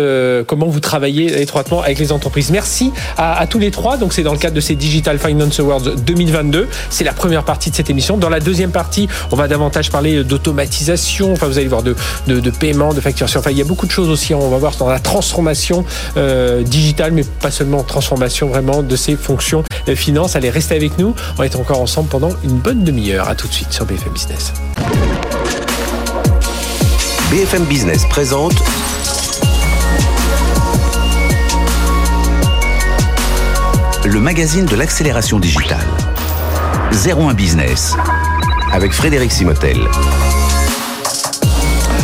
comment 0.46 0.66
vous 0.66 0.80
travaillez 0.80 1.40
étroitement 1.40 1.80
avec 1.80 1.98
les 1.98 2.12
entreprises. 2.12 2.50
Merci 2.50 2.92
à, 3.16 3.38
à 3.38 3.46
tous 3.46 3.58
les 3.58 3.70
trois. 3.70 3.96
Donc 3.96 4.12
c'est 4.12 4.22
dans 4.22 4.32
le 4.32 4.38
cadre 4.38 4.54
de 4.54 4.60
ces 4.60 4.74
Digital 4.74 5.18
Finance 5.18 5.60
Awards 5.60 5.80
2022. 5.80 6.68
C'est 6.90 7.04
la 7.04 7.12
première 7.12 7.44
partie 7.44 7.70
de 7.70 7.76
cette 7.76 7.90
émission. 7.90 8.16
Dans 8.16 8.28
la 8.28 8.40
deuxième 8.40 8.72
partie, 8.72 9.08
on 9.30 9.36
va 9.36 9.48
davantage 9.48 9.90
parler 9.90 10.24
d'automatisation, 10.36 11.32
enfin 11.32 11.46
vous 11.46 11.58
allez 11.58 11.68
voir 11.68 11.82
de, 11.82 11.96
de, 12.26 12.50
paiement, 12.50 12.92
de 12.92 13.00
facturation. 13.00 13.40
Enfin, 13.40 13.50
il 13.50 13.58
y 13.58 13.62
a 13.62 13.64
beaucoup 13.64 13.86
de 13.86 13.90
choses 13.90 14.08
aussi. 14.08 14.34
On 14.34 14.50
va 14.50 14.58
voir 14.58 14.76
dans 14.76 14.88
la 14.88 14.98
transformation 14.98 15.84
euh, 16.16 16.62
digitale, 16.62 17.12
mais 17.12 17.24
pas 17.24 17.50
seulement 17.50 17.82
transformation 17.82 18.48
vraiment 18.48 18.82
de 18.82 18.96
ces 18.96 19.16
fonctions 19.16 19.64
de 19.86 19.94
finance. 19.94 20.36
Allez, 20.36 20.50
restez 20.50 20.76
avec 20.76 20.98
nous. 20.98 21.14
On 21.38 21.42
être 21.42 21.58
encore 21.58 21.80
ensemble 21.80 22.08
pendant 22.08 22.30
une 22.44 22.58
bonne 22.58 22.84
demi-heure. 22.84 23.28
À 23.28 23.34
tout 23.34 23.48
de 23.48 23.52
suite 23.52 23.72
sur 23.72 23.86
BFM 23.86 24.12
Business. 24.12 24.52
BFM 27.30 27.64
Business 27.64 28.04
présente 28.08 28.54
le 34.04 34.20
magazine 34.20 34.66
de 34.66 34.76
l'accélération 34.76 35.40
digitale. 35.40 35.86
01 36.92 37.34
Business 37.34 37.96
avec 38.76 38.92
Frédéric 38.92 39.32
Simotel. 39.32 39.88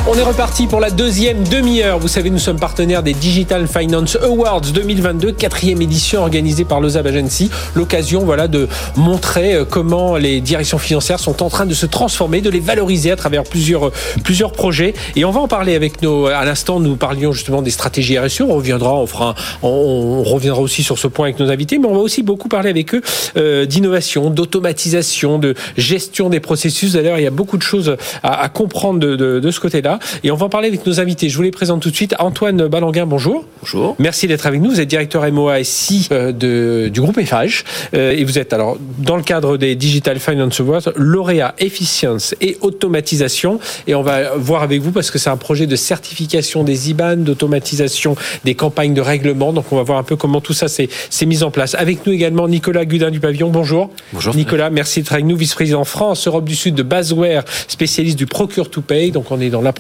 On 0.05 0.15
est 0.15 0.23
reparti 0.25 0.67
pour 0.67 0.81
la 0.81 0.91
deuxième 0.91 1.47
demi-heure. 1.47 2.01
Vous 2.01 2.09
savez, 2.09 2.29
nous 2.29 2.41
sommes 2.41 2.59
partenaires 2.59 3.05
des 3.05 3.13
Digital 3.13 3.69
Finance 3.69 4.17
Awards 4.17 4.61
2022, 4.61 5.31
quatrième 5.31 5.81
édition 5.81 6.23
organisée 6.23 6.65
par 6.65 6.81
l'OSAB 6.81 7.07
Agency. 7.07 7.53
L'occasion, 7.77 8.25
voilà, 8.25 8.49
de 8.49 8.67
montrer 8.97 9.55
euh, 9.55 9.65
comment 9.65 10.17
les 10.17 10.41
directions 10.41 10.79
financières 10.79 11.21
sont 11.21 11.41
en 11.41 11.49
train 11.49 11.67
de 11.67 11.75
se 11.75 11.87
transformer, 11.87 12.41
de 12.41 12.51
les 12.51 12.59
valoriser 12.59 13.13
à 13.13 13.17
travers 13.17 13.45
plusieurs, 13.45 13.87
euh, 13.87 13.93
plusieurs 14.25 14.51
projets. 14.51 14.95
Et 15.15 15.25
on 15.25 15.31
va 15.31 15.41
en 15.41 15.47
parler 15.47 15.77
avec 15.77 16.03
nos, 16.03 16.27
à 16.27 16.45
l'instant, 16.45 16.81
nous 16.81 16.97
parlions 16.97 17.31
justement 17.33 17.63
des 17.63 17.71
stratégies 17.71 18.19
RSE. 18.19 18.41
On 18.41 18.57
reviendra, 18.57 18.95
on 18.95 19.07
fera, 19.07 19.37
on, 19.63 20.25
reviendra 20.25 20.63
aussi 20.63 20.83
sur 20.83 20.99
ce 20.99 21.07
point 21.07 21.27
avec 21.27 21.39
nos 21.39 21.49
invités, 21.49 21.79
mais 21.79 21.87
on 21.87 21.95
va 21.95 22.01
aussi 22.01 22.25
beaucoup 22.25 22.49
parler 22.49 22.71
avec 22.71 22.93
eux 22.97 23.03
euh, 23.37 23.67
d'innovation, 23.67 24.31
d'automatisation, 24.31 25.39
de 25.39 25.55
gestion 25.77 26.29
des 26.29 26.41
processus. 26.41 26.95
D'ailleurs, 26.95 27.19
il 27.19 27.23
y 27.23 27.29
a 27.29 27.31
beaucoup 27.31 27.57
de 27.57 27.63
choses 27.63 27.97
à, 28.25 28.49
comprendre 28.49 28.99
de, 28.99 29.39
de 29.39 29.51
ce 29.53 29.61
côté-là. 29.61 29.92
Et 30.25 30.31
on 30.31 30.37
va 30.37 30.47
en 30.47 30.49
parler 30.49 30.69
avec 30.69 30.87
nos 30.87 31.01
invités. 31.01 31.29
Je 31.29 31.37
vous 31.37 31.43
les 31.43 31.51
présente 31.51 31.83
tout 31.83 31.91
de 31.91 31.97
suite. 31.97 32.15
Antoine 32.19 32.69
Balanguin, 32.69 33.07
bonjour. 33.07 33.45
Bonjour. 33.61 33.97
Merci 33.99 34.27
d'être 34.27 34.47
avec 34.47 34.61
nous. 34.61 34.71
Vous 34.71 34.81
êtes 34.81 34.89
directeur 34.89 35.31
MOASI 35.31 36.09
euh, 36.13 36.33
de, 36.33 36.89
du 36.89 37.01
groupe 37.01 37.21
FH. 37.21 37.65
Euh, 37.95 38.13
et 38.13 38.25
vous 38.25 38.39
êtes 38.39 38.53
alors 38.53 38.77
dans 38.99 39.17
le 39.17 39.23
cadre 39.23 39.57
des 39.57 39.75
Digital 39.75 40.19
Finance 40.19 40.61
Awards, 40.61 40.83
lauréat 40.97 41.55
efficience 41.59 42.35
et 42.41 42.57
automatisation. 42.61 43.59
Et 43.87 43.95
on 43.95 44.03
va 44.03 44.37
voir 44.37 44.63
avec 44.63 44.81
vous 44.81 44.93
parce 44.93 45.11
que 45.11 45.19
c'est 45.19 45.31
un 45.31 45.37
projet 45.37 45.67
de 45.67 45.77
certification 45.77 46.65
des 46.65 46.91
IBAN, 46.91 47.17
d'automatisation 47.17 48.17
des 48.45 48.55
campagnes 48.55 48.95
de 48.95 49.01
règlement. 49.01 49.53
Donc 49.53 49.67
on 49.71 49.77
va 49.77 49.83
voir 49.83 49.99
un 49.99 50.03
peu 50.03 50.17
comment 50.17 50.41
tout 50.41 50.55
ça 50.55 50.69
s'est 50.69 50.89
mis 51.27 51.43
en 51.43 51.51
place. 51.51 51.75
Avec 51.75 52.07
nous 52.07 52.13
également 52.13 52.49
Nicolas 52.49 52.85
Gudin 52.85 53.11
du 53.11 53.21
Pavillon. 53.21 53.51
Bonjour. 53.51 53.91
Bonjour. 54.13 54.35
Nicolas, 54.35 54.71
merci 54.71 55.01
d'être 55.01 55.13
avec 55.13 55.25
nous, 55.25 55.37
vice-président 55.37 55.85
France, 55.85 56.27
Europe 56.27 56.45
du 56.45 56.57
Sud 56.57 56.75
de 56.75 56.83
Basware, 56.83 57.45
spécialiste 57.69 58.19
du 58.19 58.27
Procure 58.27 58.71
to 58.71 58.81
Pay. 58.81 59.11
Donc 59.11 59.31
on 59.31 59.41
est 59.41 59.51
dans 59.51 59.63
la 59.63 59.73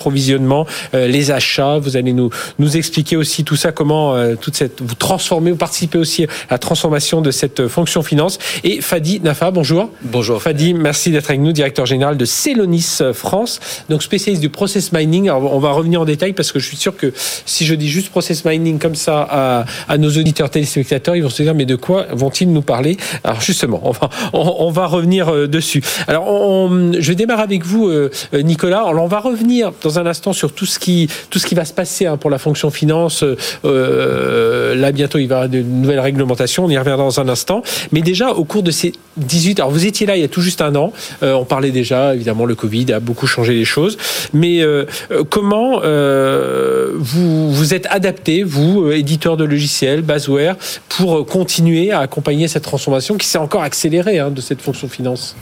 euh, 0.95 1.07
les 1.07 1.31
achats. 1.31 1.79
Vous 1.79 1.97
allez 1.97 2.13
nous 2.13 2.31
nous 2.59 2.77
expliquer 2.77 3.17
aussi 3.17 3.45
tout 3.45 3.57
ça, 3.57 3.73
comment 3.73 4.15
euh, 4.15 4.35
toute 4.37 4.57
cette 4.57 4.81
vous 4.81 4.95
transformez, 4.95 5.51
vous 5.51 5.57
participez 5.57 5.99
aussi 5.99 6.25
à 6.25 6.53
la 6.53 6.59
transformation 6.59 7.21
de 7.21 7.31
cette 7.31 7.69
fonction 7.69 8.03
finance. 8.03 8.39
Et 8.65 8.81
Fadi 8.81 9.21
Nafa, 9.21 9.51
bonjour. 9.51 9.91
Bonjour. 10.03 10.43
Fadi, 10.43 10.75
merci 10.75 11.11
d'être 11.11 11.31
avec 11.31 11.41
nous, 11.41 11.53
directeur 11.53 11.87
général 11.87 12.17
de 12.17 12.25
Celonis 12.25 12.99
France, 13.13 13.61
donc 13.89 14.03
spécialiste 14.03 14.43
du 14.43 14.49
process 14.49 14.93
mining. 14.93 15.29
Alors, 15.29 15.55
on 15.55 15.59
va 15.59 15.73
revenir 15.73 16.01
en 16.01 16.05
détail 16.05 16.33
parce 16.33 16.53
que 16.53 16.59
je 16.59 16.67
suis 16.67 16.77
sûr 16.77 16.97
que 16.97 17.13
si 17.47 17.65
je 17.65 17.75
dis 17.75 17.89
juste 17.89 18.11
process 18.11 18.45
mining 18.45 18.79
comme 18.79 18.95
ça 18.95 19.27
à, 19.31 19.65
à 19.89 19.99
nos 19.99 20.11
auditeurs 20.11 20.51
téléspectateurs, 20.51 21.17
ils 21.17 21.23
vont 21.23 21.31
se 21.31 21.43
dire 21.43 21.55
mais 21.55 21.67
de 21.67 21.77
quoi 21.77 22.07
vont-ils 22.13 22.51
nous 22.51 22.63
parler? 22.63 22.97
Alors 23.25 23.41
justement, 23.41 23.81
on 23.85 23.91
va 23.93 24.11
on, 24.33 24.71
va 24.71 24.87
revenir 24.87 25.29
euh, 25.29 25.47
dessus. 25.47 25.83
Alors 26.09 26.27
on, 26.29 26.93
je 26.93 27.09
vais 27.09 27.15
démarrer 27.15 27.43
avec 27.43 27.65
vous, 27.65 27.91
Nicolas. 28.33 28.83
Alors, 28.83 29.05
on 29.05 29.09
va 29.09 29.21
revenir 29.21 29.73
dans 29.83 29.92
un 29.99 30.03
un 30.03 30.07
instant 30.07 30.33
sur 30.33 30.53
tout 30.53 30.67
ce 30.67 30.79
qui, 30.79 31.09
tout 31.31 31.39
ce 31.39 31.47
qui 31.47 31.55
va 31.55 31.65
se 31.65 31.73
passer 31.73 32.07
hein, 32.07 32.17
pour 32.17 32.31
la 32.31 32.39
fonction 32.39 32.71
finance. 32.71 33.25
Euh, 33.65 34.75
là, 34.75 34.93
bientôt, 34.93 35.19
il 35.19 35.29
va 35.29 35.35
y 35.35 35.39
avoir 35.39 35.49
de 35.49 35.61
nouvelles 35.61 36.01
réglementations. 36.01 36.65
On 36.65 36.69
y 36.69 36.77
reviendra 36.77 37.05
dans 37.05 37.21
un 37.21 37.29
instant. 37.29 37.63
Mais 37.93 38.03
déjà, 38.03 38.33
au 38.33 38.45
cours 38.45 38.63
de 38.63 38.71
ces 38.71 38.93
18... 39.17 39.61
Alors, 39.61 39.71
vous 39.71 39.87
étiez 39.87 40.07
là 40.07 40.17
il 40.17 40.21
y 40.21 40.25
a 40.25 40.29
tout 40.29 40.41
juste 40.41 40.61
un 40.61 40.75
an. 40.75 40.93
Euh, 41.23 41.35
on 41.35 41.45
parlait 41.45 41.71
déjà, 41.71 42.15
évidemment, 42.15 42.45
le 42.45 42.55
Covid 42.55 42.93
a 42.93 43.01
beaucoup 43.01 43.27
changé 43.27 43.55
les 43.55 43.65
choses. 43.65 43.97
Mais 44.33 44.63
euh, 44.63 44.85
comment 45.31 45.81
euh, 45.83 46.93
vous 46.95 47.53
vous 47.53 47.75
êtes 47.75 47.87
adapté, 47.87 48.43
vous, 48.43 48.83
euh, 48.83 48.97
éditeur 48.97 49.37
de 49.37 49.45
logiciels, 49.45 50.03
Basware, 50.03 50.57
pour 50.89 51.25
continuer 51.27 51.93
à 51.93 52.01
accompagner 52.01 52.49
cette 52.49 52.65
transformation 52.65 53.17
qui 53.17 53.27
s'est 53.27 53.39
encore 53.39 53.63
accélérée 53.63 54.19
hein, 54.19 54.31
de 54.31 54.41
cette 54.41 54.61
fonction 54.61 54.89
finance? 54.89 55.37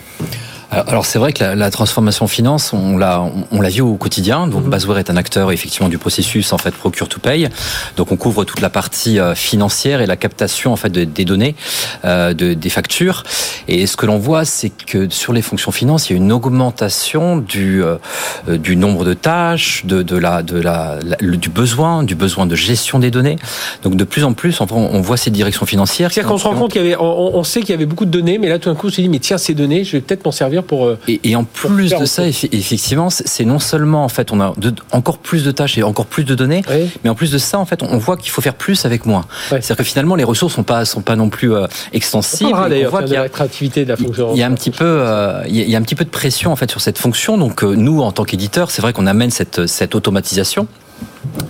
Alors 0.70 1.04
c'est 1.04 1.18
vrai 1.18 1.32
que 1.32 1.42
la, 1.42 1.54
la, 1.56 1.70
transformation 1.70 2.28
finance, 2.28 2.72
on 2.72 2.96
l'a 2.96 3.24
on, 3.50 3.60
l'a 3.60 3.68
vu 3.68 3.80
au 3.80 3.96
quotidien. 3.96 4.46
Donc 4.46 4.64
mm 4.64 4.70
Basware 4.70 4.98
est 4.98 5.10
un 5.10 5.16
acteur 5.16 5.50
effectivement 5.50 5.88
du 5.88 5.98
processus 5.98 6.52
en 6.52 6.58
fait 6.58 6.70
procure 6.70 7.08
to 7.08 7.18
pay. 7.18 7.48
Donc 7.96 8.12
on 8.12 8.16
couvre 8.16 8.44
toute 8.44 8.60
la 8.60 8.70
partie 8.70 9.18
euh, 9.18 9.34
financière 9.34 10.00
et 10.00 10.06
la 10.06 10.16
captation 10.16 10.72
en 10.72 10.76
fait 10.76 10.90
de, 10.90 11.02
des 11.04 11.24
données, 11.24 11.56
euh, 12.04 12.32
de, 12.32 12.54
des 12.54 12.70
factures. 12.70 13.24
Et 13.66 13.86
ce 13.88 13.96
que 13.96 14.06
l'on 14.06 14.18
voit, 14.18 14.44
c'est 14.44 14.70
que 14.70 15.08
sur 15.10 15.32
les 15.32 15.42
fonctions 15.42 15.72
finance, 15.72 16.08
il 16.08 16.12
y 16.12 16.16
a 16.16 16.22
une 16.22 16.30
augmentation 16.30 17.38
du 17.38 17.82
euh, 17.82 17.96
du 18.46 18.76
nombre 18.76 19.04
de 19.04 19.14
tâches, 19.14 19.84
de, 19.86 20.02
de 20.02 20.16
la 20.16 20.42
de 20.42 20.60
la, 20.60 20.98
la, 21.02 21.16
du 21.36 21.48
besoin, 21.48 22.04
du 22.04 22.14
besoin 22.14 22.46
de 22.46 22.54
gestion 22.54 23.00
des 23.00 23.10
données. 23.10 23.36
Donc 23.82 23.96
de 23.96 24.04
plus 24.04 24.22
en 24.22 24.34
plus, 24.34 24.60
on, 24.60 24.66
on 24.70 25.00
voit 25.00 25.16
ces 25.16 25.30
directions 25.30 25.66
financières. 25.66 26.12
C'est-à-dire 26.12 26.30
qu'on 26.30 26.38
se 26.38 26.46
rend 26.46 26.54
compte 26.54 26.70
qu'il 26.72 26.82
y 26.82 26.84
avait, 26.84 26.96
on, 26.96 27.36
on, 27.36 27.44
sait 27.44 27.60
qu'il 27.60 27.70
y 27.70 27.74
avait 27.74 27.86
beaucoup 27.86 28.04
de 28.04 28.10
données, 28.10 28.38
mais 28.38 28.48
là 28.48 28.60
tout 28.60 28.68
d'un 28.68 28.76
coup 28.76 28.86
on 28.86 28.90
se 28.90 29.00
dit 29.00 29.08
mais 29.08 29.18
tiens 29.18 29.38
ces 29.38 29.54
données, 29.54 29.82
je 29.82 29.92
vais 29.92 30.00
peut-être 30.00 30.24
m'en 30.24 30.32
servir 30.32 30.59
pour. 30.62 30.86
Euh, 30.86 30.98
et, 31.08 31.20
et 31.24 31.36
en 31.36 31.44
plus 31.44 31.90
de 31.90 32.04
ça, 32.04 32.26
effectivement, 32.26 33.10
c'est 33.10 33.44
non 33.44 33.58
seulement 33.58 34.04
en 34.04 34.08
fait, 34.08 34.32
on 34.32 34.40
a 34.40 34.52
de, 34.56 34.72
encore 34.92 35.18
plus 35.18 35.44
de 35.44 35.50
tâches 35.50 35.78
et 35.78 35.82
encore 35.82 36.06
plus 36.06 36.24
de 36.24 36.34
données, 36.34 36.62
oui. 36.70 36.90
mais 37.04 37.10
en 37.10 37.14
plus 37.14 37.30
de 37.30 37.38
ça, 37.38 37.58
en 37.58 37.64
fait, 37.64 37.82
on 37.82 37.98
voit 37.98 38.16
qu'il 38.16 38.30
faut 38.30 38.40
faire 38.40 38.54
plus 38.54 38.84
avec 38.84 39.06
moins. 39.06 39.24
Oui. 39.52 39.58
C'est-à-dire 39.60 39.76
que 39.76 39.84
finalement, 39.84 40.14
les 40.14 40.24
ressources 40.24 40.54
sont 40.54 40.62
pas 40.62 40.84
sont 40.84 41.02
pas 41.02 41.16
non 41.16 41.28
plus 41.28 41.54
euh, 41.54 41.66
extensibles. 41.92 42.50
On 42.52 42.56
voit 42.56 42.68
qu'il 43.02 43.12
y 43.12 43.16
a 43.16 43.28
de 43.84 43.88
la 43.88 43.96
fonction. 43.96 44.30
Il 44.34 44.38
y 44.38 44.42
a 44.42 44.46
un 44.46 44.54
petit 44.54 44.70
peu, 44.70 44.84
euh, 44.84 45.42
il 45.48 45.70
y 45.70 45.74
a 45.74 45.78
un 45.78 45.82
petit 45.82 45.94
peu 45.94 46.04
de 46.04 46.10
pression 46.10 46.52
en 46.52 46.56
fait 46.56 46.70
sur 46.70 46.80
cette 46.80 46.98
fonction. 46.98 47.38
Donc 47.38 47.62
euh, 47.62 47.74
nous, 47.74 48.00
en 48.00 48.12
tant 48.12 48.24
qu'éditeur, 48.24 48.70
c'est 48.70 48.82
vrai 48.82 48.92
qu'on 48.92 49.06
amène 49.06 49.30
cette 49.30 49.66
cette 49.66 49.94
automatisation 49.94 50.66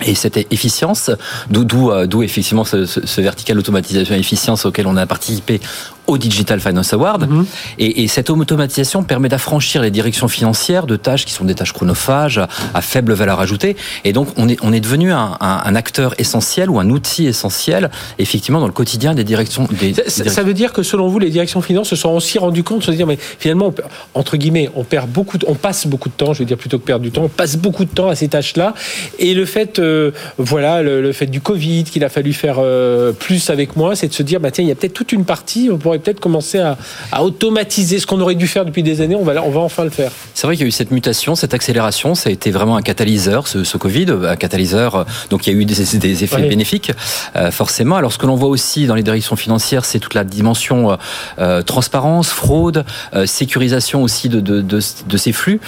et 0.05 0.15
cette 0.15 0.37
efficience, 0.37 1.11
d'où 1.49 1.65
d'où 1.65 2.23
effectivement 2.23 2.63
ce, 2.63 2.85
ce, 2.85 3.05
ce, 3.05 3.21
vertical 3.21 3.57
automatisation 3.59 4.15
et 4.15 4.19
efficience 4.19 4.65
auquel 4.65 4.87
on 4.87 4.95
a 4.95 5.05
participé 5.05 5.59
au 6.07 6.17
Digital 6.17 6.59
Finance 6.59 6.93
Award. 6.93 7.29
Mm 7.29 7.41
-hmm. 7.41 7.45
et, 7.79 8.03
et, 8.03 8.07
cette 8.07 8.29
automatisation 8.29 9.03
permet 9.03 9.29
d'affranchir 9.29 9.81
les 9.81 9.91
directions 9.91 10.27
financières 10.27 10.85
de 10.85 10.95
tâches 10.97 11.25
qui 11.25 11.33
sont 11.33 11.45
des 11.45 11.55
tâches 11.55 11.73
chronophages, 11.73 12.37
à, 12.37 12.47
à 12.73 12.81
faible 12.81 13.13
valeur 13.13 13.39
ajoutée. 13.39 13.75
Et 14.03 14.13
donc, 14.13 14.27
on 14.37 14.47
est, 14.49 14.57
on 14.61 14.73
est 14.73 14.79
devenu 14.79 15.11
un, 15.11 15.37
un, 15.39 15.61
un, 15.65 15.75
acteur 15.75 16.13
essentiel 16.19 16.69
ou 16.69 16.79
un 16.79 16.89
outil 16.89 17.27
essentiel, 17.27 17.89
effectivement, 18.19 18.59
dans 18.59 18.67
le 18.67 18.73
quotidien 18.73 19.13
des 19.13 19.23
directions. 19.23 19.67
Des, 19.79 19.93
ça, 19.93 20.23
des 20.23 20.29
ça 20.29 20.43
veut 20.43 20.53
dire 20.53 20.73
que, 20.73 20.83
selon 20.83 21.07
vous, 21.07 21.19
les 21.19 21.29
directions 21.29 21.61
finances 21.61 21.89
se 21.89 21.95
sont 21.95 22.09
aussi 22.09 22.37
rendues 22.39 22.63
compte, 22.63 22.83
se 22.83 22.91
dire, 22.91 23.07
mais 23.07 23.17
finalement, 23.39 23.67
on, 23.67 24.19
entre 24.19 24.37
guillemets, 24.37 24.69
on 24.75 24.83
perd 24.83 25.09
beaucoup, 25.09 25.37
on 25.47 25.55
passe 25.55 25.87
beaucoup 25.87 26.09
de 26.09 26.17
temps, 26.21 26.33
je 26.33 26.39
veux 26.39 26.45
dire 26.45 26.57
plutôt 26.57 26.79
que 26.79 26.85
perdre 26.85 27.03
du 27.03 27.11
temps, 27.11 27.23
on 27.23 27.29
passe 27.29 27.55
beaucoup 27.57 27.85
de 27.85 27.93
temps 27.99 28.09
à 28.09 28.15
ces 28.15 28.27
tâches-là. 28.27 28.73
Et 29.19 29.33
le 29.33 29.45
fait, 29.45 29.79
euh, 29.79 30.11
voilà, 30.37 30.81
le, 30.81 31.01
le, 31.01 31.11
fait 31.13 31.27
du 31.27 31.41
Covid, 31.41 31.85
qu'il 31.85 32.03
a 32.03 32.09
fallu 32.09 32.33
faire 32.33 32.57
euh, 32.59 33.11
plus 33.13 33.49
avec 33.49 33.75
moi, 33.75 33.95
c'est 33.95 34.07
de 34.07 34.13
se 34.13 34.23
dire, 34.23 34.39
bah, 34.39 34.51
tiens, 34.51 34.63
il 34.63 34.67
y 34.67 34.71
a 34.71 34.75
peut-être 34.75 34.93
toute 34.93 35.11
une 35.11 35.25
partie, 35.25 35.69
on 35.71 35.77
pourrait 35.77 36.00
peut-être 36.01 36.19
commencer 36.19 36.59
à, 36.59 36.77
à, 37.11 37.23
automatiser 37.23 37.99
ce 37.99 38.05
qu'on 38.05 38.19
aurait 38.19 38.35
dû 38.35 38.47
faire 38.47 38.65
depuis 38.65 38.83
des 38.83 39.01
années. 39.01 39.15
On 39.15 39.23
va, 39.23 39.41
on 39.43 39.51
va 39.51 39.61
enfin 39.61 39.83
le 39.83 39.89
faire. 39.89 40.11
C'est 40.33 40.47
vrai 40.47 40.55
qu'il 40.55 40.63
y 40.63 40.67
a 40.67 40.69
eu 40.69 40.71
cette 40.71 40.91
mutation, 40.91 41.35
cette 41.35 41.53
accélération. 41.53 42.15
Ça 42.15 42.29
a 42.29 42.33
été 42.33 42.51
vraiment 42.51 42.75
un 42.75 42.81
catalyseur, 42.81 43.47
ce, 43.47 43.63
ce 43.63 43.77
Covid, 43.77 44.07
un 44.27 44.35
catalyseur. 44.35 45.05
Donc 45.29 45.47
il 45.47 45.53
y 45.53 45.55
a 45.55 45.59
eu 45.59 45.65
des, 45.65 45.97
des 45.97 46.23
effets 46.23 46.35
oui. 46.37 46.49
bénéfiques, 46.49 46.91
euh, 47.35 47.51
forcément. 47.51 47.95
Alors 47.95 48.11
ce 48.11 48.17
que 48.17 48.25
l'on 48.25 48.35
voit 48.35 48.49
aussi 48.49 48.87
dans 48.87 48.95
les 48.95 49.03
directions 49.03 49.35
financières, 49.35 49.85
c'est 49.85 49.99
toute 49.99 50.13
la 50.13 50.23
dimension 50.23 50.97
euh, 51.39 51.61
transparence, 51.61 52.29
fraude, 52.29 52.85
euh, 53.13 53.25
sécurisation 53.25 54.03
aussi 54.03 54.29
de, 54.29 54.39
de, 54.39 54.61
de, 54.61 54.79
de 55.07 55.17
ces 55.17 55.31
flux. 55.31 55.59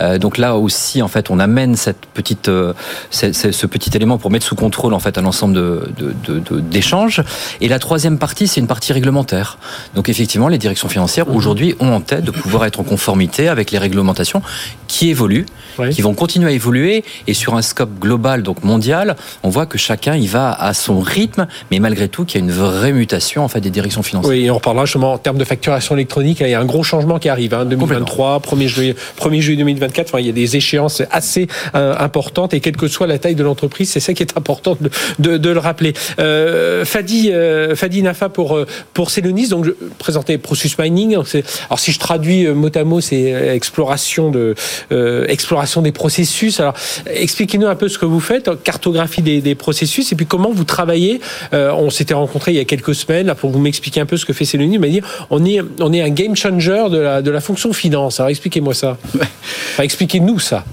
Euh, 0.00 0.18
donc 0.18 0.38
là 0.38 0.56
aussi, 0.56 1.02
en 1.02 1.08
fait, 1.08 1.30
on 1.30 1.38
amène 1.38 1.76
cette 1.76 2.06
petite, 2.06 2.50
ce, 3.10 3.32
ce, 3.32 3.66
petit 3.66 3.90
élément 3.96 4.18
pour 4.18 4.30
mettre 4.30 4.46
sous 4.46 4.54
contrôle 4.54 4.94
en 4.94 4.98
fait 4.98 5.18
un 5.18 5.24
ensemble 5.24 5.60
d'échanges. 6.70 7.22
Et 7.60 7.68
la 7.68 7.78
troisième 7.78 8.18
partie, 8.18 8.46
c'est 8.48 8.60
une 8.60 8.66
partie 8.66 8.92
réglementaire. 8.92 9.58
Donc 9.94 10.08
effectivement, 10.08 10.48
les 10.48 10.58
directions 10.58 10.88
financières 10.88 11.26
mmh. 11.26 11.36
aujourd'hui 11.36 11.74
ont 11.80 11.92
en 11.92 12.00
tête 12.00 12.24
de 12.24 12.30
pouvoir 12.30 12.64
être 12.64 12.80
en 12.80 12.84
conformité 12.84 13.48
avec 13.48 13.70
les 13.70 13.78
réglementations 13.78 14.42
qui 14.88 15.10
évoluent, 15.10 15.46
oui. 15.78 15.90
qui 15.90 16.02
vont 16.02 16.14
continuer 16.14 16.48
à 16.48 16.52
évoluer. 16.52 17.04
Et 17.26 17.34
sur 17.34 17.54
un 17.54 17.62
scope 17.62 17.98
global, 17.98 18.42
donc 18.42 18.62
mondial, 18.64 19.16
on 19.42 19.48
voit 19.48 19.66
que 19.66 19.78
chacun 19.78 20.14
y 20.16 20.26
va 20.26 20.52
à 20.52 20.74
son 20.74 21.00
rythme, 21.00 21.46
mais 21.70 21.78
malgré 21.78 22.08
tout, 22.08 22.24
qu'il 22.24 22.40
y 22.40 22.42
a 22.42 22.46
une 22.46 22.52
vraie 22.52 22.92
mutation 22.92 23.44
en 23.44 23.48
fait 23.48 23.60
des 23.60 23.70
directions 23.70 24.02
financières. 24.02 24.30
Oui, 24.30 24.44
et 24.44 24.50
on 24.50 24.56
reparlera 24.56 24.84
justement 24.84 25.12
en 25.12 25.18
termes 25.18 25.38
de 25.38 25.44
facturation 25.44 25.94
électronique. 25.94 26.40
Il 26.40 26.48
y 26.48 26.54
a 26.54 26.60
un 26.60 26.64
gros 26.64 26.82
changement 26.82 27.18
qui 27.18 27.28
arrive. 27.28 27.54
Hein, 27.54 27.64
2023, 27.64 28.40
1er 28.40 28.66
juillet, 28.66 28.96
1er 29.18 29.40
juillet 29.40 29.58
2024. 29.58 30.08
Enfin, 30.08 30.20
il 30.20 30.26
y 30.26 30.30
a 30.30 30.32
des 30.32 30.56
échéances 30.56 31.02
assez 31.10 31.48
euh, 31.74 31.94
importantes 31.98 32.54
et 32.54 32.60
quelle 32.60 32.76
que 32.76 32.88
soit 32.88 33.06
la 33.06 33.18
taille 33.18 33.34
de 33.34 33.42
l'entreprise, 33.42 33.90
c'est 33.90 34.00
ça 34.00 34.14
qui 34.14 34.22
est 34.22 34.36
important 34.36 34.76
de, 34.80 34.90
de, 35.18 35.36
de 35.36 35.50
le 35.50 35.58
rappeler. 35.58 35.94
Euh, 36.18 36.84
Fadi, 36.84 37.30
euh, 37.32 37.74
Fadi 37.74 38.02
Nafa 38.02 38.28
pour 38.28 38.58
pour 38.92 39.10
Celonis, 39.10 39.48
donc 39.48 39.61
je 39.64 39.72
présentais 39.98 40.38
processus 40.38 40.78
mining. 40.78 41.14
Alors 41.14 41.78
si 41.78 41.92
je 41.92 41.98
traduis 41.98 42.46
mot 42.48 42.70
à 42.74 42.84
mot, 42.84 43.00
c'est 43.00 43.30
exploration 43.54 44.30
de 44.30 44.54
euh, 44.90 45.26
exploration 45.28 45.82
des 45.82 45.92
processus. 45.92 46.60
Alors 46.60 46.74
expliquez-nous 47.06 47.66
un 47.66 47.74
peu 47.76 47.88
ce 47.88 47.98
que 47.98 48.06
vous 48.06 48.20
faites, 48.20 48.50
cartographie 48.62 49.22
des, 49.22 49.40
des 49.40 49.54
processus 49.54 50.12
et 50.12 50.16
puis 50.16 50.26
comment 50.26 50.50
vous 50.52 50.64
travaillez. 50.64 51.20
Euh, 51.52 51.72
on 51.72 51.90
s'était 51.90 52.14
rencontrés 52.14 52.52
il 52.52 52.56
y 52.56 52.60
a 52.60 52.64
quelques 52.64 52.94
semaines 52.94 53.26
là 53.26 53.34
pour 53.34 53.50
vous 53.50 53.58
m'expliquer 53.58 54.00
un 54.00 54.06
peu 54.06 54.16
ce 54.16 54.24
que 54.24 54.32
fait 54.32 54.44
Celonis. 54.44 54.78
Mais 54.78 54.90
dire 54.90 55.06
on 55.30 55.44
est 55.44 55.60
on 55.80 55.92
est 55.92 56.02
un 56.02 56.10
game 56.10 56.36
changer 56.36 56.84
de 56.90 56.98
la 56.98 57.22
de 57.22 57.30
la 57.30 57.40
fonction 57.40 57.72
finance. 57.72 58.20
Alors 58.20 58.30
expliquez-moi 58.30 58.74
ça. 58.74 58.98
Enfin, 59.14 59.82
expliquez-nous 59.82 60.38
ça. 60.38 60.64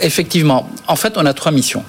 Effectivement, 0.00 0.68
en 0.86 0.96
fait, 0.96 1.14
on 1.16 1.26
a 1.26 1.32
trois 1.34 1.52
missions. 1.52 1.84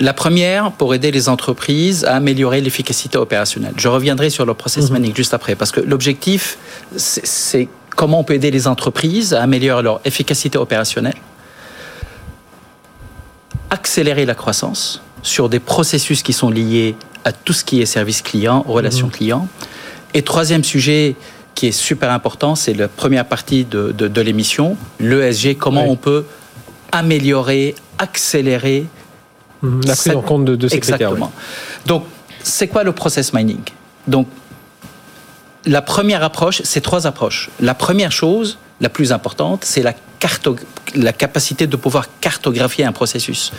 La 0.00 0.14
première, 0.14 0.72
pour 0.72 0.94
aider 0.94 1.10
les 1.10 1.28
entreprises 1.28 2.06
à 2.06 2.16
améliorer 2.16 2.62
l'efficacité 2.62 3.18
opérationnelle. 3.18 3.74
Je 3.76 3.86
reviendrai 3.86 4.30
sur 4.30 4.46
le 4.46 4.54
process 4.54 4.88
mmh. 4.88 4.92
management 4.94 5.16
juste 5.16 5.34
après, 5.34 5.54
parce 5.54 5.72
que 5.72 5.80
l'objectif, 5.80 6.56
c'est 6.96 7.68
comment 7.94 8.20
on 8.20 8.24
peut 8.24 8.32
aider 8.32 8.50
les 8.50 8.66
entreprises 8.66 9.34
à 9.34 9.42
améliorer 9.42 9.82
leur 9.82 10.00
efficacité 10.06 10.56
opérationnelle, 10.56 11.16
accélérer 13.68 14.24
la 14.24 14.34
croissance 14.34 15.02
sur 15.22 15.50
des 15.50 15.60
processus 15.60 16.22
qui 16.22 16.32
sont 16.32 16.48
liés 16.48 16.96
à 17.26 17.32
tout 17.32 17.52
ce 17.52 17.62
qui 17.62 17.82
est 17.82 17.86
service 17.86 18.22
client, 18.22 18.64
relations 18.66 19.08
mmh. 19.08 19.12
clients. 19.12 19.48
Et 20.14 20.22
troisième 20.22 20.64
sujet 20.64 21.14
qui 21.54 21.66
est 21.66 21.72
super 21.72 22.10
important, 22.10 22.54
c'est 22.54 22.72
la 22.72 22.88
première 22.88 23.26
partie 23.26 23.66
de, 23.66 23.92
de, 23.92 24.08
de 24.08 24.20
l'émission, 24.22 24.78
l'ESG, 24.98 25.58
comment 25.58 25.82
oui. 25.82 25.90
on 25.90 25.96
peut 25.96 26.24
améliorer, 26.90 27.74
accélérer 27.98 28.86
mmh. 29.62 29.80
la 29.86 29.96
prise 29.96 30.14
en 30.14 30.22
compte 30.22 30.44
de, 30.44 30.56
de 30.56 30.68
ces 30.68 30.76
Exactement. 30.76 31.10
Critères, 31.10 31.28
oui. 31.28 31.82
Donc, 31.86 32.04
c'est 32.42 32.68
quoi 32.68 32.84
le 32.84 32.92
process 32.92 33.32
mining? 33.32 33.60
Donc, 34.06 34.26
la 35.66 35.82
première 35.82 36.22
approche, 36.22 36.62
c'est 36.64 36.80
trois 36.80 37.06
approches. 37.06 37.50
La 37.60 37.74
première 37.74 38.12
chose, 38.12 38.58
la 38.80 38.88
plus 38.88 39.12
importante, 39.12 39.64
c'est 39.64 39.82
la, 39.82 39.92
la 40.94 41.12
capacité 41.12 41.66
de 41.66 41.76
pouvoir 41.76 42.06
cartographier 42.20 42.84
un 42.84 42.92
processus. 42.92 43.52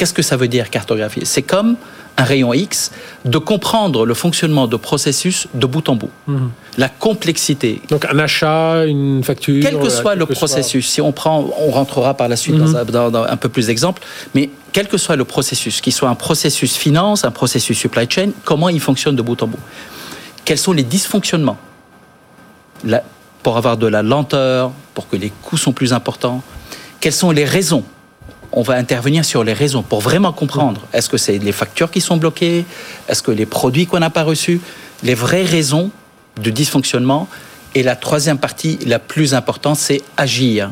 Qu'est-ce 0.00 0.14
que 0.14 0.22
ça 0.22 0.38
veut 0.38 0.48
dire 0.48 0.70
cartographier? 0.70 1.26
C'est 1.26 1.42
comme 1.42 1.76
un 2.16 2.24
rayon 2.24 2.54
X, 2.54 2.90
de 3.26 3.36
comprendre 3.36 4.06
le 4.06 4.14
fonctionnement 4.14 4.66
de 4.66 4.76
processus 4.76 5.46
de 5.52 5.66
bout 5.66 5.86
en 5.90 5.94
bout. 5.94 6.08
Mmh. 6.26 6.46
La 6.78 6.88
complexité. 6.88 7.82
Donc 7.90 8.06
un 8.06 8.18
achat, 8.18 8.86
une 8.86 9.22
facture. 9.22 9.62
Quel 9.62 9.78
que 9.78 9.90
soit 9.90 10.14
le 10.14 10.24
processus, 10.24 10.86
soit... 10.86 10.94
si 10.94 11.00
on 11.02 11.12
prend, 11.12 11.50
on 11.58 11.70
rentrera 11.70 12.14
par 12.14 12.28
la 12.28 12.36
suite 12.36 12.54
mmh. 12.54 12.58
dans, 12.58 12.76
un, 12.76 12.84
dans, 12.86 13.10
dans, 13.10 13.24
un, 13.24 13.36
peu 13.36 13.50
plus 13.50 13.66
d'exemples, 13.66 14.00
mais 14.34 14.48
quel 14.72 14.88
que 14.88 14.96
soit 14.96 15.16
le 15.16 15.26
processus, 15.26 15.82
qu'il 15.82 15.92
soit 15.92 16.08
un 16.08 16.14
processus 16.14 16.76
finance, 16.76 17.26
un 17.26 17.30
processus 17.30 17.76
supply 17.76 18.06
chain, 18.08 18.30
comment 18.46 18.70
il 18.70 18.80
fonctionne 18.80 19.16
de 19.16 19.22
bout 19.22 19.42
en 19.42 19.48
bout? 19.48 19.60
Quels 20.46 20.56
sont 20.56 20.72
les 20.72 20.82
dysfonctionnements? 20.82 21.58
Pour 23.42 23.58
avoir 23.58 23.76
de 23.76 23.86
la 23.86 24.02
lenteur, 24.02 24.72
pour 24.94 25.10
que 25.10 25.16
les 25.16 25.30
coûts 25.42 25.58
sont 25.58 25.72
plus 25.72 25.92
importants? 25.92 26.42
Quelles 27.00 27.12
sont 27.12 27.32
les 27.32 27.44
raisons 27.44 27.84
on 28.52 28.62
va 28.62 28.74
intervenir 28.74 29.24
sur 29.24 29.44
les 29.44 29.52
raisons 29.52 29.82
pour 29.82 30.00
vraiment 30.00 30.32
comprendre. 30.32 30.82
Est-ce 30.92 31.08
que 31.08 31.16
c'est 31.16 31.38
les 31.38 31.52
factures 31.52 31.90
qui 31.90 32.00
sont 32.00 32.16
bloquées? 32.16 32.64
Est-ce 33.08 33.22
que 33.22 33.30
les 33.30 33.46
produits 33.46 33.86
qu'on 33.86 34.00
n'a 34.00 34.10
pas 34.10 34.22
reçus? 34.22 34.60
Les 35.02 35.14
vraies 35.14 35.44
raisons 35.44 35.90
de 36.42 36.50
dysfonctionnement. 36.50 37.28
Et 37.74 37.82
la 37.82 37.94
troisième 37.94 38.38
partie, 38.38 38.78
la 38.86 38.98
plus 38.98 39.34
importante, 39.34 39.76
c'est 39.76 40.02
agir. 40.16 40.70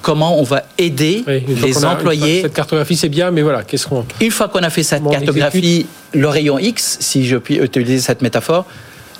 Comment 0.00 0.38
on 0.38 0.44
va 0.44 0.62
aider 0.78 1.24
oui, 1.26 1.44
les 1.62 1.84
employés? 1.84 2.42
Cette 2.42 2.54
cartographie, 2.54 2.96
c'est 2.96 3.08
bien, 3.08 3.30
mais 3.30 3.42
voilà, 3.42 3.64
qu'est-ce 3.64 3.86
qu'on. 3.86 4.06
Une 4.20 4.30
fois 4.30 4.48
qu'on 4.48 4.62
a 4.62 4.70
fait 4.70 4.82
cette 4.82 5.02
cartographie, 5.08 5.86
le 6.14 6.28
rayon 6.28 6.58
X, 6.58 6.98
si 7.00 7.26
je 7.26 7.36
puis 7.36 7.56
utiliser 7.56 8.00
cette 8.00 8.22
métaphore, 8.22 8.64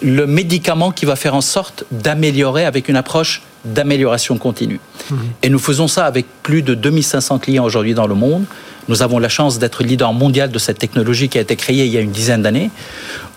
le 0.00 0.26
médicament 0.26 0.90
qui 0.90 1.04
va 1.04 1.16
faire 1.16 1.34
en 1.34 1.40
sorte 1.40 1.84
d'améliorer 1.90 2.64
avec 2.64 2.88
une 2.88 2.96
approche 2.96 3.42
d'amélioration 3.64 4.38
continue. 4.38 4.80
Mhm. 5.10 5.18
Et 5.42 5.48
nous 5.48 5.58
faisons 5.58 5.88
ça 5.88 6.06
avec 6.06 6.26
plus 6.42 6.62
de 6.62 6.74
2500 6.74 7.38
clients 7.38 7.64
aujourd'hui 7.64 7.94
dans 7.94 8.06
le 8.06 8.14
monde. 8.14 8.44
Nous 8.88 9.02
avons 9.02 9.18
la 9.18 9.28
chance 9.28 9.58
d'être 9.58 9.82
leader 9.82 10.12
mondial 10.12 10.50
de 10.50 10.58
cette 10.58 10.78
technologie 10.78 11.28
qui 11.28 11.38
a 11.38 11.40
été 11.40 11.56
créée 11.56 11.86
il 11.86 11.92
y 11.92 11.96
a 11.96 12.00
une 12.00 12.12
dizaine 12.12 12.42
d'années. 12.42 12.70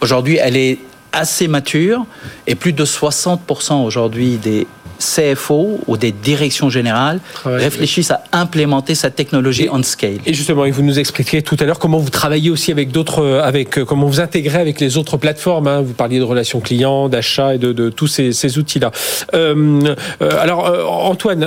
Aujourd'hui, 0.01 0.37
elle 0.37 0.55
est 0.55 0.79
assez 1.11 1.47
mature 1.47 2.05
et 2.47 2.55
plus 2.55 2.73
de 2.73 2.85
60% 2.85 3.83
aujourd'hui 3.83 4.37
des 4.37 4.67
CFO 4.99 5.79
ou 5.87 5.97
des 5.97 6.11
directions 6.11 6.69
générales 6.69 7.19
réfléchissent 7.45 8.11
à 8.11 8.21
implémenter 8.31 8.95
cette 8.95 9.15
technologie 9.15 9.69
on 9.71 9.81
scale. 9.81 10.17
Et 10.25 10.33
justement, 10.33 10.69
vous 10.69 10.81
nous 10.81 10.99
expliquiez 10.99 11.41
tout 11.41 11.55
à 11.59 11.63
l'heure 11.63 11.79
comment 11.79 11.97
vous 11.97 12.09
travaillez 12.09 12.49
aussi 12.49 12.71
avec 12.71 12.91
d'autres, 12.91 13.23
euh, 13.23 13.41
avec 13.41 13.77
euh, 13.77 13.85
comment 13.85 14.07
vous 14.07 14.19
intégrez 14.19 14.59
avec 14.59 14.79
les 14.79 14.97
autres 14.97 15.17
plateformes. 15.17 15.67
Hein. 15.67 15.81
Vous 15.81 15.93
parliez 15.93 16.19
de 16.19 16.23
relations 16.23 16.59
clients, 16.59 17.07
d'achat 17.09 17.55
et 17.55 17.57
de, 17.57 17.71
de, 17.71 17.89
tous 17.89 18.07
ces, 18.07 18.33
ces 18.33 18.57
outils-là. 18.57 18.91
Euh, 19.33 19.95
euh 20.21 20.29
alors, 20.39 20.65
Antoine 20.89 21.39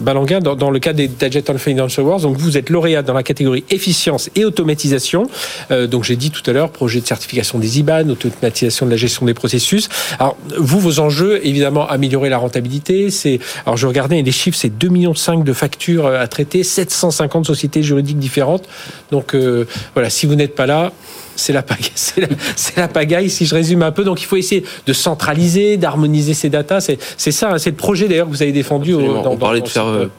Balanguin, 0.00 0.40
dans, 0.40 0.56
dans, 0.56 0.70
le 0.70 0.78
cadre 0.78 0.98
des 0.98 1.08
Digital 1.08 1.58
Financial 1.58 2.04
Awards, 2.04 2.20
donc 2.20 2.36
vous 2.36 2.58
êtes 2.58 2.70
lauréat 2.70 3.02
dans 3.02 3.14
la 3.14 3.22
catégorie 3.22 3.64
efficience 3.70 4.30
et 4.34 4.44
automatisation. 4.44 5.28
donc, 5.70 6.04
j'ai 6.04 6.16
dit 6.16 6.30
tout 6.30 6.48
à 6.48 6.52
l'heure, 6.52 6.70
projet 6.70 7.00
de 7.00 7.06
certification 7.06 7.58
des 7.58 7.78
IBAN, 7.86 8.10
automatisation 8.10 8.86
de 8.86 8.90
la 8.90 8.96
gestion 8.96 9.26
des 9.26 9.34
processus. 9.34 9.88
Alors, 10.18 10.36
vous, 10.58 10.80
vos 10.80 10.98
enjeux, 10.98 11.40
évidemment 11.46 11.88
améliorer 11.88 12.28
la 12.28 12.38
rentabilité. 12.38 13.10
C'est, 13.10 13.38
alors 13.64 13.76
je 13.76 13.86
regardais 13.86 14.20
les 14.22 14.32
chiffres, 14.32 14.58
c'est 14.58 14.68
2,5 14.68 14.90
millions 14.90 15.14
de 15.44 15.52
factures 15.52 16.06
euh, 16.06 16.20
à 16.20 16.26
traiter, 16.26 16.62
750 16.62 17.46
sociétés 17.46 17.82
juridiques 17.82 18.18
différentes. 18.18 18.64
Donc 19.10 19.34
euh, 19.34 19.66
voilà, 19.94 20.10
si 20.10 20.26
vous 20.26 20.34
n'êtes 20.34 20.54
pas 20.54 20.66
là, 20.66 20.92
c'est 21.36 21.52
la, 21.52 21.62
pagaille, 21.62 21.90
c'est 21.94 22.76
la, 22.76 22.88
pagaille, 22.88 23.30
si 23.30 23.46
je 23.46 23.54
résume 23.54 23.82
un 23.82 23.92
peu. 23.92 24.04
Donc 24.04 24.20
il 24.22 24.26
faut 24.26 24.36
essayer 24.36 24.64
de 24.86 24.92
centraliser, 24.92 25.76
d'harmoniser 25.76 26.34
ces 26.34 26.48
datas. 26.48 26.80
C'est, 26.80 27.30
ça, 27.30 27.52
hein, 27.52 27.58
c'est 27.58 27.70
le 27.70 27.76
projet 27.76 28.08
d'ailleurs 28.08 28.26
que 28.26 28.32
vous 28.32 28.42
avez 28.42 28.52
défendu. 28.52 28.94
On 28.94 29.36
parlait 29.36 29.60
de 29.60 29.68
faire 29.68 29.86
euh, 29.86 30.10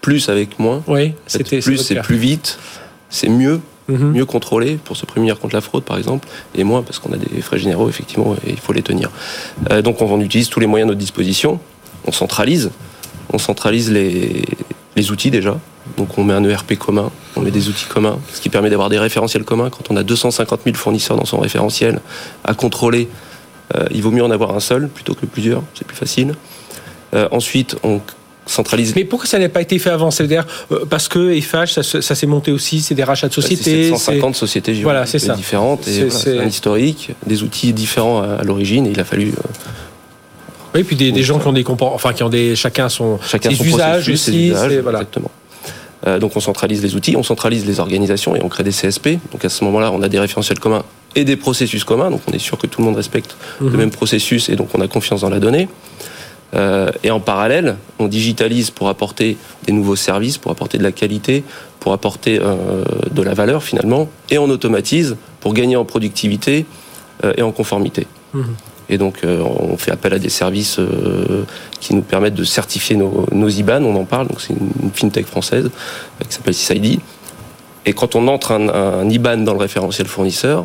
plus 0.00 0.28
avec 0.28 0.58
moins. 0.58 0.82
Oui, 0.86 1.14
c'était 1.26 1.60
plus, 1.60 1.78
c'est 1.78 1.96
plus 1.96 2.16
vite, 2.16 2.58
c'est 3.08 3.28
mieux. 3.28 3.60
Mhm. 3.90 4.12
mieux 4.12 4.26
contrôler 4.26 4.78
pour 4.82 4.96
se 4.96 5.06
prémunir 5.06 5.38
contre 5.38 5.54
la 5.54 5.60
fraude, 5.60 5.84
par 5.84 5.98
exemple, 5.98 6.28
et 6.54 6.64
moins 6.64 6.82
parce 6.82 6.98
qu'on 6.98 7.12
a 7.12 7.16
des 7.16 7.40
frais 7.42 7.58
généraux, 7.58 7.88
effectivement, 7.88 8.34
et 8.46 8.50
il 8.50 8.60
faut 8.60 8.72
les 8.72 8.82
tenir. 8.82 9.10
Euh, 9.70 9.82
donc 9.82 10.00
on 10.00 10.20
utilise 10.20 10.48
tous 10.48 10.60
les 10.60 10.66
moyens 10.66 10.88
à 10.88 10.90
notre 10.90 11.00
disposition, 11.00 11.60
on 12.06 12.12
centralise, 12.12 12.70
on 13.32 13.38
centralise 13.38 13.90
les, 13.90 14.44
les 14.96 15.10
outils 15.10 15.30
déjà. 15.30 15.58
Donc 15.96 16.18
on 16.18 16.24
met 16.24 16.34
un 16.34 16.44
ERP 16.44 16.76
commun, 16.76 17.10
on 17.36 17.40
met 17.40 17.50
des 17.50 17.68
outils 17.68 17.86
communs, 17.86 18.18
ce 18.32 18.40
qui 18.40 18.48
permet 18.48 18.70
d'avoir 18.70 18.88
des 18.88 18.98
référentiels 18.98 19.44
communs. 19.44 19.70
Quand 19.70 19.90
on 19.90 19.96
a 19.96 20.02
250 20.02 20.60
000 20.64 20.76
fournisseurs 20.76 21.16
dans 21.16 21.24
son 21.24 21.38
référentiel 21.38 22.00
à 22.44 22.54
contrôler, 22.54 23.08
euh, 23.76 23.86
il 23.90 24.02
vaut 24.02 24.10
mieux 24.10 24.24
en 24.24 24.30
avoir 24.30 24.54
un 24.54 24.60
seul 24.60 24.88
plutôt 24.88 25.14
que 25.14 25.26
plusieurs, 25.26 25.62
c'est 25.74 25.86
plus 25.86 25.96
facile. 25.96 26.34
Euh, 27.14 27.28
ensuite, 27.32 27.76
on 27.82 28.00
mais 28.96 29.04
pourquoi 29.04 29.28
ça 29.28 29.38
n'a 29.38 29.48
pas 29.48 29.60
été 29.60 29.78
fait 29.78 29.90
avant? 29.90 30.10
C'est-à-dire 30.10 30.46
euh, 30.72 30.84
parce 30.88 31.08
que 31.08 31.38
FH, 31.40 31.80
ça, 31.80 32.14
s'est 32.14 32.26
monté 32.26 32.52
aussi, 32.52 32.80
c'est 32.80 32.94
des 32.94 33.04
rachats 33.04 33.28
de 33.28 33.34
bah, 33.34 33.42
sociétés. 33.42 33.84
C'est 33.84 33.90
150 33.90 34.36
sociétés 34.36 34.72
voilà, 34.82 35.04
différentes 35.36 35.86
et 35.88 36.10
c'est 36.10 36.38
un 36.38 36.46
historique, 36.46 37.10
des 37.26 37.42
outils 37.42 37.72
différents 37.72 38.22
à, 38.22 38.42
l'origine 38.42 38.86
et 38.86 38.90
il 38.90 39.00
a 39.00 39.04
fallu. 39.04 39.28
Euh, 39.28 39.68
oui, 40.74 40.84
puis 40.84 40.96
des, 40.96 41.22
gens 41.22 41.38
qui 41.38 41.46
ont 41.48 41.52
des 41.52 41.64
enfin 41.66 42.12
qui 42.12 42.22
ont 42.22 42.28
des 42.28 42.54
chacun 42.54 42.88
son 42.88 43.18
chacun 43.26 43.50
ses 43.50 43.66
usages 43.66 44.08
aussi, 44.08 44.50
voilà. 44.50 45.00
exactement. 45.00 45.30
Euh, 46.06 46.18
donc 46.18 46.34
on 46.34 46.40
centralise 46.40 46.82
les 46.82 46.94
outils, 46.94 47.16
on 47.16 47.22
centralise 47.22 47.66
les 47.66 47.78
organisations 47.78 48.34
et 48.34 48.42
on 48.42 48.48
crée 48.48 48.64
des 48.64 48.70
CSP. 48.70 49.18
Donc 49.32 49.44
à 49.44 49.48
ce 49.48 49.64
moment-là, 49.64 49.90
on 49.92 50.02
a 50.02 50.08
des 50.08 50.18
référentiels 50.18 50.58
communs 50.58 50.82
et 51.14 51.24
des 51.24 51.36
processus 51.36 51.84
communs. 51.84 52.10
Donc 52.10 52.22
on 52.26 52.32
est 52.32 52.38
sûr 52.38 52.56
que 52.56 52.66
tout 52.66 52.80
le 52.80 52.86
monde 52.86 52.96
respecte 52.96 53.36
le 53.60 53.68
mhm. 53.68 53.76
même 53.76 53.90
processus 53.90 54.48
et 54.48 54.56
donc 54.56 54.68
on 54.74 54.80
a 54.80 54.88
confiance 54.88 55.20
dans 55.20 55.30
la 55.30 55.40
donnée. 55.40 55.68
Euh, 56.54 56.90
et 57.04 57.10
en 57.10 57.20
parallèle, 57.20 57.76
on 57.98 58.08
digitalise 58.08 58.70
pour 58.70 58.88
apporter 58.88 59.36
des 59.64 59.72
nouveaux 59.72 59.96
services, 59.96 60.38
pour 60.38 60.50
apporter 60.50 60.78
de 60.78 60.82
la 60.82 60.92
qualité, 60.92 61.44
pour 61.78 61.92
apporter 61.92 62.40
euh, 62.40 62.84
de 63.10 63.22
la 63.22 63.34
valeur 63.34 63.62
finalement, 63.62 64.08
et 64.30 64.38
on 64.38 64.50
automatise 64.50 65.16
pour 65.40 65.54
gagner 65.54 65.76
en 65.76 65.84
productivité 65.84 66.66
euh, 67.24 67.32
et 67.36 67.42
en 67.42 67.52
conformité. 67.52 68.06
Mmh. 68.34 68.42
Et 68.92 68.98
donc, 68.98 69.20
on 69.24 69.76
fait 69.76 69.92
appel 69.92 70.14
à 70.14 70.18
des 70.18 70.30
services 70.30 70.80
qui 71.78 71.94
nous 71.94 72.02
permettent 72.02 72.34
de 72.34 72.42
certifier 72.42 72.96
nos, 72.96 73.24
nos 73.30 73.48
IBAN, 73.48 73.84
on 73.84 73.94
en 73.94 74.04
parle, 74.04 74.26
donc 74.26 74.40
c'est 74.40 74.52
une 74.52 74.90
fintech 74.92 75.26
française 75.26 75.70
qui 76.28 76.34
s'appelle 76.34 76.54
CID. 76.54 76.98
Et 77.86 77.92
quand 77.92 78.16
on 78.16 78.26
entre 78.26 78.50
un, 78.50 78.68
un 78.68 79.08
IBAN 79.08 79.44
dans 79.44 79.52
le 79.52 79.60
référentiel 79.60 80.08
fournisseur, 80.08 80.64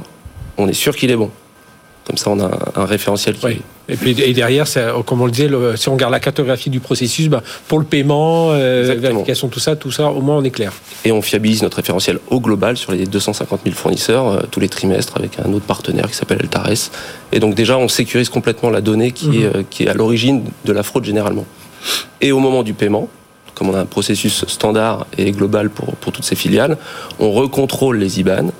on 0.57 0.67
est 0.67 0.73
sûr 0.73 0.95
qu'il 0.95 1.11
est 1.11 1.15
bon. 1.15 1.29
Comme 2.05 2.17
ça, 2.17 2.29
on 2.29 2.39
a 2.39 2.51
un 2.75 2.85
référentiel 2.85 3.35
qui 3.35 3.45
oui. 3.45 3.61
Et 3.87 3.95
puis 3.95 4.19
et 4.19 4.33
derrière, 4.33 4.65
comme 5.05 5.21
on 5.21 5.25
le 5.25 5.31
disait, 5.31 5.49
si 5.75 5.89
on 5.89 5.93
regarde 5.93 6.11
la 6.11 6.19
cartographie 6.19 6.69
du 6.69 6.79
processus, 6.79 7.29
ben, 7.29 7.41
pour 7.67 7.79
le 7.79 7.85
paiement, 7.85 8.49
euh, 8.51 8.95
vérification, 8.97 9.47
tout 9.47 9.59
ça, 9.59 9.75
tout 9.75 9.91
ça, 9.91 10.09
au 10.09 10.21
moins 10.21 10.37
on 10.37 10.43
est 10.43 10.51
clair. 10.51 10.73
Et 11.03 11.11
on 11.11 11.21
fiabilise 11.21 11.61
notre 11.61 11.77
référentiel 11.77 12.19
au 12.29 12.39
global 12.39 12.77
sur 12.77 12.91
les 12.91 13.05
250 13.05 13.61
000 13.63 13.75
fournisseurs 13.75 14.27
euh, 14.27 14.39
tous 14.49 14.59
les 14.59 14.69
trimestres 14.69 15.17
avec 15.17 15.39
un 15.39 15.51
autre 15.53 15.65
partenaire 15.65 16.07
qui 16.07 16.15
s'appelle 16.15 16.39
Altares. 16.41 16.89
Et 17.31 17.39
donc 17.39 17.53
déjà, 17.53 17.77
on 17.77 17.87
sécurise 17.87 18.29
complètement 18.29 18.69
la 18.69 18.81
donnée 18.81 19.11
qui, 19.11 19.43
est, 19.43 19.47
mhm. 19.47 19.51
euh, 19.55 19.63
qui 19.69 19.83
est 19.83 19.87
à 19.87 19.93
l'origine 19.93 20.43
de 20.65 20.73
la 20.73 20.81
fraude 20.81 21.05
généralement. 21.05 21.45
Et 22.21 22.31
au 22.31 22.39
moment 22.39 22.63
du 22.63 22.73
paiement, 22.73 23.07
comme 23.53 23.69
on 23.69 23.75
a 23.75 23.79
un 23.79 23.85
processus 23.85 24.45
standard 24.47 25.05
et 25.17 25.31
global 25.31 25.69
pour, 25.69 25.95
pour 25.95 26.11
toutes 26.11 26.25
ces 26.25 26.35
filiales, 26.35 26.77
on 27.19 27.31
recontrôle 27.31 27.97
les 27.97 28.19
IBAN, 28.19 28.51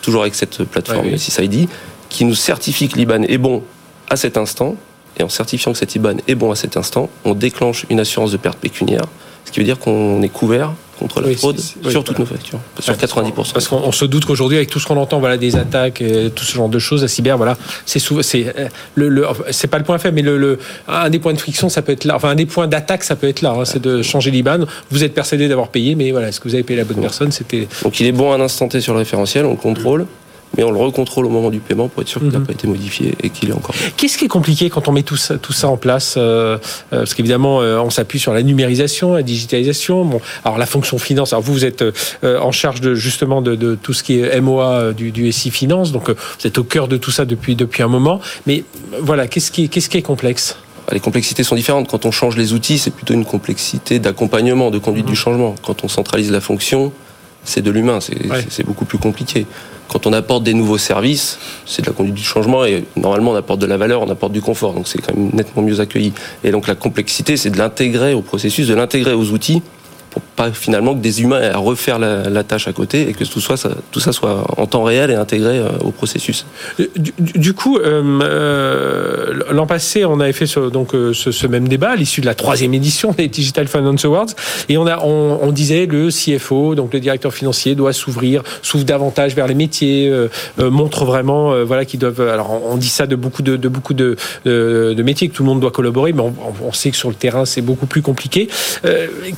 toujours 0.00 0.22
avec 0.22 0.34
cette 0.34 0.64
plateforme 0.64 1.06
ouais, 1.06 1.12
oui 1.12 1.68
qui 2.10 2.26
nous 2.26 2.34
certifie 2.34 2.88
que 2.88 2.98
l'IBAN 2.98 3.22
est 3.22 3.38
bon 3.38 3.62
à 4.10 4.16
cet 4.16 4.36
instant. 4.36 4.76
Et 5.18 5.22
en 5.22 5.28
certifiant 5.28 5.72
que 5.72 5.78
cet 5.78 5.94
IBAN 5.94 6.16
est 6.28 6.34
bon 6.34 6.50
à 6.50 6.56
cet 6.56 6.76
instant, 6.76 7.08
on 7.24 7.34
déclenche 7.34 7.86
une 7.90 8.00
assurance 8.00 8.32
de 8.32 8.36
perte 8.36 8.58
pécuniaire, 8.58 9.04
ce 9.44 9.50
qui 9.50 9.60
veut 9.60 9.64
dire 9.64 9.78
qu'on 9.78 10.22
est 10.22 10.28
couvert 10.28 10.72
contre 10.98 11.20
la 11.22 11.34
fraude 11.34 11.58
sur 11.58 12.04
toutes 12.04 12.18
nos 12.18 12.26
factures, 12.26 12.60
sur 12.78 12.94
90%. 12.94 13.52
Parce 13.52 13.68
qu'on 13.68 13.90
se 13.90 14.04
doute 14.04 14.26
qu'aujourd'hui, 14.26 14.58
avec 14.58 14.68
tout 14.68 14.78
ce 14.78 14.86
qu'on 14.86 14.98
entend, 14.98 15.18
voilà, 15.18 15.36
des 15.38 15.56
attaques, 15.56 16.02
et 16.02 16.30
tout 16.30 16.44
ce 16.44 16.54
genre 16.54 16.68
de 16.68 16.78
choses, 16.78 17.02
la 17.02 17.08
cyber, 17.08 17.36
voilà, 17.38 17.56
c'est 17.86 17.98
c'est 18.22 18.54
euh, 18.56 18.68
le, 18.94 19.26
c'est 19.50 19.66
pas 19.66 19.78
le 19.78 19.84
point 19.84 19.98
faible, 19.98 20.16
mais 20.16 20.22
le, 20.22 20.58
un 20.88 21.10
des 21.10 21.18
points 21.18 21.32
de 21.32 21.38
friction, 21.38 21.68
ça 21.68 21.82
peut 21.82 21.92
être 21.92 22.04
là, 22.04 22.16
enfin 22.16 22.30
un 22.30 22.34
des 22.34 22.46
points 22.46 22.68
d'attaque, 22.68 23.02
ça 23.02 23.16
peut 23.16 23.28
être 23.28 23.40
là, 23.40 23.50
hein, 23.58 23.64
c'est 23.64 23.80
de 23.80 24.02
changer 24.02 24.30
l'IBAN. 24.30 24.60
Vous 24.90 25.02
êtes 25.02 25.14
persuadé 25.14 25.48
d'avoir 25.48 25.68
payé, 25.68 25.94
mais 25.94 26.10
voilà, 26.12 26.28
est-ce 26.28 26.38
que 26.38 26.48
vous 26.48 26.54
avez 26.54 26.64
payé 26.64 26.78
la 26.78 26.84
bonne 26.84 27.00
personne? 27.00 27.32
C'était. 27.32 27.66
Donc 27.82 27.98
il 27.98 28.06
est 28.06 28.12
bon 28.12 28.32
à 28.32 28.36
un 28.36 28.40
instant 28.40 28.68
T 28.68 28.80
sur 28.80 28.92
le 28.92 28.98
référentiel, 28.98 29.46
on 29.46 29.52
le 29.52 29.56
contrôle 29.56 30.06
mais 30.56 30.64
on 30.64 30.70
le 30.70 30.78
recontrôle 30.78 31.26
au 31.26 31.30
moment 31.30 31.50
du 31.50 31.60
paiement 31.60 31.88
pour 31.88 32.02
être 32.02 32.08
sûr 32.08 32.20
qu'il 32.20 32.30
n'a 32.30 32.38
mhm. 32.38 32.46
pas 32.46 32.52
été 32.52 32.66
modifié 32.66 33.14
et 33.22 33.30
qu'il 33.30 33.50
est 33.50 33.52
encore. 33.52 33.74
Qu'est-ce 33.96 34.18
qui 34.18 34.24
est 34.24 34.28
compliqué 34.28 34.70
quand 34.70 34.88
on 34.88 34.92
met 34.92 35.02
tout 35.02 35.16
ça, 35.16 35.38
tout 35.38 35.52
ça 35.52 35.68
en 35.68 35.76
place 35.76 36.14
euh, 36.16 36.58
euh, 36.92 36.98
Parce 36.98 37.14
qu'évidemment, 37.14 37.60
euh, 37.60 37.78
on 37.78 37.90
s'appuie 37.90 38.18
sur 38.18 38.32
la 38.32 38.42
numérisation, 38.42 39.14
la 39.14 39.22
digitalisation. 39.22 40.04
Bon, 40.04 40.20
alors 40.44 40.58
la 40.58 40.66
fonction 40.66 40.98
finance. 40.98 41.32
Alors 41.32 41.42
vous, 41.42 41.52
vous 41.52 41.64
êtes 41.64 41.84
en 42.22 42.52
charge 42.52 42.80
de 42.80 42.94
justement 42.94 43.42
de, 43.42 43.74
tout 43.74 43.92
ce 43.92 44.02
qui 44.02 44.20
est 44.20 44.40
MOA 44.40 44.92
du, 44.92 45.12
du 45.12 45.30
SI 45.32 45.50
Finance, 45.50 45.92
donc 45.92 46.10
vous 46.10 46.46
êtes 46.46 46.58
au 46.58 46.64
cœur 46.64 46.88
de 46.88 46.96
tout 46.96 47.10
ça 47.10 47.24
depuis 47.24 47.54
depuis 47.54 47.82
un 47.82 47.88
moment. 47.88 48.20
Mais 48.46 48.64
voilà, 49.00 49.28
qu'est-ce 49.28 49.50
qui 49.50 49.68
qu'est-ce 49.68 49.88
qui 49.88 49.98
est 49.98 50.02
complexe? 50.02 50.56
Les 50.92 51.00
complexités 51.00 51.44
sont 51.44 51.54
différentes. 51.54 51.88
Quand 51.88 52.04
on 52.04 52.10
change 52.10 52.36
les 52.36 52.52
outils, 52.52 52.78
c'est 52.78 52.90
plutôt 52.90 53.14
une 53.14 53.24
complexité 53.24 53.98
d'accompagnement, 53.98 54.70
de 54.70 54.78
conduite 54.78 55.06
du 55.06 55.12
mhm. 55.12 55.18
changement. 55.18 55.54
Quand 55.62 55.84
on 55.84 55.88
centralise 55.88 56.30
la 56.30 56.40
fonction, 56.40 56.92
c'est 57.44 57.62
de 57.62 57.70
l'humain, 57.70 58.00
c'est 58.00 58.66
beaucoup 58.66 58.84
plus 58.84 58.98
compliqué. 58.98 59.46
Quand 59.90 60.06
on 60.06 60.12
apporte 60.12 60.44
des 60.44 60.54
nouveaux 60.54 60.78
services, 60.78 61.40
c'est 61.66 61.82
de 61.82 61.88
la 61.88 61.92
conduite 61.92 62.14
du 62.14 62.22
changement 62.22 62.64
et 62.64 62.84
normalement 62.94 63.32
on 63.32 63.34
apporte 63.34 63.58
de 63.58 63.66
la 63.66 63.76
valeur, 63.76 64.02
on 64.02 64.08
apporte 64.08 64.32
du 64.32 64.40
confort, 64.40 64.72
donc 64.72 64.86
c'est 64.86 65.00
quand 65.00 65.16
même 65.16 65.30
nettement 65.32 65.64
mieux 65.64 65.80
accueilli. 65.80 66.12
Et 66.44 66.52
donc 66.52 66.68
la 66.68 66.76
complexité, 66.76 67.36
c'est 67.36 67.50
de 67.50 67.58
l'intégrer 67.58 68.14
au 68.14 68.22
processus, 68.22 68.68
de 68.68 68.74
l'intégrer 68.74 69.14
aux 69.14 69.30
outils 69.30 69.62
pas 70.40 70.52
finalement 70.52 70.94
que 70.94 71.00
des 71.00 71.20
humains 71.20 71.50
à 71.52 71.58
refaire 71.58 71.98
la, 71.98 72.44
tâche 72.44 72.66
à 72.66 72.72
côté 72.72 73.08
et 73.10 73.12
que 73.12 73.24
tout, 73.24 73.40
ça, 73.40 74.12
soit 74.12 74.44
en 74.56 74.66
temps 74.66 74.84
réel 74.84 75.10
et 75.10 75.14
intégré 75.14 75.58
euh, 75.58 75.68
au 75.84 75.90
processus. 75.90 76.46
Euh, 76.80 76.86
du, 77.18 77.52
coup, 77.52 77.76
euh, 77.76 79.42
l'an 79.50 79.66
passé, 79.66 80.06
on 80.06 80.18
avait 80.18 80.32
fait 80.32 80.46
ce, 80.46 80.70
donc 80.70 80.92
ce, 80.92 81.46
même 81.46 81.68
débat 81.68 81.90
à 81.90 81.96
l'issue 81.96 82.22
de 82.22 82.26
la 82.26 82.34
troisième 82.34 82.72
édition 82.72 83.12
des 83.12 83.28
Digital 83.28 83.68
Finance 83.68 84.06
Awards 84.06 84.28
et 84.70 84.78
on, 84.78 84.86
a, 84.86 84.98
on, 85.04 85.52
disait 85.52 85.84
le 85.84 86.08
CFO, 86.08 86.74
donc 86.74 86.94
le 86.94 87.00
directeur 87.00 87.34
financier, 87.34 87.74
doit 87.74 87.92
s'ouvrir, 87.92 88.42
s'ouvre 88.62 88.84
davantage 88.84 89.34
vers 89.34 89.46
les 89.46 89.54
métiers, 89.54 90.10
montre 90.58 91.04
vraiment 91.04 91.64
voilà 91.64 91.84
qu'ils 91.84 92.00
doivent. 92.00 92.20
Alors 92.20 92.62
on 92.70 92.76
dit 92.76 92.88
ça 92.88 93.06
de 93.06 93.16
beaucoup 93.16 93.42
de, 93.42 93.56
beaucoup 93.68 93.94
de, 93.94 94.16
métiers 95.02 95.28
que 95.28 95.34
tout 95.34 95.42
le 95.42 95.48
monde 95.48 95.60
doit 95.60 95.72
collaborer, 95.72 96.12
mais 96.12 96.22
on, 96.62 96.72
sait 96.72 96.90
que 96.90 96.96
sur 96.96 97.08
le 97.08 97.16
terrain 97.16 97.44
c'est 97.44 97.62
beaucoup 97.62 97.86
plus 97.86 98.02
compliqué. 98.02 98.48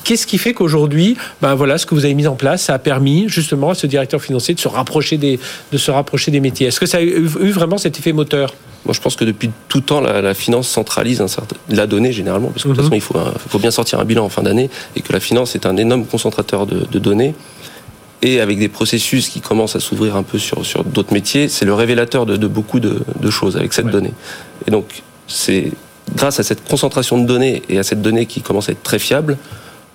Qu'est-ce 0.04 0.26
qui 0.26 0.38
fait 0.38 0.52
Aujourd'hui, 0.92 1.16
ben 1.40 1.54
voilà, 1.54 1.78
ce 1.78 1.86
que 1.86 1.94
vous 1.94 2.04
avez 2.04 2.12
mis 2.12 2.26
en 2.26 2.34
place, 2.34 2.64
ça 2.64 2.74
a 2.74 2.78
permis 2.78 3.26
justement 3.26 3.70
à 3.70 3.74
ce 3.74 3.86
directeur 3.86 4.20
financier 4.20 4.52
de 4.52 4.60
se 4.60 4.68
rapprocher 4.68 5.16
des, 5.16 5.40
de 5.72 5.78
se 5.78 5.90
rapprocher 5.90 6.30
des 6.30 6.40
métiers. 6.40 6.66
Est-ce 6.66 6.80
que 6.80 6.84
ça 6.84 6.98
a 6.98 7.00
eu, 7.00 7.24
vraiment 7.24 7.78
cet 7.78 7.98
effet 7.98 8.12
moteur? 8.12 8.52
Moi, 8.84 8.92
je 8.92 9.00
pense 9.00 9.16
que 9.16 9.24
depuis 9.24 9.50
tout 9.68 9.80
temps, 9.80 10.02
la, 10.02 10.34
finance 10.34 10.68
centralise 10.68 11.22
un 11.22 11.28
certain, 11.28 11.56
la 11.70 11.86
donnée 11.86 12.12
généralement, 12.12 12.48
parce 12.48 12.64
que 12.64 12.68
de 12.68 12.74
toute 12.74 12.84
mhm. 12.84 13.00
façon, 13.00 13.16
il 13.16 13.48
faut, 13.48 13.58
bien 13.58 13.70
sortir 13.70 14.00
un 14.00 14.04
bilan 14.04 14.26
en 14.26 14.28
fin 14.28 14.42
d'année, 14.42 14.68
et 14.94 15.00
que 15.00 15.14
la 15.14 15.20
finance 15.20 15.54
est 15.54 15.64
un 15.64 15.78
énorme 15.78 16.04
concentrateur 16.04 16.66
de, 16.66 16.98
données, 16.98 17.34
et 18.20 18.42
avec 18.42 18.58
des 18.58 18.68
processus 18.68 19.30
qui 19.30 19.40
commencent 19.40 19.76
à 19.76 19.80
s'ouvrir 19.80 20.16
un 20.16 20.22
peu 20.22 20.38
sur, 20.38 20.66
sur 20.66 20.84
d'autres 20.84 21.14
métiers, 21.14 21.48
c'est 21.48 21.64
le 21.64 21.72
révélateur 21.72 22.26
de, 22.26 22.46
beaucoup 22.46 22.80
de, 22.80 23.30
choses 23.30 23.56
avec 23.56 23.72
cette 23.72 23.86
donnée. 23.86 24.12
Et 24.66 24.70
donc, 24.70 25.02
c'est 25.26 25.72
grâce 26.14 26.38
à 26.38 26.42
cette 26.42 26.68
concentration 26.68 27.16
de 27.16 27.26
données 27.26 27.62
et 27.70 27.78
à 27.78 27.82
cette 27.82 28.02
donnée 28.02 28.26
qui 28.26 28.42
commence 28.42 28.68
à 28.68 28.72
être 28.72 28.82
très 28.82 28.98
fiable, 28.98 29.38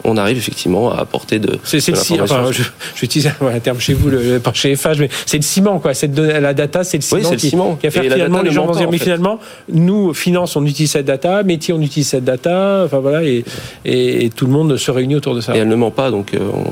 on 0.04 0.18
arrive 0.18 0.38
effectivement 0.38 0.92
à 0.92 1.02
apporter 1.02 1.40
de. 1.40 1.60
C'est 1.64 1.86
le 1.88 1.96
ciment. 1.96 2.24
Enfin, 2.24 2.52
je, 2.52 2.64
je 2.96 3.06
utilise 3.06 3.32
un 3.42 3.60
terme 3.60 3.80
chez 3.80 3.94
vous, 3.94 4.10
le, 4.10 4.40
pas 4.40 4.54
chez 4.54 4.76
FH, 4.76 5.00
mais 5.00 5.10
c'est 5.26 5.38
le 5.38 5.44
ciment, 5.44 5.80
quoi. 5.80 5.94
Cette 5.94 6.18
la 6.18 6.54
data, 6.54 6.84
c'est 6.84 6.98
le 6.98 7.02
ciment, 7.02 7.22
oui, 7.22 7.26
qui, 7.38 7.46
le 7.46 7.50
ciment. 7.50 7.76
qui 7.76 7.88
a 7.88 7.92
fait 7.92 8.02
finalement 8.02 8.42
les 8.42 8.52
gens 8.52 8.66
vont 8.66 8.74
dire, 8.74 8.90
mais 8.92 8.98
finalement, 8.98 9.40
nous, 9.72 10.14
finance, 10.14 10.56
on 10.56 10.66
utilise 10.66 10.92
cette 10.92 11.06
data, 11.06 11.44
métier, 11.44 11.74
on 11.74 11.82
utilise 11.82 12.08
cette 12.08 12.24
data, 12.24 12.84
enfin 12.86 13.00
voilà, 13.00 13.24
et, 13.24 13.44
et, 13.86 14.26
et, 14.26 14.30
tout 14.30 14.46
le 14.46 14.52
monde 14.52 14.78
se 14.78 14.92
réunit 14.92 15.16
autour 15.16 15.36
de 15.36 15.42
ça. 15.42 15.56
Et 15.56 15.60
elle 15.60 15.68
ne 15.68 15.76
ment 15.76 15.92
pas, 15.92 16.12
donc 16.12 16.34
euh, 16.34 16.40
on, 16.54 16.64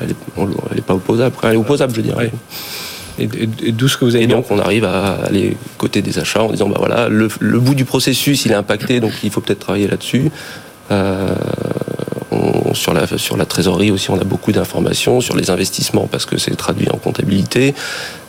elle 0.00 0.08
n'est 0.74 0.82
pas 0.82 0.94
opposable. 0.94 1.34
Elle 1.42 1.54
est 1.54 1.56
opposable, 1.56 1.94
je 1.94 2.00
dirais. 2.00 2.16
Ouais. 2.16 2.30
Et, 3.18 3.72
d'où 3.72 3.88
ce 3.88 3.96
que 3.96 4.04
vous 4.04 4.14
avez 4.14 4.24
Et 4.24 4.26
donc 4.26 4.50
on 4.50 4.58
arrive 4.58 4.84
à 4.84 5.18
aller 5.26 5.56
côté 5.76 6.00
des 6.00 6.18
achats 6.18 6.42
en 6.42 6.50
disant 6.50 6.68
bah 6.68 6.76
voilà 6.78 7.08
le, 7.10 7.28
le 7.40 7.60
bout 7.60 7.74
du 7.74 7.84
processus 7.84 8.46
il 8.46 8.52
est 8.52 8.54
impacté 8.54 9.00
donc 9.00 9.12
il 9.22 9.30
faut 9.30 9.42
peut-être 9.42 9.60
travailler 9.60 9.86
là-dessus. 9.86 10.30
Euh, 10.90 11.34
sur 12.74 13.36
la 13.36 13.46
trésorerie 13.46 13.90
aussi, 13.90 14.10
on 14.10 14.18
a 14.18 14.24
beaucoup 14.24 14.52
d'informations 14.52 15.20
sur 15.20 15.36
les 15.36 15.50
investissements 15.50 16.06
parce 16.06 16.26
que 16.26 16.38
c'est 16.38 16.54
traduit 16.56 16.88
en 16.90 16.96
comptabilité. 16.96 17.74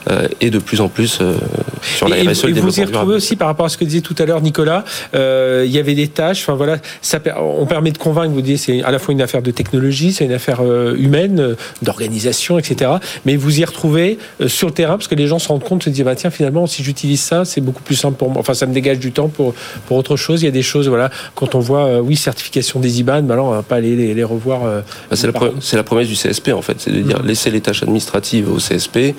Euh, 0.10 0.28
et 0.42 0.50
de 0.50 0.60
plus 0.60 0.82
en 0.82 0.90
plus 0.90 1.20
euh, 1.22 1.36
sur 1.82 2.10
la 2.10 2.18
et, 2.18 2.28
RSE. 2.28 2.46
Et 2.46 2.52
vous 2.54 2.80
y 2.80 2.84
retrouvez 2.84 3.16
aussi 3.16 3.36
par 3.36 3.48
rapport 3.48 3.66
à 3.66 3.70
ce 3.70 3.78
que 3.78 3.86
disait 3.86 4.02
tout 4.02 4.16
à 4.20 4.26
l'heure 4.26 4.42
Nicolas. 4.42 4.84
Euh, 5.16 5.64
il 5.66 5.72
y 5.72 5.80
avait 5.80 5.96
des 5.96 6.10
tâches. 6.10 6.42
Enfin 6.42 6.56
voilà, 6.56 6.78
ça, 7.02 7.20
on 7.40 7.66
permet 7.66 7.92
de 7.92 7.98
convaincre. 7.98 8.34
Vous 8.34 8.42
dites 8.42 8.58
c'est 8.58 8.84
à 8.84 8.92
la 8.92 9.00
fois 9.00 9.14
une 9.14 9.22
affaire 9.22 9.42
de 9.42 9.52
technologie, 9.52 10.12
c'est 10.12 10.26
une 10.26 10.34
affaire 10.34 10.62
humaine, 10.96 11.56
d'organisation, 11.82 12.60
etc. 12.60 12.92
Mais 13.26 13.36
vous 13.36 13.60
y 13.60 13.66
retrouvez 13.66 14.18
sur 14.48 14.68
le 14.68 14.74
terrain 14.74 14.98
parce 14.98 15.08
que 15.08 15.16
les 15.16 15.28
gens 15.28 15.40
se 15.40 15.48
rendent 15.48 15.64
compte, 15.64 15.84
se 15.84 15.90
disent 15.90 16.04
bah 16.04 16.16
tiens 16.16 16.32
finalement 16.32 16.68
si 16.68 16.84
j'utilise 16.84 17.22
ça, 17.22 17.46
c'est 17.46 17.62
beaucoup 17.62 17.84
plus 17.84 17.96
simple 17.96 18.18
pour 18.18 18.30
moi. 18.30 18.42
Enfin 18.42 18.54
ça 18.54 18.66
me 18.66 18.74
dégage 18.74 19.00
du 19.00 19.12
temps 19.12 19.30
pour 19.30 19.54
pour 19.88 19.98
autre 19.98 20.18
chose. 20.18 20.42
Il 20.42 20.46
y 20.46 20.50
a 20.50 20.52
des 20.52 20.64
choses 20.64 20.90
voilà 20.90 21.10
quand 21.36 21.56
on 21.56 21.60
voit 21.60 22.02
oui 22.02 22.18
certification 22.18 22.80
des 22.80 23.00
IBAN, 23.00 23.24
bah 23.24 23.36
alors 23.36 23.48
on 23.48 23.52
va 23.52 23.64
pas 23.64 23.76
aller 23.76 23.96
les, 23.96 24.14
les 24.14 24.24
revoir. 24.24 24.62
Bah, 24.62 25.16
c'est 25.16 25.28
la, 25.28 25.34
la, 25.74 25.84
promesse 25.84 26.08
du 26.08 26.16
CSP 26.16 26.50
en 26.50 26.62
fait, 26.62 26.76
c'est 26.80 26.92
de 26.92 27.02
dire 27.02 27.22
mmh. 27.22 27.28
laissez 27.28 27.52
les 27.52 27.62
tâches 27.62 27.84
administratives 27.84 28.52
au 28.52 28.58
CSP 28.58 29.16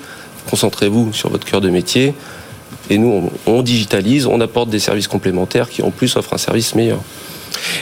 concentrez-vous 0.49 1.13
sur 1.13 1.29
votre 1.29 1.45
cœur 1.45 1.61
de 1.61 1.69
métier. 1.69 2.13
Et 2.89 2.97
nous, 2.97 3.31
on, 3.47 3.61
digitalise, 3.61 4.27
on 4.27 4.39
apporte 4.41 4.69
des 4.69 4.79
services 4.79 5.07
complémentaires 5.07 5.69
qui 5.69 5.81
en 5.81 5.91
plus 5.91 6.15
offrent 6.17 6.33
un 6.33 6.37
service 6.37 6.75
meilleur. 6.75 6.99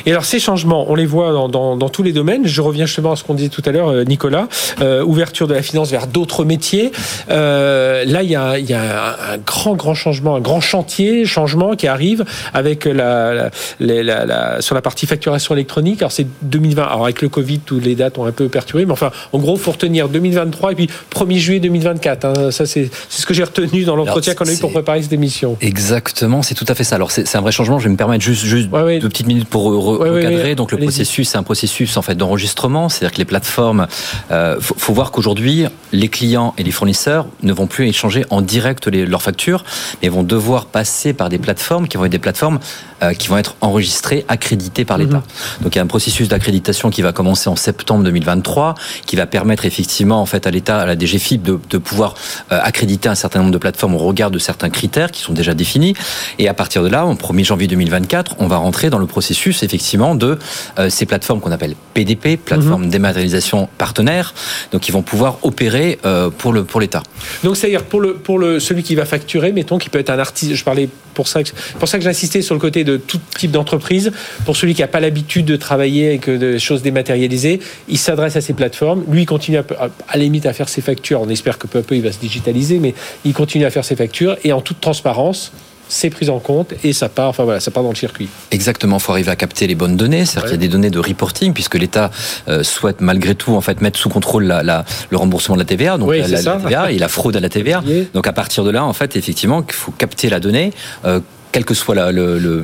Et 0.06 0.12
alors 0.12 0.26
ces 0.26 0.40
changements, 0.40 0.90
on 0.90 0.96
les 0.96 1.06
voit 1.06 1.32
dans, 1.32 1.50
dans, 1.50 1.76
dans 1.76 1.90
tous 1.90 2.04
les 2.04 2.14
domaines. 2.14 2.48
Je 2.48 2.62
reviens 2.62 2.86
justement 2.86 3.14
à 3.14 3.16
ce 3.16 3.24
qu'on 3.24 3.34
disait 3.34 3.50
tout 3.50 3.64
à 3.66 3.72
l'heure, 3.72 4.06
Nicolas, 4.06 4.48
euh, 4.82 5.04
ouverture 5.04 5.48
de 5.48 5.54
la 5.54 5.62
finance 5.62 5.92
vers 5.92 6.08
d'autres 6.08 6.46
métiers. 6.46 6.92
Euh, 7.30 8.04
là, 8.06 8.24
il 8.24 8.30
y, 8.30 8.36
a, 8.36 8.58
il 8.60 8.70
y 8.70 8.74
a 8.74 9.34
un 9.34 9.38
grand, 9.38 9.76
grand 9.76 9.94
changement, 9.94 10.36
un 10.36 10.42
grand 10.42 10.62
chantier, 10.62 11.26
changement 11.26 11.76
qui 11.76 11.88
arrive 11.88 12.26
avec 12.54 12.86
la, 12.86 13.34
la, 13.34 13.50
la, 13.80 14.26
la 14.26 14.62
sur 14.62 14.76
la 14.76 14.82
partie 14.82 15.06
facturation 15.06 15.56
électronique. 15.56 16.02
Alors 16.02 16.12
c'est 16.12 16.28
2020. 16.44 16.84
Alors 16.84 17.04
avec 17.04 17.22
le 17.22 17.30
Covid, 17.30 17.60
toutes 17.60 17.84
les 17.84 17.96
dates 17.96 18.18
ont 18.18 18.26
un 18.26 18.32
peu 18.32 18.48
perturbé, 18.50 18.86
mais 18.86 18.92
enfin, 18.92 19.12
en 19.32 19.40
gros, 19.40 19.56
faut 19.58 19.72
retenir 19.72 20.10
2023 20.10 20.72
et 20.72 20.76
puis 20.76 20.90
1er 21.14 21.38
juillet 21.38 21.60
2024. 21.60 22.26
Hein. 22.26 22.52
Ça, 22.52 22.66
c'est 22.66 22.90
ce 23.10 23.26
que 23.26 23.34
j'ai 23.34 23.44
retenu 23.44 23.84
dans 23.84 23.96
l'entretien 23.96 24.34
qu'on 24.34 24.46
a 24.46 24.54
eu 24.54 24.58
pour 24.58 24.72
préparer 24.72 25.02
cette 25.02 25.14
émission. 25.14 25.58
Exactement, 25.62 26.42
c'est 26.42 26.56
tout 26.56 26.66
à 26.68 26.76
fait 26.76 26.84
ça. 26.84 26.96
Alors 26.96 27.12
c'est 27.12 27.36
un 27.36 27.42
vrai 27.42 27.52
changement. 27.52 27.80
Je 27.80 27.86
vais 27.86 27.92
me 27.92 27.98
permettre 27.98 28.24
juste, 28.24 28.46
juste 28.46 28.72
ouais, 28.72 28.82
ouais. 28.82 29.00
deux 29.00 29.10
petites 29.10 29.28
minutes 29.28 29.50
pour 29.50 29.73
Ouais, 29.74 30.10
ouais, 30.10 30.26
recadrer. 30.26 30.44
ouais. 30.44 30.56
Donc 30.56 30.72
le 30.72 30.78
processus, 30.78 31.30
c'est 31.30 31.38
un 31.38 31.44
processus 31.44 31.98
en 31.98 32.02
fait 32.02 32.16
d'enregistrement, 32.16 32.90
c'est-à-dire 32.90 33.14
que 33.14 33.20
les 33.20 33.26
plateformes, 33.26 33.88
euh, 34.32 34.58
faut, 34.60 34.76
faut 34.78 34.94
voir 34.94 35.12
qu'aujourd'hui 35.12 35.66
les 35.92 36.08
clients 36.08 36.54
et 36.58 36.64
les 36.64 36.72
fournisseurs 36.72 37.28
ne 37.42 37.54
vont 37.54 37.68
plus 37.68 37.88
échanger 37.88 38.26
en 38.30 38.42
direct 38.42 38.88
les, 38.88 39.06
leurs 39.06 39.22
factures, 39.22 39.64
mais 40.02 40.10
vont 40.10 40.24
devoir 40.24 40.66
passer 40.66 41.14
par 41.14 41.30
des 41.30 41.38
plateformes 41.38 41.88
qui 41.88 41.98
vont 41.98 42.06
être 42.06 42.12
des 42.12 42.20
plateformes 42.20 42.60
euh, 43.04 43.14
qui 43.14 43.28
vont 43.28 43.38
être 43.38 43.56
enregistrées, 43.62 44.26
accréditées 44.28 44.86
par 44.86 44.98
l'État. 44.98 45.24
Donc 45.62 45.76
il 45.76 45.78
y 45.78 45.80
a 45.80 45.84
un 45.84 45.88
processus 45.88 46.28
d'accréditation 46.30 46.90
qui 46.90 47.02
va 47.02 47.12
commencer 47.12 47.50
en 47.50 47.56
septembre 47.56 48.04
2023, 48.04 48.76
qui 49.06 49.16
va 49.16 49.26
permettre 49.26 49.66
effectivement 49.66 50.22
en 50.22 50.26
fait 50.26 50.48
à 50.48 50.52
l'État, 50.52 50.80
à 50.80 50.86
la 50.86 50.98
DGFIP 50.98 51.44
de, 51.44 51.60
de 51.70 51.78
pouvoir 51.78 52.16
euh, 52.52 52.60
accréditer 52.64 53.10
un 53.10 53.16
certain 53.16 53.40
nombre 53.40 53.52
de 53.52 53.58
plateformes 53.58 53.96
au 53.96 54.00
regard 54.00 54.32
de 54.32 54.40
certains 54.40 54.70
critères 54.70 55.12
qui 55.12 55.22
sont 55.22 55.34
déjà 55.34 55.54
définis. 55.54 55.94
Et 56.40 56.48
à 56.48 56.54
partir 56.54 56.82
de 56.82 56.88
là, 56.88 57.06
au 57.06 57.14
1er 57.14 57.44
janvier 57.44 57.68
2024, 57.68 58.36
on 58.40 58.48
va 58.48 58.58
rentrer 58.58 58.90
dans 58.90 59.00
le 59.00 59.08
processus 59.08 59.53
effectivement 59.62 60.16
de 60.16 60.40
euh, 60.80 60.90
ces 60.90 61.06
plateformes 61.06 61.40
qu'on 61.40 61.52
appelle 61.52 61.76
PDP, 61.94 62.38
plateformes 62.38 62.90
dématérialisation 62.90 63.70
partenaires, 63.78 64.34
donc 64.72 64.88
ils 64.88 64.92
vont 64.92 65.02
pouvoir 65.04 65.38
opérer 65.44 66.00
euh, 66.06 66.30
pour 66.30 66.54
le 66.54 66.64
pour 66.64 66.82
l'État. 66.82 67.04
Donc 67.44 67.58
c'est-à-dire 67.58 67.84
pour 67.84 68.02
le 68.02 68.16
pour 68.16 68.40
le 68.40 68.60
celui 68.60 68.84
qui 68.84 68.96
va 68.96 69.06
facturer, 69.06 69.52
mettons 69.52 69.78
qui 69.78 69.90
peut 69.90 70.00
être 70.00 70.10
un 70.10 70.20
artiste. 70.20 70.56
Je 70.56 70.64
parlais 70.64 70.90
pour 71.14 71.28
ça 71.28 71.44
que 71.44 71.50
pour 71.78 71.88
ça 71.88 71.98
que 71.98 72.04
j'insistais 72.04 72.42
sur 72.42 72.56
le 72.56 72.62
côté 72.62 72.84
de 72.84 72.98
tout 72.98 73.20
type 73.38 73.52
d'entreprise. 73.52 74.12
Pour 74.46 74.58
celui 74.58 74.74
qui 74.74 74.82
n'a 74.82 74.88
pas 74.88 75.00
l'habitude 75.00 75.46
de 75.46 75.56
travailler 75.56 76.08
avec 76.08 76.30
des 76.30 76.60
choses 76.60 76.82
dématérialisées, 76.82 77.60
il 77.88 77.98
s'adresse 77.98 78.36
à 78.36 78.42
ces 78.42 78.54
plateformes. 78.54 79.04
Lui, 79.10 79.24
il 79.24 79.26
continue 79.26 79.58
à, 79.58 79.66
à, 79.80 79.90
à 80.08 80.18
la 80.18 80.24
limite 80.24 80.46
à 80.46 80.54
faire 80.54 80.70
ses 80.70 80.82
factures. 80.82 81.22
On 81.22 81.30
espère 81.30 81.58
que 81.58 81.68
peu 81.68 81.80
à 81.80 81.82
peu 81.82 81.96
il 81.96 82.02
va 82.02 82.12
se 82.12 82.20
digitaliser, 82.20 82.80
mais 82.80 82.96
il 83.26 83.34
continue 83.34 83.66
à 83.66 83.70
faire 83.70 83.86
ses 83.86 83.96
factures 83.96 84.38
et 84.44 84.54
en 84.54 84.62
toute 84.62 84.80
transparence 84.82 85.52
c'est 85.88 86.10
pris 86.10 86.30
en 86.30 86.40
compte 86.40 86.74
et 86.84 86.94
ça 86.94 87.10
part, 87.10 87.30
enfin 87.30 87.44
voilà, 87.44 87.60
ça 87.60 87.72
part 87.72 87.84
dans 87.84 87.90
le 87.90 87.96
circuit. 87.96 88.30
Exactement, 88.52 88.98
il 88.98 89.02
faut 89.02 89.12
arriver 89.12 89.32
à 89.32 89.36
capter 89.36 89.68
les 89.68 89.76
bonnes 89.76 89.98
données, 89.98 90.22
ouais. 90.22 90.42
qu'il 90.42 90.52
y 90.52 90.54
a 90.54 90.58
des 90.58 90.68
données 90.68 90.90
de 90.90 91.00
reporting 91.00 91.54
puisque 91.54 91.76
l'État 91.76 92.12
euh, 92.48 92.64
souhaite 92.64 93.02
malgré 93.02 93.36
tout 93.36 93.56
en 93.56 93.62
fait 93.62 93.82
mettre 93.82 94.00
sous 94.00 94.10
contrôle 94.10 94.46
la, 94.46 94.64
la, 94.64 94.86
le 95.10 95.18
remboursement 95.18 95.56
de 95.56 95.62
la 95.62 95.66
TVA, 95.66 95.98
donc 95.98 96.10
oui, 96.10 96.22
la, 96.22 96.28
la, 96.28 96.58
TVA 96.58 96.92
et 96.92 96.98
la 96.98 97.08
fraude 97.08 97.36
à 97.36 97.40
la 97.40 97.50
TVA. 97.54 97.84
Donc 98.14 98.28
à 98.28 98.34
partir 98.34 98.64
de 98.64 98.72
là, 98.72 98.84
en 98.84 98.94
fait, 98.94 99.16
effectivement, 99.16 99.64
il 99.68 99.74
faut 99.74 99.92
capter 99.92 100.30
la 100.30 100.40
donnée. 100.40 100.72
Euh, 101.06 101.20
quelle 101.54 101.66
que 101.66 101.76
soit 101.76 101.96
la, 101.96 102.12
le, 102.12 102.40
le, 102.40 102.62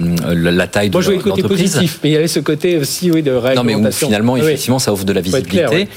la 0.62 0.68
taille 0.68 0.90
de 0.90 0.96
Moi, 0.96 1.02
je 1.02 1.12
le 1.12 1.20
côté 1.20 1.44
positif, 1.44 2.00
mais 2.04 2.10
il 2.10 2.14
y 2.14 2.18
avait 2.18 2.28
ce 2.28 2.42
côté 2.42 2.78
aussi 2.78 3.12
oui, 3.12 3.22
de 3.22 3.32
réglementation. 3.32 3.64
Non, 3.64 3.82
mais 3.82 3.88
où, 3.88 3.92
finalement, 3.92 4.34
oui. 4.34 4.42
effectivement, 4.42 4.80
ça 4.80 4.92
offre 4.92 5.06
de 5.06 5.14
la 5.14 5.22
visibilité. 5.22 5.50
Clair, 5.58 5.72
ouais. 5.72 5.88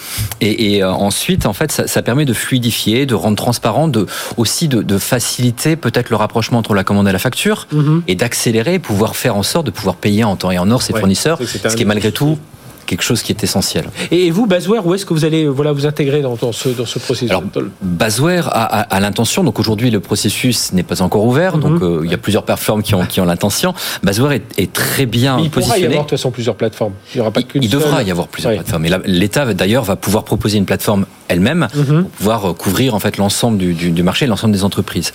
Et, 0.43 0.74
et 0.76 0.82
euh, 0.84 0.93
ensuite, 0.93 1.47
en 1.47 1.55
fait, 1.55 1.72
ça, 1.72 1.86
ça, 1.88 2.03
permet 2.03 2.26
de 2.26 2.34
fluidifier, 2.34 3.07
de 3.07 3.14
rendre 3.14 3.36
transparent, 3.36 3.88
de, 3.88 4.07
aussi 4.36 4.68
de, 4.68 4.82
de 4.82 4.99
faciliter 4.99 5.74
peut-être 5.76 6.11
le 6.11 6.16
rapprochement 6.16 6.59
entre 6.59 6.74
la 6.74 6.84
commande 6.84 7.09
et 7.09 7.12
la 7.12 7.18
facture 7.18 7.66
Mhm. 7.72 7.80
mm 7.80 7.84
-hmm. 7.99 8.03
et 8.11 8.14
d'accélérer, 8.14 8.78
pouvoir 8.78 9.12
faire 9.22 9.34
en 9.36 9.43
sorte 9.53 9.66
de 9.66 9.74
pouvoir 9.78 9.97
payer 9.97 10.24
en 10.24 10.36
temps 10.36 10.51
et 10.51 10.59
en 10.64 10.70
heure 10.70 10.82
ses 10.82 10.93
ouais, 10.93 11.01
fournisseurs, 11.01 11.38
ce 11.70 11.74
qui 11.76 11.82
est 11.82 11.86
malgré 11.95 12.12
tout 12.12 12.38
quelque 12.87 13.03
chose 13.03 13.22
qui 13.22 13.33
est 13.33 13.43
essentiel. 13.45 13.85
Et 14.11 14.30
vous, 14.30 14.47
Basware, 14.47 14.87
où 14.87 14.95
est-ce 14.95 15.07
que 15.07 15.14
vous 15.14 15.24
allez 15.24 15.47
voilà, 15.47 15.72
vous 15.72 15.87
intégrer 15.87 16.20
dans, 16.22 16.37
dans, 16.37 16.53
ce, 16.53 16.68
dans 16.70 16.87
ce 16.87 16.99
processus 16.99 17.30
Alors, 17.30 17.43
Basware 17.83 18.49
a, 18.49 18.64
a, 18.64 18.80
a 18.97 19.01
l'intention, 19.01 19.45
donc 19.45 19.59
aujourd'hui 19.59 19.91
le 19.91 20.01
processus 20.01 20.72
n'est 20.72 20.83
pas 20.83 21.03
encore 21.03 21.24
ouvert, 21.24 21.57
mm 21.57 21.61
-hmm. 21.61 21.62
donc 21.68 21.83
euh, 21.83 22.01
il 22.07 22.11
y 22.11 22.14
a 22.14 22.18
plusieurs 22.26 22.45
plateformes 22.45 22.83
qui 22.87 22.95
ont, 22.95 23.05
qui 23.12 23.20
ont 23.20 23.28
l'intention. 23.33 23.70
Basware 24.03 24.33
est, 24.39 24.47
est, 24.62 24.72
très 24.72 25.07
bien 25.07 25.33
Mais 25.37 25.45
il 25.45 25.51
positionné. 25.51 25.80
Il 25.80 25.85
pourra 25.85 25.91
y 25.91 25.93
avoir 25.93 26.05
de 26.05 26.09
toute 26.11 26.18
façon 26.18 26.30
plusieurs 26.39 26.57
plateformes. 26.62 26.95
Il, 27.14 27.18
y 27.18 27.20
aura 27.20 27.30
pas 27.37 27.41
il, 27.55 27.64
il 27.64 27.70
devra 27.70 27.97
seule. 27.99 28.09
y 28.09 28.11
avoir 28.16 28.28
plusieurs 28.35 28.55
plateformes. 28.55 28.85
Et 28.87 28.91
l'État 29.22 29.43
d'ailleurs 29.61 29.85
va 29.93 29.97
pouvoir 29.97 30.22
proposer 30.24 30.57
une 30.62 30.68
plateforme 30.72 31.03
elle-même 31.33 31.62
mm 31.74 31.83
-hmm. 31.83 32.01
pour 32.03 32.11
pouvoir 32.18 32.41
euh, 32.45 32.55
couvrir 32.64 32.89
en 32.99 33.01
fait 33.05 33.14
l'ensemble 33.22 33.57
du, 33.64 33.70
du, 33.80 33.89
du, 33.99 34.03
marché, 34.03 34.22
l'ensemble 34.33 34.55
des 34.59 34.64
entreprises. 34.70 35.11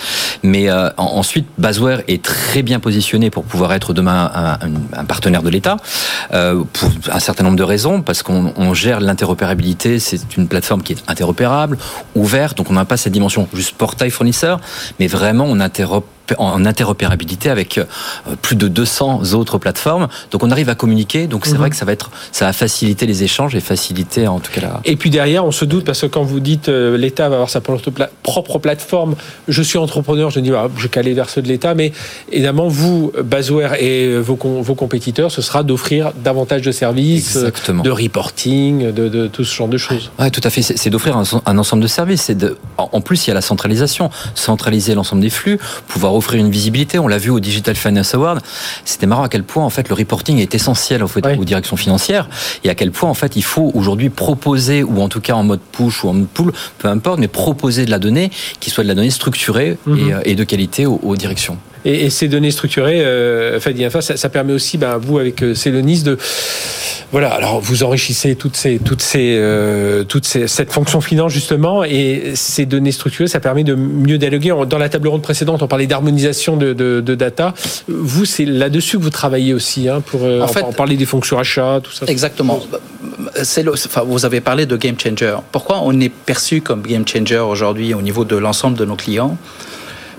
Mais 0.52 0.64
euh, 0.70 0.90
ensuite, 1.22 1.48
Basware 1.66 2.02
est 2.14 2.22
très 2.36 2.62
bien 2.70 2.80
positionné 2.88 3.28
pour 3.36 3.44
pouvoir 3.52 3.70
être 3.78 3.90
demain 4.00 4.20
un, 4.44 4.54
un, 4.66 4.72
un 5.02 5.06
partenaire 5.14 5.44
de 5.48 5.52
l'État 5.56 5.76
euh, 5.78 6.64
pour 6.76 6.90
un 7.18 7.22
certain 7.28 7.44
nombre 7.46 7.60
de 7.64 7.67
raisons, 7.68 8.02
parce 8.02 8.24
qu'on 8.24 8.54
on 8.56 8.74
gère 8.74 9.00
l'interopérabilité, 9.00 10.00
c'est 10.00 10.38
une 10.38 10.48
plateforme 10.48 10.82
qui 10.82 10.94
est 10.94 11.04
interopérable, 11.08 11.78
ouverte, 12.16 12.58
donc 12.58 12.72
on 12.72 12.74
n'a 12.74 12.86
pas 12.86 12.98
cette 12.98 13.14
dimension 13.14 13.48
juste 13.54 13.76
portail 13.76 14.10
fournisseur, 14.10 14.60
mais 15.00 15.08
vraiment 15.08 15.46
on 15.48 15.60
interopère 15.60 16.17
en 16.38 16.66
interopérabilité 16.66 17.50
avec 17.50 17.78
euh, 17.78 17.86
plus 18.42 18.56
de 18.56 18.68
200 18.68 19.34
autres 19.34 19.58
plateformes. 19.58 20.08
Donc 20.32 20.44
on 20.44 20.52
arrive 20.52 20.70
à 20.70 20.76
communiquer. 20.76 21.28
Donc 21.28 21.46
c'est 21.46 21.54
mmh. 21.54 21.58
vrai 21.58 21.70
que 21.70 21.76
ça 21.76 21.86
va 21.86 21.94
être, 21.94 22.12
ça 22.32 22.46
va 22.46 22.54
faciliter 22.54 23.06
les 23.06 23.24
échanges 23.24 23.56
et 23.56 23.60
faciliter 23.60 24.28
en 24.28 24.40
tout 24.40 24.52
cas 24.52 24.62
la. 24.62 24.82
Et 24.86 24.96
puis 24.96 25.10
derrière, 25.10 25.46
on 25.46 25.52
se 25.52 25.66
doute 25.66 25.86
parce 25.86 26.02
que 26.02 26.08
quand 26.08 26.24
vous 26.24 26.40
dites 26.40 26.70
euh, 26.70 26.98
l'État 26.98 27.30
va 27.30 27.36
avoir 27.36 27.50
sa 27.50 27.62
propre 27.62 28.60
plateforme, 28.60 29.16
je 29.48 29.62
suis 29.62 29.78
entrepreneur, 29.78 30.30
je 30.30 30.40
dis 30.40 30.52
ah, 30.54 30.68
je 30.78 30.88
calais 30.88 31.14
vers 31.14 31.30
ceux 31.30 31.42
de 31.42 31.48
l'État, 31.48 31.74
mais 31.76 31.92
évidemment 32.32 32.68
vous, 32.68 33.12
Basware 33.24 33.76
et 33.76 34.18
vos, 34.20 34.36
vos 34.36 34.76
compétiteurs, 34.76 35.32
ce 35.32 35.42
sera 35.42 35.64
d'offrir 35.64 36.12
davantage 36.24 36.62
de 36.62 36.72
services, 36.72 37.36
Exactement. 37.36 37.84
de 37.84 37.90
reporting, 37.90 38.92
de, 38.92 39.08
de, 39.08 39.28
tout 39.28 39.44
ce 39.44 39.56
genre 39.56 39.68
de 39.68 39.78
choses. 39.78 40.12
Ouais, 40.20 40.30
tout 40.30 40.42
à 40.44 40.50
fait. 40.50 40.62
C'est 40.62 40.90
d'offrir 40.90 41.18
un, 41.18 41.24
un, 41.46 41.58
ensemble 41.58 41.84
de 41.84 41.88
services. 41.88 42.30
De, 42.32 42.58
en 42.78 43.02
plus, 43.02 43.26
il 43.26 43.30
y 43.30 43.32
a 43.32 43.34
la 43.34 43.42
centralisation, 43.42 44.10
centraliser 44.36 44.96
l'ensemble 44.96 45.22
des 45.22 45.30
flux, 45.30 45.60
pouvoir 45.88 46.14
offrir 46.18 46.40
une 46.40 46.52
visibilité. 46.52 47.00
On 47.00 47.08
l'a 47.08 47.18
vu 47.18 47.30
au 47.30 47.40
Digital 47.40 47.76
Finance 47.76 48.14
Award. 48.14 48.40
C'était 48.86 49.06
marrant 49.06 49.24
à 49.24 49.30
quel 49.30 49.44
point 49.44 49.64
en 49.64 49.70
fait 49.70 49.90
le 49.90 49.96
reporting 49.96 50.38
est 50.40 50.54
essentiel 50.56 51.04
en 51.04 51.08
fait, 51.08 51.26
ouais. 51.26 51.38
aux 51.38 51.46
directions 51.46 51.78
financières 51.78 52.28
et 52.64 52.70
à 52.70 52.76
quel 52.76 52.92
point 52.92 53.10
en 53.10 53.14
fait 53.14 53.36
il 53.36 53.44
faut 53.44 53.72
aujourd'hui 53.74 54.10
proposer 54.10 54.84
ou 54.84 55.02
en 55.02 55.10
tout 55.10 55.22
cas 55.22 55.34
en 55.34 55.44
mode 55.44 55.60
push 55.72 56.04
ou 56.04 56.10
en 56.10 56.14
mode 56.14 56.28
pull, 56.28 56.52
peu 56.78 56.88
importe, 56.88 57.20
mais 57.20 57.28
proposer 57.28 57.86
de 57.86 57.92
la 57.92 58.00
donnée 58.00 58.32
qui 58.60 58.70
soit 58.70 58.84
de 58.84 58.90
la 58.90 58.96
donnée 58.96 59.12
structurée 59.12 59.78
mm 59.86 59.96
-hmm. 59.96 60.22
et, 60.26 60.32
et, 60.32 60.36
de 60.36 60.44
qualité 60.44 60.86
aux, 60.86 61.00
aux 61.04 61.16
directions. 61.16 61.58
Et, 61.86 62.06
et, 62.06 62.10
ces 62.10 62.28
données 62.28 62.52
structurées, 62.52 63.02
euh, 63.02 63.60
Fadi 63.60 63.86
Infa, 63.86 64.02
ça, 64.02 64.18
ça, 64.18 64.30
permet 64.30 64.54
aussi, 64.54 64.78
ben, 64.78 64.98
vous 64.98 65.20
avec 65.20 65.42
euh, 65.44 65.54
Célonis, 65.54 66.04
de 66.04 66.18
Voilà, 67.12 67.30
alors 67.30 67.62
vous 67.62 67.84
enrichissez 67.84 68.36
toutes 68.36 68.58
ces, 68.58 68.80
toutes 68.80 69.02
ces, 69.02 69.38
euh, 69.38 70.04
toutes 70.04 70.26
ces, 70.26 70.48
cette 70.48 70.72
fonction 70.72 71.02
finance 71.02 71.32
justement, 71.32 71.84
et 71.84 72.34
ces 72.36 72.66
données 72.66 72.92
structurées, 72.92 73.28
ça 73.28 73.40
permet 73.40 73.64
de 73.64 73.76
mieux 73.76 74.18
dialoguer. 74.18 74.54
Dans 74.68 74.78
la 74.78 74.90
table 74.90 75.08
ronde 75.08 75.22
précédente, 75.22 75.62
on 75.62 75.68
parlait 75.68 75.88
d'harmonisation 75.88 76.58
de, 76.58 76.74
de, 76.74 77.02
de, 77.02 77.16
data. 77.16 77.54
Vous, 77.88 78.26
c'est 78.26 78.46
là-dessus 78.46 78.98
que 78.98 79.04
vous 79.04 79.10
travaillez 79.10 79.54
aussi, 79.54 79.88
hein, 79.88 80.02
pour 80.06 80.22
euh, 80.24 80.42
en 80.42 80.48
fait, 80.48 80.66
parler 80.76 80.98
des 80.98 81.06
fonctions 81.06 81.40
achats, 81.40 81.80
tout 81.82 81.92
ça. 81.92 82.06
Exactement. 82.08 82.62
Le, 83.36 83.72
enfin, 83.72 84.04
vous 84.06 84.26
avez 84.26 84.42
parlé 84.42 84.66
de 84.66 84.76
game 84.76 85.00
changer. 85.00 85.36
Pourquoi 85.52 85.82
on 85.84 86.00
est 86.00 86.10
perçu 86.10 86.62
comme 86.62 86.82
game 86.82 87.08
changer 87.08 87.40
aujourd'hui 87.40 87.94
au 87.94 88.02
niveau 88.02 88.26
de 88.26 88.36
l'ensemble 88.36 88.78
de 88.78 88.86
nos 88.86 88.96
clients? 88.96 89.38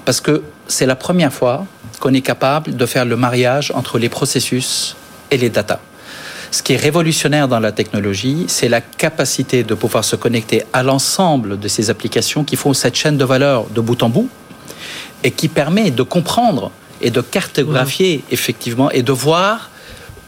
Parce 0.05 0.21
que 0.21 0.43
c'est 0.69 0.87
la 0.87 0.97
première 0.97 1.33
fois 1.33 1.67
qu'on 1.99 2.15
est 2.15 2.21
capable 2.21 2.77
de 2.77 2.87
faire 2.87 3.05
le 3.05 3.17
mariage 3.17 3.73
entre 3.75 3.99
les 3.99 4.09
processus 4.09 4.97
et 5.31 5.37
les 5.37 5.51
data. 5.51 5.81
Ce 6.51 6.63
qui 6.63 6.75
est 6.75 6.77
révolutionnaire 6.77 7.49
dans 7.49 7.61
la 7.61 7.73
technologie, 7.73 8.45
c'est 8.49 8.69
la 8.69 8.81
capacité 8.81 9.65
de 9.65 9.75
pouvoir 9.75 10.05
se 10.05 10.17
connecter 10.17 10.63
à 10.73 10.83
l'ensemble 10.83 11.59
de 11.59 11.69
ces 11.69 11.91
applications 11.91 12.45
qui 12.45 12.57
font 12.57 12.73
cette 12.73 12.95
chaîne 12.95 13.19
de 13.19 13.25
valeur 13.25 13.67
de 13.67 13.81
bout 13.81 14.03
en 14.03 14.09
bout 14.09 14.29
et 15.25 15.31
qui 15.31 15.49
permet 15.49 15.91
de 15.91 16.03
comprendre 16.03 16.71
et 17.01 17.11
de 17.11 17.21
cartographier 17.21 18.25
effectivement 18.31 18.91
et 18.91 19.03
de 19.03 19.13
voir 19.13 19.71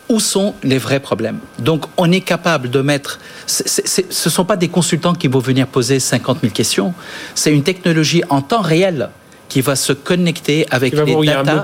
où 0.09 0.19
sont 0.21 0.55
les 0.63 0.79
vrais 0.79 1.01
problèmes. 1.01 1.39
Donc 1.59 1.87
on 1.97 2.11
est 2.11 2.21
capable 2.21 2.69
de 2.69 2.81
mettre... 2.81 3.19
ce 3.47 4.03
ne 4.03 4.31
sont 4.31 4.45
pas 4.45 4.57
des 4.57 4.69
consultants 4.69 5.15
qui 5.15 5.29
vont 5.29 5.39
venir 5.39 5.69
poser 5.69 6.01
50 6.01 6.41
000 6.43 6.53
questions, 6.53 6.93
c'est 7.35 7.53
une 7.53 7.63
technologie 7.63 8.23
en 8.29 8.43
temps 8.43 8.61
réel 8.61 9.09
qui 9.51 9.61
va 9.61 9.77
se 9.77 9.93
connecter 9.93 10.67
avec 10.71 10.95
les 10.95 11.27
data, 11.27 11.63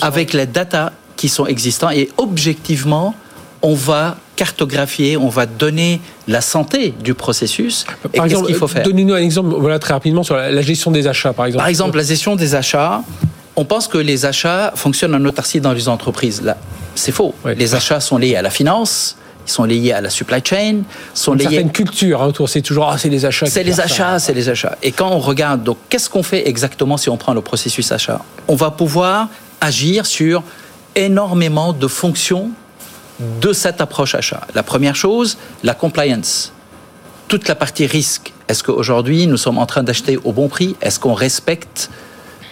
avec 0.00 0.32
les 0.32 0.46
data 0.46 0.92
qui 1.16 1.28
sont 1.28 1.46
existants 1.46 1.90
et 1.90 2.08
objectivement 2.16 3.14
on 3.60 3.74
va 3.74 4.16
cartographier, 4.36 5.16
on 5.16 5.28
va 5.28 5.46
donner 5.46 6.00
la 6.28 6.40
santé 6.40 6.92
du 7.02 7.14
processus 7.14 7.86
et 8.12 8.18
qu'est-ce 8.20 8.44
qu'il 8.44 8.54
faut 8.54 8.68
faire. 8.68 8.82
Donnez-nous 8.82 9.14
un 9.14 9.18
exemple 9.18 9.54
voilà, 9.58 9.78
très 9.78 9.94
rapidement 9.94 10.22
sur 10.22 10.36
la 10.36 10.62
gestion 10.62 10.90
des 10.90 11.06
achats, 11.06 11.32
par 11.32 11.46
exemple. 11.46 11.60
Par 11.60 11.68
exemple, 11.68 11.96
la 11.96 12.02
gestion 12.02 12.36
des 12.36 12.54
achats, 12.54 13.02
on 13.56 13.64
pense 13.64 13.88
que 13.88 13.98
les 13.98 14.26
achats 14.26 14.72
fonctionnent 14.74 15.14
en 15.14 15.24
autarcie 15.24 15.60
dans 15.60 15.72
les 15.72 15.88
entreprises. 15.88 16.42
Là, 16.42 16.56
c'est 16.94 17.12
faux. 17.12 17.34
Les 17.56 17.74
achats 17.74 18.00
sont 18.00 18.18
liés 18.18 18.36
à 18.36 18.42
la 18.42 18.50
finance, 18.50 19.16
ils 19.46 19.50
sont 19.50 19.64
liés 19.64 19.92
à 19.92 20.00
la 20.00 20.10
supply 20.10 20.40
chain, 20.42 20.82
sont 21.12 21.32
Une 21.32 21.38
liés. 21.38 21.44
Certaine 21.44 21.72
culture 21.72 22.22
hein, 22.22 22.26
autour, 22.26 22.48
c'est 22.48 22.62
toujours 22.62 22.88
ah, 22.90 22.98
c'est 22.98 23.08
les 23.08 23.24
achats. 23.24 23.46
C'est 23.46 23.62
les 23.62 23.80
achats, 23.80 24.18
c'est 24.18 24.34
les 24.34 24.48
achats. 24.48 24.76
Et 24.82 24.92
quand 24.92 25.10
on 25.10 25.18
regarde, 25.18 25.62
donc 25.62 25.78
qu'est-ce 25.88 26.08
qu'on 26.08 26.22
fait 26.22 26.48
exactement 26.48 26.96
si 26.96 27.08
on 27.08 27.16
prend 27.16 27.34
le 27.34 27.40
processus 27.40 27.92
achat? 27.92 28.20
On 28.48 28.54
va 28.54 28.70
pouvoir 28.70 29.28
agir 29.60 30.06
sur 30.06 30.42
énormément 30.94 31.72
de 31.72 31.88
fonctions 31.88 32.50
de 33.40 33.52
cette 33.52 33.80
approche 33.80 34.14
achat. 34.14 34.46
La 34.54 34.62
première 34.62 34.96
chose, 34.96 35.38
la 35.62 35.74
compliance. 35.74 36.52
Toute 37.28 37.48
la 37.48 37.54
partie 37.54 37.86
risque. 37.86 38.32
Est-ce 38.48 38.62
qu'aujourd'hui, 38.62 39.26
nous 39.26 39.36
sommes 39.36 39.58
en 39.58 39.66
train 39.66 39.82
d'acheter 39.82 40.18
au 40.24 40.32
bon 40.32 40.48
prix? 40.48 40.76
Est-ce 40.82 40.98
qu'on 41.00 41.14
respecte 41.14 41.90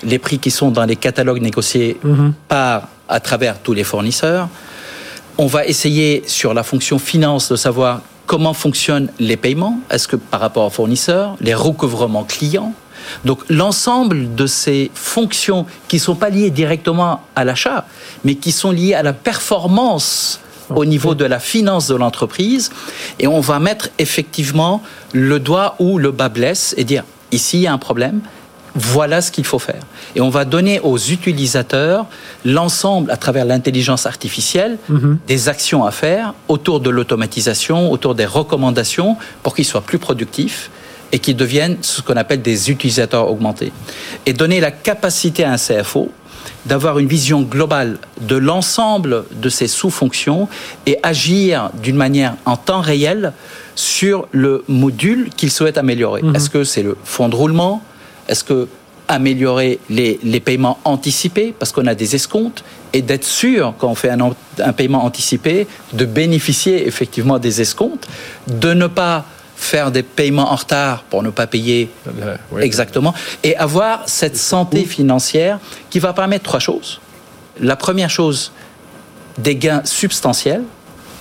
les 0.03 0.19
prix 0.19 0.39
qui 0.39 0.51
sont 0.51 0.71
dans 0.71 0.85
les 0.85 0.97
catalogues 0.97 1.43
négociés 1.43 1.99
mhm. 2.03 2.33
par, 2.49 2.89
à 3.09 3.21
travers 3.21 3.59
tous 3.59 3.75
les 3.75 3.85
fournisseurs? 3.85 4.49
On 5.43 5.47
va 5.47 5.67
essayer 5.67 6.23
sur 6.29 6.55
la 6.55 6.63
fonction 6.63 7.01
finance 7.01 7.51
de 7.51 7.57
savoir 7.57 8.03
comment 8.27 8.55
fonctionnent 8.55 9.11
les 9.19 9.37
paiements. 9.37 9.81
Est-ce 9.91 10.07
que 10.07 10.15
par 10.15 10.39
rapport 10.39 10.65
aux 10.65 10.71
fournisseurs, 10.71 11.35
les 11.41 11.53
recouvrements 11.53 12.23
clients? 12.23 12.73
Donc 13.25 13.41
l'ensemble 13.49 14.37
de 14.37 14.47
ces 14.47 14.93
fonctions 14.95 15.67
qui 15.89 15.97
ne 15.97 16.01
sont 16.01 16.15
pas 16.15 16.31
liées 16.31 16.51
directement 16.51 17.23
à 17.35 17.45
l'achat, 17.45 17.87
mais 18.23 18.37
qui 18.37 18.53
sont 18.53 18.71
liées 18.71 18.95
à 18.95 19.03
la 19.03 19.13
performance 19.13 20.39
au 20.71 20.85
niveau 20.85 21.17
de 21.17 21.25
la 21.25 21.41
finance 21.41 21.89
de 21.89 21.97
l'entreprise. 21.97 22.71
Et 23.19 23.27
on 23.27 23.41
va 23.41 23.59
mettre 23.59 23.89
effectivement 23.99 24.81
le 25.13 25.41
doigt 25.41 25.75
où 25.81 25.99
le 25.99 26.13
bas 26.13 26.29
blesse 26.29 26.73
et 26.79 26.85
dire 26.85 27.03
ici 27.33 27.57
il 27.57 27.63
y 27.63 27.67
a 27.67 27.73
un 27.73 27.79
problème, 27.79 28.21
voilà 28.75 29.21
ce 29.21 29.31
qu'il 29.31 29.45
faut 29.45 29.59
faire. 29.59 29.83
Et 30.15 30.21
on 30.21 30.31
va 30.31 30.45
donner 30.45 30.81
aux 30.81 30.99
utilisateurs 30.99 32.07
l'ensemble, 32.45 33.11
à 33.11 33.17
travers 33.17 33.45
l'intelligence 33.45 34.07
artificielle, 34.07 34.79
mhm. 34.89 35.19
des 35.27 35.49
actions 35.49 35.85
à 35.85 35.91
faire 35.91 36.35
autour 36.49 36.81
de 36.81 36.91
l'automatisation, 36.91 37.91
autour 37.93 38.15
des 38.15 38.27
recommandations, 38.27 39.17
pour 39.43 39.55
qu'ils 39.55 39.65
soient 39.65 39.83
plus 39.83 39.99
productifs 39.99 40.71
et 41.13 41.19
qu'ils 41.19 41.37
deviennent 41.37 41.77
ce 41.83 42.01
qu'on 42.01 42.17
appelle 42.17 42.41
des 42.41 42.71
utilisateurs 42.71 43.31
augmentés. 43.31 43.73
Et 44.25 44.33
donner 44.33 44.61
la 44.61 44.71
capacité 44.71 45.45
à 45.45 45.53
un 45.53 45.59
CFO 45.59 46.11
d'avoir 46.67 46.99
une 46.99 47.09
vision 47.09 47.43
globale 47.43 47.99
de 48.21 48.37
l'ensemble 48.37 49.25
de 49.33 49.49
ces 49.49 49.69
sous-fonctions 49.69 50.49
et 50.87 50.99
agir 51.03 51.71
d'une 51.83 51.97
manière 51.97 52.37
en 52.47 52.57
temps 52.57 52.81
réel 52.81 53.33
sur 53.75 54.29
le 54.33 54.65
module 54.69 55.31
qu'il 55.37 55.51
souhaite 55.51 55.79
améliorer. 55.79 56.23
Mhm. 56.23 56.37
Est-ce 56.37 56.51
que 56.51 56.65
c'est 56.65 56.83
le 56.83 56.97
fonds 57.05 57.29
de 57.29 57.37
roulement? 57.37 57.83
Est-ce 58.29 58.45
que 58.45 58.69
améliorer 59.09 59.79
les, 59.91 60.19
les 60.23 60.41
paiements 60.41 60.79
anticipés 60.85 61.55
parce 61.59 61.73
qu'on 61.73 61.87
a 61.87 61.95
des 61.95 62.15
escomptes 62.15 62.65
et 62.93 63.03
d'être 63.03 63.25
sûr 63.25 63.75
quand 63.79 63.89
on 63.89 63.95
fait 63.95 64.11
un, 64.11 64.19
un 64.59 64.73
paiement 64.73 65.05
anticipé 65.05 65.67
de 65.93 66.05
bénéficier 66.05 66.87
effectivement 66.87 67.39
des 67.39 67.61
escomptes, 67.61 68.09
de 68.47 68.73
ne 68.73 68.87
pas 68.87 69.25
faire 69.57 69.93
des 69.93 70.03
paiements 70.03 70.53
en 70.53 70.57
retard 70.57 71.05
pour 71.05 71.23
ne 71.23 71.31
pas 71.31 71.47
payer 71.47 71.91
exactement, 72.59 73.15
et 73.45 73.57
avoir 73.57 74.09
cette 74.09 74.37
santé 74.37 74.85
financière 74.85 75.61
qui 75.89 76.01
va 76.01 76.13
permettre 76.13 76.45
trois 76.45 76.59
choses. 76.59 77.01
La 77.61 77.77
première 77.77 78.11
chose, 78.11 78.53
des 79.39 79.57
gains 79.57 79.83
substantiels. 79.85 80.65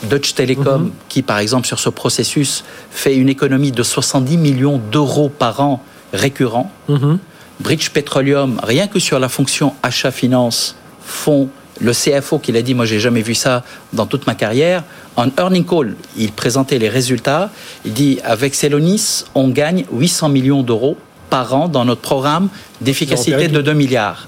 Deutsche 0.03 0.33
Telekom, 0.33 0.85
mhm. 0.85 0.91
qui 1.09 1.21
par 1.21 1.37
exemple 1.37 1.67
sur 1.67 1.77
ce 1.77 1.89
processus 1.89 2.63
fait 2.89 3.15
une 3.15 3.29
économie 3.29 3.71
de 3.71 3.83
70 3.83 4.37
millions 4.37 4.81
d'euros 4.91 5.29
par 5.29 5.59
an 5.59 5.83
récurrent. 6.13 6.71
Mhm. 6.89 7.19
Bridge 7.59 7.89
Petroleum, 7.89 8.59
rien 8.63 8.87
que 8.87 8.99
sur 8.99 9.19
la 9.19 9.29
fonction 9.29 9.73
achat-finance, 9.83 10.75
font 11.05 11.49
le 11.79 11.93
CFO 11.93 12.39
qui 12.39 12.51
l'a 12.51 12.61
dit, 12.61 12.73
moi 12.73 12.85
j'ai 12.85 12.99
jamais 12.99 13.21
vu 13.21 13.35
ça 13.35 13.63
dans 13.93 14.05
toute 14.05 14.27
ma 14.27 14.35
carrière, 14.35 14.83
en 15.15 15.27
earning 15.37 15.65
call, 15.65 15.95
il 16.17 16.31
présentait 16.31 16.79
les 16.79 16.89
résultats. 16.89 17.49
Il 17.85 17.93
dit 17.93 18.19
avec 18.23 18.55
Celonis, 18.55 19.25
on 19.35 19.49
gagne 19.49 19.85
800 19.91 20.29
millions 20.29 20.63
d'euros 20.63 20.97
par 21.29 21.53
an 21.53 21.67
dans 21.67 21.85
notre 21.85 22.01
programme 22.01 22.49
d'efficacité 22.81 23.47
de 23.47 23.61
2 23.61 23.73
milliards. 23.73 24.27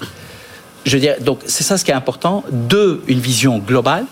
Je 0.85 0.97
veux 0.97 1.07
donc 1.21 1.39
c'est 1.45 1.63
ça 1.63 1.77
ce 1.77 1.85
qui 1.85 1.91
est 1.91 1.95
important. 1.95 2.43
Deux, 2.51 3.01
une 3.07 3.19
vision 3.19 3.59
globale. 3.59 4.05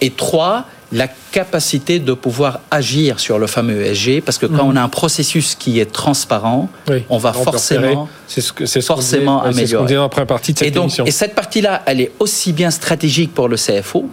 Et 0.00 0.10
trois, 0.10 0.66
la 0.94 1.08
capacité 1.32 1.98
de 1.98 2.12
pouvoir 2.12 2.60
agir 2.70 3.18
sur 3.18 3.38
le 3.38 3.48
fameux 3.48 3.82
ESG, 3.82 4.22
parce 4.22 4.38
que 4.38 4.46
quand 4.46 4.64
mhm. 4.64 4.72
on 4.72 4.76
a 4.76 4.80
un 4.80 4.88
processus 4.88 5.56
qui 5.56 5.80
est 5.80 5.90
transparent, 5.90 6.68
on 7.10 7.18
va 7.18 7.32
forcément, 7.32 8.08
c'est 8.28 8.40
ce 8.40 8.52
que, 8.52 8.64
forcément 8.80 9.42
ce 9.42 9.48
améliorer. 9.48 9.88
Ce 9.88 10.20
partie 10.24 10.52
de 10.52 10.58
cette 10.58 10.68
et, 10.68 10.70
donc, 10.70 10.92
et 11.04 11.10
cette 11.10 11.34
partie-là, 11.34 11.82
elle 11.86 12.00
est 12.00 12.12
aussi 12.20 12.52
bien 12.52 12.70
stratégique 12.70 13.34
pour 13.34 13.48
le 13.48 13.56
CFO, 13.56 14.08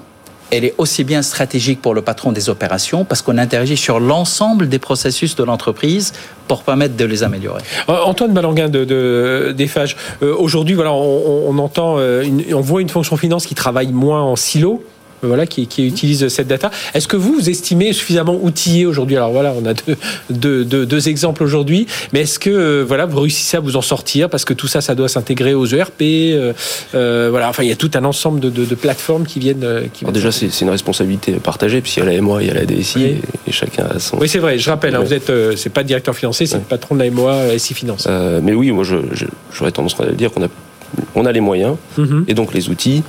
elle 0.50 0.66
est 0.66 0.74
aussi 0.80 1.04
bien 1.04 1.22
stratégique 1.22 1.82
pour 1.82 1.94
le 1.94 2.02
patron 2.02 2.32
des 2.32 2.50
opérations 2.50 3.06
parce 3.06 3.22
qu'on 3.22 3.38
interagit 3.38 3.78
sur 3.78 4.00
l'ensemble 4.00 4.68
des 4.68 4.80
processus 4.80 5.36
de 5.36 5.44
l'entreprise 5.44 6.12
pour 6.48 6.64
permettre 6.64 6.98
de 6.98 7.06
les 7.06 7.24
améliorer. 7.24 7.62
Euh, 7.90 7.98
Antoine 8.04 8.34
Malanguin 8.34 8.68
de, 8.68 8.84
de 8.84 9.56
euh, 10.24 10.36
aujourd'hui, 10.38 10.76
voilà, 10.76 10.92
on, 10.92 11.58
entend, 11.58 11.96
euh, 12.00 12.26
on 12.54 12.60
voit 12.60 12.82
une 12.82 12.90
fonction 12.90 13.16
finance 13.16 13.46
qui 13.46 13.56
travaille 13.56 13.94
moins 13.94 14.24
en 14.24 14.36
silo 14.36 14.84
voilà, 15.28 15.46
qui, 15.46 15.68
qui 15.68 15.86
utilise 15.86 16.28
cette 16.28 16.48
data. 16.48 16.72
Est-ce 16.94 17.08
que 17.08 17.18
vous, 17.18 17.34
vous 17.34 17.50
estimez 17.50 17.94
suffisamment 17.94 18.40
outillé 18.42 18.86
aujourd'hui? 18.86 19.18
Alors 19.18 19.32
voilà, 19.32 19.54
on 19.54 19.66
a 19.66 19.74
deux, 20.30 20.66
deux, 20.66 20.86
deux, 20.86 21.10
exemples 21.10 21.44
aujourd'hui, 21.44 21.88
mais 22.14 22.22
est-ce 22.22 22.40
que 22.40 22.50
euh, 22.50 22.86
voilà, 22.88 23.06
vous 23.06 23.20
réussissez 23.20 23.58
à 23.58 23.60
vous 23.60 23.76
en 23.76 23.82
sortir? 23.82 24.30
Parce 24.30 24.46
que 24.46 24.54
tout 24.54 24.68
ça, 24.68 24.82
ça 24.82 24.96
doit 24.96 25.10
s'intégrer 25.10 25.54
aux 25.54 25.66
ERP 25.66 26.02
euh, 26.02 26.54
euh, 26.96 27.28
Voilà, 27.32 27.50
enfin, 27.50 27.64
il 27.64 27.70
y 27.70 27.72
a 27.72 27.76
tout 27.76 27.92
un 27.94 28.04
ensemble 28.04 28.40
de, 28.40 28.50
de, 28.50 28.66
de 28.66 28.76
plateformes 28.76 29.26
qui 29.26 29.40
viennent. 29.40 29.66
Qui 29.94 30.06
déjà, 30.06 30.32
c'est 30.32 30.62
une 30.62 30.70
responsabilité 30.70 31.34
partagée, 31.34 31.82
puisqu'il 31.82 32.04
y 32.04 32.08
a 32.08 32.12
la 32.12 32.22
MOA, 32.22 32.44
il 32.44 32.48
y 32.48 32.52
a 32.52 32.54
la 32.54 32.66
DSI, 32.66 33.04
et, 33.48 33.52
chacun 33.52 33.86
a 33.86 34.00
son. 34.00 34.18
Oui, 34.20 34.30
c'est 34.30 34.40
vrai. 34.40 34.58
Je 34.58 34.70
rappelle, 34.70 34.96
hein, 34.96 35.02
vous 35.04 35.14
êtes, 35.14 35.32
c'est 35.56 35.70
pas 35.70 35.84
directeur 35.84 36.16
financier, 36.16 36.46
c'est 36.46 36.58
le 36.58 36.64
patron 36.64 36.96
de 36.96 37.04
la 37.04 37.10
MOA, 37.10 37.58
SI 37.58 37.74
Finance. 37.74 38.08
mais 38.42 38.54
oui, 38.54 38.72
moi, 38.72 38.84
j'aurais 39.52 39.72
tendance 39.72 40.00
à 40.00 40.06
dire 40.12 40.32
qu'on 40.32 40.44
a 40.44 40.48
on 41.16 41.26
a 41.26 41.32
les 41.32 41.40
moyens 41.40 41.78
mhm. 41.98 42.26
et 42.28 42.34
donc 42.34 42.54
les 42.54 42.70
outils 42.70 43.04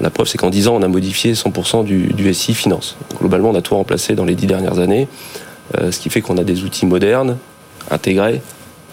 la 0.00 0.10
preuve, 0.10 0.26
c'est 0.26 0.38
qu'en 0.38 0.50
10 0.50 0.68
ans, 0.68 0.76
on 0.76 0.82
a 0.82 0.88
modifié 0.88 1.34
100% 1.34 1.84
du, 1.84 2.34
SI 2.34 2.54
Finance. 2.54 2.96
globalement, 3.18 3.50
on 3.50 3.54
a 3.54 3.62
tout 3.62 3.74
remplacé 3.74 4.14
dans 4.14 4.24
les 4.24 4.34
10 4.34 4.46
dernières 4.46 4.78
années, 4.78 5.08
euh, 5.78 5.90
ce 5.90 5.98
qui 5.98 6.10
fait 6.10 6.20
qu'on 6.20 6.38
a 6.38 6.44
des 6.44 6.64
outils 6.64 6.86
modernes, 6.86 7.38
intégrés, 7.90 8.40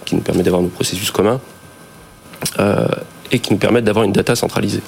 qui 0.06 0.16
nous 0.16 0.22
permettent 0.22 0.46
d'avoir 0.46 0.62
nos 0.62 0.70
processus 0.70 1.12
communs 1.12 1.40
euh, 2.60 2.88
et 3.32 3.40
qui 3.40 3.54
nous 3.54 3.60
permettent 3.60 3.86
d'avoir 3.86 4.06
une 4.06 4.12
data 4.12 4.36
centralisée. 4.36 4.82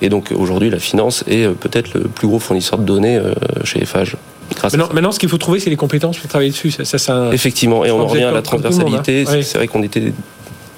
Et 0.00 0.08
donc 0.08 0.32
aujourd'hui, 0.34 0.70
la 0.70 0.78
finance 0.78 1.24
est 1.28 1.44
euh, 1.44 1.52
peut-être 1.52 1.94
le 1.94 2.02
plus 2.02 2.26
gros 2.26 2.38
fournisseur 2.38 2.78
de 2.78 2.84
données 2.84 3.20
chez 3.64 3.84
FH. 3.84 4.16
Maintenant, 4.62 4.88
maintenant, 4.92 5.12
ce 5.12 5.18
qu'il 5.18 5.28
faut 5.28 5.38
trouver, 5.38 5.60
c'est 5.60 5.70
les 5.70 5.76
compétences 5.76 6.18
pour 6.18 6.28
travailler 6.28 6.50
dessus. 6.50 6.70
Ça, 6.70 6.98
ça, 6.98 7.30
Effectivement, 7.32 7.84
et 7.84 7.90
on 7.90 8.00
en 8.00 8.06
revient 8.06 8.24
à 8.24 8.32
la 8.32 8.42
transversalité. 8.42 9.24
Hein. 9.26 9.40
C'est 9.42 9.58
vrai 9.58 9.68
qu'on 9.68 9.82
était 9.82 10.12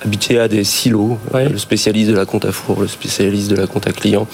habitué 0.06 0.38
à 0.38 0.48
des 0.48 0.64
silos, 0.64 1.18
le 1.34 1.58
spécialiste 1.58 2.10
de 2.10 2.16
la 2.16 2.24
compte 2.24 2.44
à 2.44 2.52
four, 2.52 2.80
le 2.80 2.88
spécialiste 2.88 3.50
de 3.50 3.56
la 3.56 3.66
compte 3.66 3.86
à 3.86 3.92
client. 3.92 4.26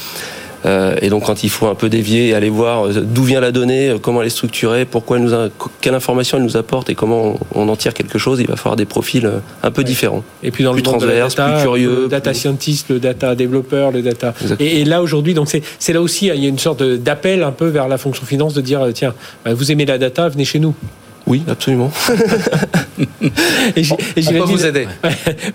Euh, 0.64 0.94
et 1.02 1.08
donc 1.08 1.24
quand 1.24 1.42
il 1.42 1.50
faut 1.50 1.66
un 1.66 1.74
peu 1.74 1.88
dévier 1.88 2.28
et 2.28 2.34
aller 2.34 2.48
voir 2.48 2.86
euh, 2.86 3.00
d'où 3.02 3.24
vient 3.24 3.40
la 3.40 3.50
donnée, 3.50 3.88
euh, 3.88 3.98
comment 3.98 4.20
elle 4.20 4.28
est 4.28 4.30
structurée, 4.30 4.84
pourquoi 4.84 5.16
elle 5.16 5.24
nous 5.24 5.34
a, 5.34 5.48
quelle 5.80 5.94
information 5.94 6.38
elle 6.38 6.44
nous 6.44 6.56
apporte 6.56 6.88
et 6.88 6.94
comment 6.94 7.36
on, 7.54 7.68
en 7.68 7.74
tire 7.74 7.94
quelque 7.94 8.16
chose, 8.16 8.38
il 8.40 8.46
va 8.46 8.54
falloir 8.54 8.76
des 8.76 8.84
profils 8.84 9.28
un 9.62 9.70
peu 9.72 9.82
différents. 9.82 10.22
Et 10.44 10.52
puis 10.52 10.62
dans 10.62 10.72
plus 10.72 10.82
le 10.82 10.90
monde 10.90 11.00
transverse, 11.00 11.34
data, 11.34 11.54
plus 11.54 11.62
curieux, 11.62 12.02
le 12.02 12.08
data 12.08 12.32
scientist, 12.32 12.90
le 12.90 13.00
data 13.00 13.34
développeur, 13.34 13.90
le 13.90 14.02
data. 14.02 14.34
Et, 14.60 14.82
et, 14.82 14.84
là 14.84 15.02
aujourd'hui, 15.02 15.34
donc 15.34 15.48
c'est 15.48 15.92
là 15.92 16.00
aussi 16.00 16.28
il 16.28 16.40
y 16.40 16.46
a 16.46 16.48
une 16.48 16.60
sorte 16.60 16.82
d'appel 16.84 17.42
un 17.42 17.52
peu 17.52 17.66
vers 17.66 17.88
la 17.88 17.98
fonction 17.98 18.24
finance 18.24 18.54
de 18.54 18.60
dire 18.60 18.86
tiens, 18.94 19.14
vous 19.46 19.72
aimez 19.72 19.84
la 19.84 19.98
data, 19.98 20.28
venez 20.28 20.44
chez 20.44 20.60
nous. 20.60 20.76
Oui, 21.32 21.42
absolument. 21.48 21.90
et 23.74 23.82
on 23.90 23.96
peut 23.96 24.38
vous 24.40 24.66
aider. 24.66 24.86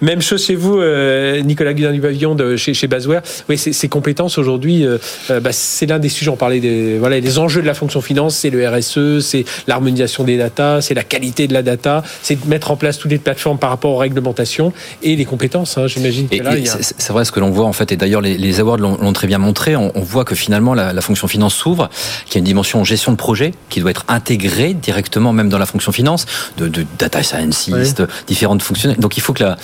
Même 0.01 0.23
chose 0.23 0.43
chez 0.43 0.55
vous, 0.55 0.79
euh, 0.79 1.39
Nicolas 1.41 1.75
Gudin 1.75 1.91
du 1.91 2.01
pavillon 2.01 2.33
de 2.33 2.55
chez, 2.55 2.73
chez 2.73 2.87
Basware. 2.87 3.21
Oui, 3.47 3.59
ces 3.59 3.87
compétences 3.87 4.39
aujourd'hui, 4.39 4.83
euh, 4.83 4.97
euh, 5.29 5.39
bah, 5.39 5.51
c'est 5.53 5.85
l'un 5.85 5.99
des 5.99 6.09
sujets. 6.09 6.31
On 6.31 6.35
parlait 6.35 6.59
des 6.59 6.97
voilà, 6.97 7.19
les 7.19 7.37
enjeux 7.37 7.61
de 7.61 7.67
la 7.67 7.75
fonction 7.75 8.01
finance, 8.01 8.35
c'est 8.35 8.49
le 8.49 8.67
RSE, 8.67 9.19
c'est 9.19 9.45
l'harmonisation 9.67 10.23
des 10.23 10.35
data, 10.35 10.81
c'est 10.81 10.95
la 10.95 11.03
qualité 11.03 11.47
de 11.47 11.53
la 11.53 11.61
data, 11.61 12.01
c'est 12.23 12.43
de 12.43 12.49
mettre 12.49 12.71
en 12.71 12.75
place 12.75 12.97
toutes 12.97 13.11
les 13.11 13.19
plateformes 13.19 13.59
par 13.59 13.69
rapport 13.69 13.91
aux 13.91 13.97
réglementations 13.97 14.73
et 15.03 15.15
les 15.15 15.25
compétences. 15.25 15.77
Hein, 15.77 15.85
J'imagine. 15.85 16.27
A... 16.43 16.55
C'est 16.81 17.13
vrai 17.13 17.23
ce 17.23 17.31
que 17.31 17.39
l'on 17.39 17.51
voit 17.51 17.65
en 17.65 17.73
fait, 17.73 17.91
et 17.91 17.97
d'ailleurs 17.97 18.21
les, 18.21 18.35
les 18.35 18.59
awards 18.59 18.77
l'ont 18.77 19.13
très 19.13 19.27
bien 19.27 19.37
montré. 19.37 19.75
On, 19.75 19.91
on, 19.93 20.01
voit 20.01 20.25
que 20.25 20.33
finalement 20.33 20.73
la, 20.73 20.91
la 20.91 21.01
fonction 21.01 21.27
finance 21.27 21.53
s'ouvre, 21.53 21.91
qu'il 22.25 22.33
y 22.33 22.37
a 22.37 22.39
une 22.39 22.45
dimension 22.45 22.83
gestion 22.83 23.11
de 23.11 23.17
projet 23.17 23.51
qui 23.69 23.79
doit 23.79 23.91
être 23.91 24.05
intégrée 24.07 24.73
directement 24.73 25.33
même 25.33 25.49
dans 25.49 25.59
la 25.59 25.66
fonction 25.67 25.91
finance, 25.91 26.25
de, 26.57 26.67
de 26.67 26.85
data 26.97 27.23
scientist, 27.23 27.99
oui. 27.99 28.05
différentes 28.27 28.61
fonctions. 28.61 28.95
Donc 28.97 29.17
il 29.17 29.21
faut 29.21 29.33
que 29.33 29.43
la 29.43 29.57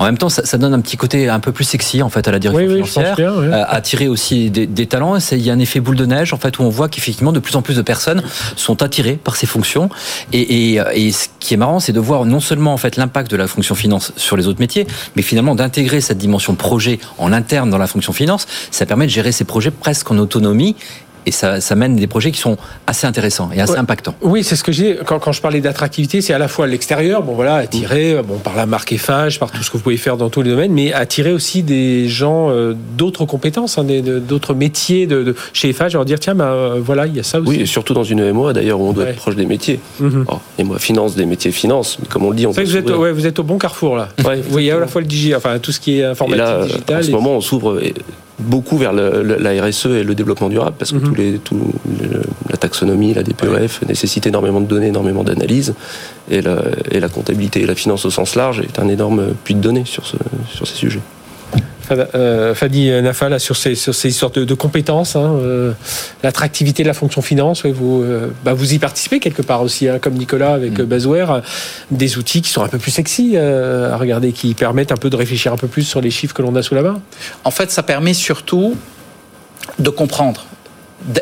en 0.00 0.06
même 0.06 0.16
temps, 0.16 0.30
ça, 0.30 0.46
ça, 0.46 0.56
donne 0.56 0.72
un 0.72 0.80
petit 0.80 0.96
côté 0.96 1.28
un 1.28 1.40
peu 1.40 1.52
plus 1.52 1.64
sexy 1.64 2.02
en 2.02 2.08
fait 2.08 2.26
à 2.26 2.30
la 2.30 2.38
direction 2.38 2.66
oui, 2.66 2.72
financière, 2.72 3.14
oui, 3.18 3.22
bien, 3.22 3.32
oui. 3.34 3.46
euh, 3.48 3.64
attirer 3.68 4.08
aussi 4.08 4.50
des, 4.50 4.66
des 4.66 4.86
talents. 4.86 5.18
Il 5.18 5.42
y 5.42 5.50
a 5.50 5.52
un 5.52 5.58
effet 5.58 5.80
boule 5.80 5.96
de 5.96 6.06
neige 6.06 6.32
en 6.32 6.38
fait 6.38 6.58
où 6.58 6.62
on 6.62 6.70
voit 6.70 6.88
qu'effectivement 6.88 7.32
de 7.32 7.38
plus 7.38 7.54
en 7.54 7.60
plus 7.60 7.76
de 7.76 7.82
personnes 7.82 8.22
sont 8.56 8.82
attirées 8.82 9.18
par 9.22 9.36
ces 9.36 9.46
fonctions. 9.46 9.90
Et, 10.32 10.72
et, 10.72 10.80
et 10.94 11.12
ce 11.12 11.28
qui 11.38 11.52
est 11.52 11.58
marrant, 11.58 11.80
c'est 11.80 11.92
de 11.92 12.00
voir 12.00 12.24
non 12.24 12.40
seulement 12.40 12.72
en 12.72 12.78
fait 12.78 12.96
l'impact 12.96 13.30
de 13.30 13.36
la 13.36 13.46
fonction 13.46 13.74
finance 13.74 14.14
sur 14.16 14.38
les 14.38 14.46
autres 14.46 14.60
métiers, 14.60 14.86
mais 15.16 15.22
finalement 15.22 15.54
d'intégrer 15.54 16.00
cette 16.00 16.16
dimension 16.16 16.54
projet 16.54 16.98
en 17.18 17.30
interne 17.30 17.68
dans 17.68 17.76
la 17.76 17.86
fonction 17.86 18.14
finance. 18.14 18.46
Ça 18.70 18.86
permet 18.86 19.04
de 19.04 19.10
gérer 19.10 19.32
ces 19.32 19.44
projets 19.44 19.70
presque 19.70 20.10
en 20.10 20.16
autonomie 20.16 20.76
et 21.26 21.30
ça, 21.30 21.60
ça, 21.60 21.74
mène 21.74 21.96
des 21.96 22.06
projets 22.06 22.30
qui 22.30 22.40
sont 22.40 22.56
assez 22.86 23.06
intéressants 23.06 23.50
et 23.54 23.60
assez 23.60 23.72
ouais. 23.72 23.78
impactants. 23.78 24.14
Oui, 24.22 24.44
c'est 24.44 24.56
ce 24.56 24.64
que 24.64 24.72
j'ai 24.72 24.98
quand, 25.04 25.18
quand, 25.18 25.32
je 25.32 25.40
parlais 25.40 25.60
d'attractivité, 25.60 26.20
c'est 26.20 26.32
à 26.32 26.38
la 26.38 26.48
fois 26.48 26.66
l'extérieur, 26.66 27.22
bon 27.22 27.34
voilà, 27.34 27.56
attirer 27.56 28.22
bon 28.22 28.38
par 28.38 28.56
la 28.56 28.66
marque 28.66 28.92
Eiffage, 28.92 29.38
par 29.38 29.50
tout 29.50 29.62
ce 29.62 29.70
que 29.70 29.76
vous 29.76 29.82
pouvez 29.82 29.96
faire 29.96 30.16
dans 30.16 30.30
tous 30.30 30.42
les 30.42 30.50
domaines, 30.50 30.72
mais 30.72 30.92
attirer 30.92 31.32
aussi 31.32 31.62
des 31.62 32.08
gens 32.08 32.50
euh, 32.50 32.74
d'autres 32.96 33.24
compétences, 33.24 33.78
hein, 33.78 33.84
d'autres 33.84 34.54
métiers 34.54 35.06
de, 35.06 35.22
de, 35.22 35.34
chez 35.52 35.68
Eiffage, 35.70 35.94
leur 35.94 36.04
dire 36.04 36.20
tiens, 36.20 36.34
ben 36.34 36.76
voilà, 36.78 37.06
il 37.06 37.16
y 37.16 37.20
a 37.20 37.22
ça 37.22 37.40
aussi. 37.40 37.50
Oui, 37.50 37.60
et 37.60 37.66
surtout 37.66 37.94
dans 37.94 38.04
une 38.04 38.32
MOA 38.32 38.52
d'ailleurs 38.52 38.80
où 38.80 38.88
on 38.88 38.92
doit 38.92 39.04
ouais. 39.04 39.10
être 39.10 39.16
proche 39.16 39.36
des 39.36 39.46
métiers. 39.46 39.80
Mm 39.98 40.08
-hmm. 40.08 40.24
oh, 40.28 40.38
et 40.58 40.64
moi, 40.64 40.78
finance 40.78 41.14
des 41.14 41.26
métiers 41.26 41.52
finance, 41.52 41.98
mais 42.00 42.08
comme 42.08 42.24
on 42.24 42.30
le 42.30 42.36
dit, 42.36 42.46
on 42.46 42.52
peut. 42.52 42.62
Vous 42.62 42.76
êtes, 42.76 42.90
ouais, 42.90 43.12
vous 43.12 43.26
êtes 43.26 43.38
au 43.38 43.44
bon 43.44 43.58
carrefour 43.58 43.96
là. 43.96 44.08
Ouais, 44.24 44.36
vous 44.36 44.50
voyez 44.50 44.70
à 44.72 44.78
la 44.78 44.86
fois 44.86 45.00
le 45.00 45.06
digital, 45.06 45.38
enfin 45.38 45.58
tout 45.58 45.72
ce 45.72 45.80
qui 45.80 45.98
est 45.98 46.04
informatique, 46.04 46.44
et 46.44 46.58
là, 46.58 46.64
digital. 46.64 46.98
En 46.98 47.02
ce 47.02 47.08
et... 47.08 47.12
moment, 47.12 47.36
on 47.36 47.40
s'ouvre 47.40 47.80
beaucoup 48.40 48.76
vers 48.78 48.92
le, 48.92 49.22
le, 49.22 49.36
la 49.36 49.62
RSE 49.62 49.86
et 49.86 50.04
le 50.04 50.14
développement 50.14 50.48
durable 50.48 50.76
parce 50.78 50.92
que 50.92 50.98
tous 50.98 51.14
les, 51.14 51.38
tout, 51.38 51.72
le, 52.00 52.22
la 52.48 52.56
taxonomie, 52.56 53.14
la 53.14 53.22
DPEF 53.22 53.82
ouais. 53.82 53.88
nécessite 53.88 54.26
énormément 54.26 54.60
de 54.60 54.66
données, 54.66 54.88
énormément 54.88 55.24
d'analyses 55.24 55.74
et 56.30 56.42
la, 56.42 56.62
et 56.90 57.00
la 57.00 57.08
comptabilité 57.08 57.60
et 57.62 57.66
la 57.66 57.74
finance 57.74 58.04
au 58.04 58.10
sens 58.10 58.34
large 58.34 58.60
est 58.60 58.78
un 58.78 58.88
énorme 58.88 59.34
puits 59.44 59.54
de 59.54 59.60
données 59.60 59.84
sur, 59.84 60.06
ce, 60.06 60.16
sur 60.52 60.66
ces 60.66 60.74
sujets. 60.74 61.00
Euh, 61.90 62.54
Fadi 62.54 62.90
Nafa 63.02 63.28
là, 63.28 63.38
sur 63.38 63.56
ces, 63.56 63.74
sur 63.74 63.94
ces 63.94 64.10
sortes 64.10 64.38
de, 64.38 64.44
de 64.44 64.54
compétences, 64.54 65.16
hein, 65.16 65.32
euh, 65.42 65.72
l'attractivité 66.22 66.82
de 66.82 66.88
la 66.88 66.94
fonction 66.94 67.22
finance, 67.22 67.64
ouais, 67.64 67.72
vous, 67.72 68.02
euh, 68.02 68.28
bah, 68.44 68.54
vous 68.54 68.74
y 68.74 68.78
participez 68.78 69.20
quelque 69.20 69.42
part 69.42 69.62
aussi, 69.62 69.88
hein, 69.88 69.98
comme 70.00 70.14
Nicolas 70.14 70.54
avec 70.54 70.78
mmh. 70.78 71.42
Des 71.90 72.18
outils 72.18 72.42
qui 72.42 72.50
sont 72.50 72.62
un 72.62 72.68
peu 72.68 72.78
plus 72.78 72.90
sexy 72.90 73.36
à 73.36 73.96
regarder, 73.96 74.32
qui 74.32 74.54
permettent 74.54 74.92
un 74.92 74.96
peu 74.96 75.10
de 75.10 75.16
réfléchir 75.16 75.52
un 75.52 75.56
peu 75.56 75.68
plus 75.68 75.82
sur 75.82 76.00
les 76.00 76.10
chiffres 76.10 76.34
que 76.34 76.42
l'on 76.42 76.54
a 76.56 76.62
sous 76.62 76.74
la 76.74 76.82
main. 76.82 77.00
En 77.44 77.50
fait, 77.50 77.70
ça 77.70 77.82
permet 77.82 78.14
surtout 78.14 78.76
de 79.78 79.90
comprendre, 79.90 80.46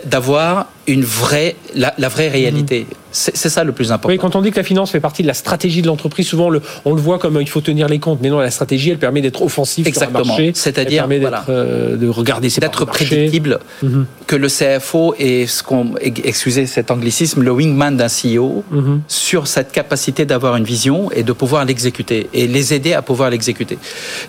d'avoir 0.05 0.67
une 0.89 1.05
vraie, 1.05 1.55
la, 1.75 1.95
la 1.99 2.09
vraie 2.09 2.29
réalité. 2.29 2.87
Mmh. 2.91 2.95
C'est 3.11 3.49
ça 3.49 3.65
le 3.65 3.73
plus 3.73 3.91
important. 3.91 4.11
Oui, 4.11 4.19
quand 4.19 4.37
on 4.37 4.43
dit 4.43 4.51
que 4.51 4.57
la 4.57 4.63
finance 4.63 4.91
fait 4.91 5.01
partie 5.01 5.23
de 5.23 5.27
la 5.29 5.35
stratégie 5.35 5.81
de 5.81 5.87
l'entreprise, 5.87 6.27
souvent 6.29 6.51
le, 6.51 6.61
on 6.85 6.93
le 6.95 7.01
voit 7.01 7.19
comme 7.19 7.41
il 7.41 7.49
faut 7.49 7.63
tenir 7.63 7.89
les 7.89 7.99
comptes. 7.99 8.21
Mais 8.23 8.29
non, 8.29 8.39
la 8.39 8.51
stratégie, 8.51 8.91
elle 8.91 8.99
permet 8.99 9.23
d'être 9.23 9.41
offensive 9.43 9.87
Exactement. 9.89 10.25
sur 10.25 10.35
un 10.35 10.37
marché. 10.37 10.53
C'est-à-dire 10.55 11.09
voilà. 11.21 11.45
euh, 11.49 11.97
de 11.97 12.07
regarder 12.09 12.51
ses 12.51 12.61
d'être 12.61 12.85
prédictible, 12.85 13.59
-hmm. 13.83 14.05
que 14.27 14.37
le 14.37 14.49
CFO 14.49 15.15
est 15.19 15.47
ce 15.47 15.63
qu'on, 15.63 15.87
excusez 16.33 16.67
cet 16.67 16.91
anglicisme, 16.91 17.41
le 17.43 17.51
wingman 17.59 17.97
d'un 17.97 18.09
CEO 18.19 18.63
-hmm. 18.71 18.99
sur 19.09 19.43
cette 19.55 19.73
capacité 19.81 20.27
d'avoir 20.31 20.53
une 20.61 20.69
vision 20.77 20.99
et 21.19 21.23
de 21.23 21.33
pouvoir 21.43 21.65
l'exécuter 21.71 22.21
et 22.39 22.45
les 22.57 22.67
aider 22.77 22.93
à 22.93 23.03
pouvoir 23.11 23.29
l'exécuter. 23.35 23.79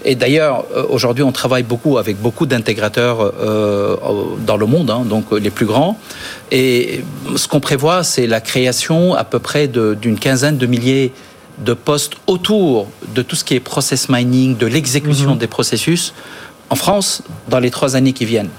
Et 0.09 0.15
d'ailleurs, 0.15 0.55
aujourd'hui, 0.95 1.23
on 1.23 1.33
travaille 1.41 1.63
beaucoup 1.73 1.95
avec 2.03 2.15
beaucoup 2.25 2.45
d'intégrateurs 2.51 3.17
euh, 3.21 3.95
dans 4.49 4.57
le 4.63 4.67
monde, 4.73 4.89
hein, 4.95 5.01
donc 5.13 5.25
les 5.45 5.53
plus 5.57 5.65
grands. 5.73 5.93
Et 6.51 7.03
ce 7.35 7.47
qu'on 7.47 7.59
prévoit, 7.59 8.03
c'est 8.03 8.27
la 8.27 8.41
création 8.41 9.13
à 9.13 9.23
peu 9.23 9.39
près 9.39 9.67
d'une 9.67 10.17
quinzaine 10.17 10.57
de 10.57 10.65
milliers 10.65 11.13
de 11.59 11.73
postes 11.73 12.13
autour 12.25 12.87
de 13.13 13.21
tout 13.21 13.35
ce 13.35 13.43
qui 13.43 13.55
est 13.55 13.59
process 13.59 14.09
mining, 14.09 14.57
de 14.57 14.65
l'exécution 14.65 15.35
mmh. 15.35 15.39
des 15.39 15.47
processus 15.47 16.13
en 16.69 16.75
France 16.75 17.23
dans 17.49 17.59
les 17.59 17.69
trois 17.69 17.95
années 17.95 18.13
qui 18.13 18.25
viennent. 18.25 18.49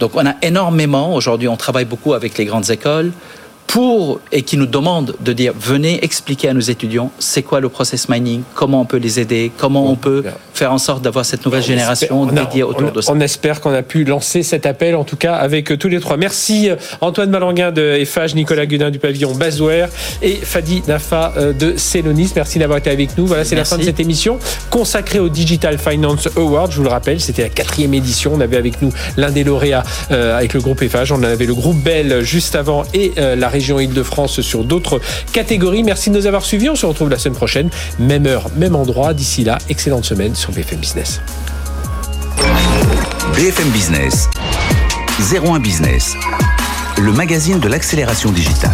Donc 0.00 0.12
on 0.14 0.26
a 0.26 0.34
énormément, 0.42 1.14
aujourd'hui 1.14 1.48
on 1.48 1.56
travaille 1.56 1.84
beaucoup 1.84 2.12
avec 2.12 2.36
les 2.36 2.44
grandes 2.44 2.70
écoles, 2.70 3.12
pour 3.66 4.20
et 4.32 4.42
qui 4.42 4.56
nous 4.56 4.66
demandent 4.66 5.14
de 5.20 5.32
dire 5.32 5.52
venez 5.58 6.04
expliquer 6.04 6.48
à 6.48 6.54
nos 6.54 6.60
étudiants 6.60 7.10
c'est 7.18 7.42
quoi 7.42 7.60
le 7.60 7.68
process 7.68 8.08
mining, 8.08 8.42
comment 8.54 8.82
on 8.82 8.84
peut 8.84 8.98
les 8.98 9.18
aider, 9.18 9.50
comment 9.56 9.90
on 9.90 9.96
peut 9.96 10.24
faire 10.52 10.72
en 10.72 10.78
sorte 10.78 11.02
d'avoir 11.02 11.24
cette 11.24 11.44
nouvelle 11.44 11.62
on 11.62 11.66
génération 11.66 12.28
espère, 12.28 12.44
dédiée 12.44 12.62
a, 12.62 12.66
autour 12.66 12.88
on, 12.88 12.92
de 12.92 13.00
ça. 13.00 13.12
On 13.12 13.20
espère 13.20 13.60
qu'on 13.60 13.72
a 13.72 13.82
pu 13.82 14.04
lancer 14.04 14.42
cet 14.42 14.66
appel 14.66 14.94
en 14.94 15.04
tout 15.04 15.16
cas 15.16 15.34
avec 15.34 15.78
tous 15.78 15.88
les 15.88 16.00
trois. 16.00 16.16
Merci 16.16 16.70
Antoine 17.00 17.30
Malanguin 17.30 17.72
de 17.72 17.96
EFAGE, 18.00 18.34
Nicolas 18.34 18.66
Gudin 18.66 18.90
du 18.90 18.98
pavillon 18.98 19.32
Bazouer 19.34 19.86
et 20.20 20.34
Fadi 20.34 20.82
Nafa 20.86 21.32
de 21.58 21.74
Celonis. 21.76 22.32
Merci 22.36 22.58
d'avoir 22.58 22.78
été 22.78 22.90
avec 22.90 23.16
nous. 23.16 23.26
Voilà, 23.26 23.44
c'est 23.44 23.56
la 23.56 23.64
fin 23.64 23.78
de 23.78 23.84
cette 23.84 24.00
émission 24.00 24.38
consacrée 24.70 25.18
au 25.18 25.28
Digital 25.28 25.78
Finance 25.78 26.28
Award. 26.36 26.72
Je 26.72 26.76
vous 26.76 26.84
le 26.84 26.90
rappelle, 26.90 27.20
c'était 27.20 27.42
la 27.42 27.48
quatrième 27.48 27.94
édition. 27.94 28.32
On 28.34 28.40
avait 28.40 28.56
avec 28.56 28.82
nous 28.82 28.92
l'un 29.16 29.30
des 29.30 29.44
lauréats 29.44 29.84
euh, 30.10 30.36
avec 30.36 30.54
le 30.54 30.60
groupe 30.60 30.82
EFAGE. 30.82 31.12
On 31.12 31.22
avait 31.22 31.46
le 31.46 31.54
groupe 31.54 31.82
Bell 31.82 32.22
juste 32.22 32.54
avant 32.54 32.84
et 32.94 33.12
euh, 33.18 33.36
la 33.36 33.48
région 33.52 33.78
Île-de-France 33.78 34.40
sur 34.40 34.64
d'autres 34.64 35.00
catégories. 35.32 35.84
Merci 35.84 36.10
de 36.10 36.16
nous 36.16 36.26
avoir 36.26 36.44
suivis. 36.44 36.68
On 36.70 36.74
se 36.74 36.86
retrouve 36.86 37.10
la 37.10 37.18
semaine 37.18 37.36
prochaine, 37.36 37.70
même 38.00 38.26
heure, 38.26 38.50
même 38.56 38.74
endroit. 38.74 39.14
D'ici 39.14 39.44
là, 39.44 39.58
excellente 39.68 40.04
semaine 40.04 40.34
sur 40.34 40.50
BFM 40.52 40.80
Business. 40.80 41.20
BFM 43.36 43.68
Business, 43.70 44.28
01 45.32 45.60
Business, 45.60 46.14
le 46.98 47.12
magazine 47.12 47.60
de 47.60 47.68
l'accélération 47.68 48.30
digitale. 48.30 48.72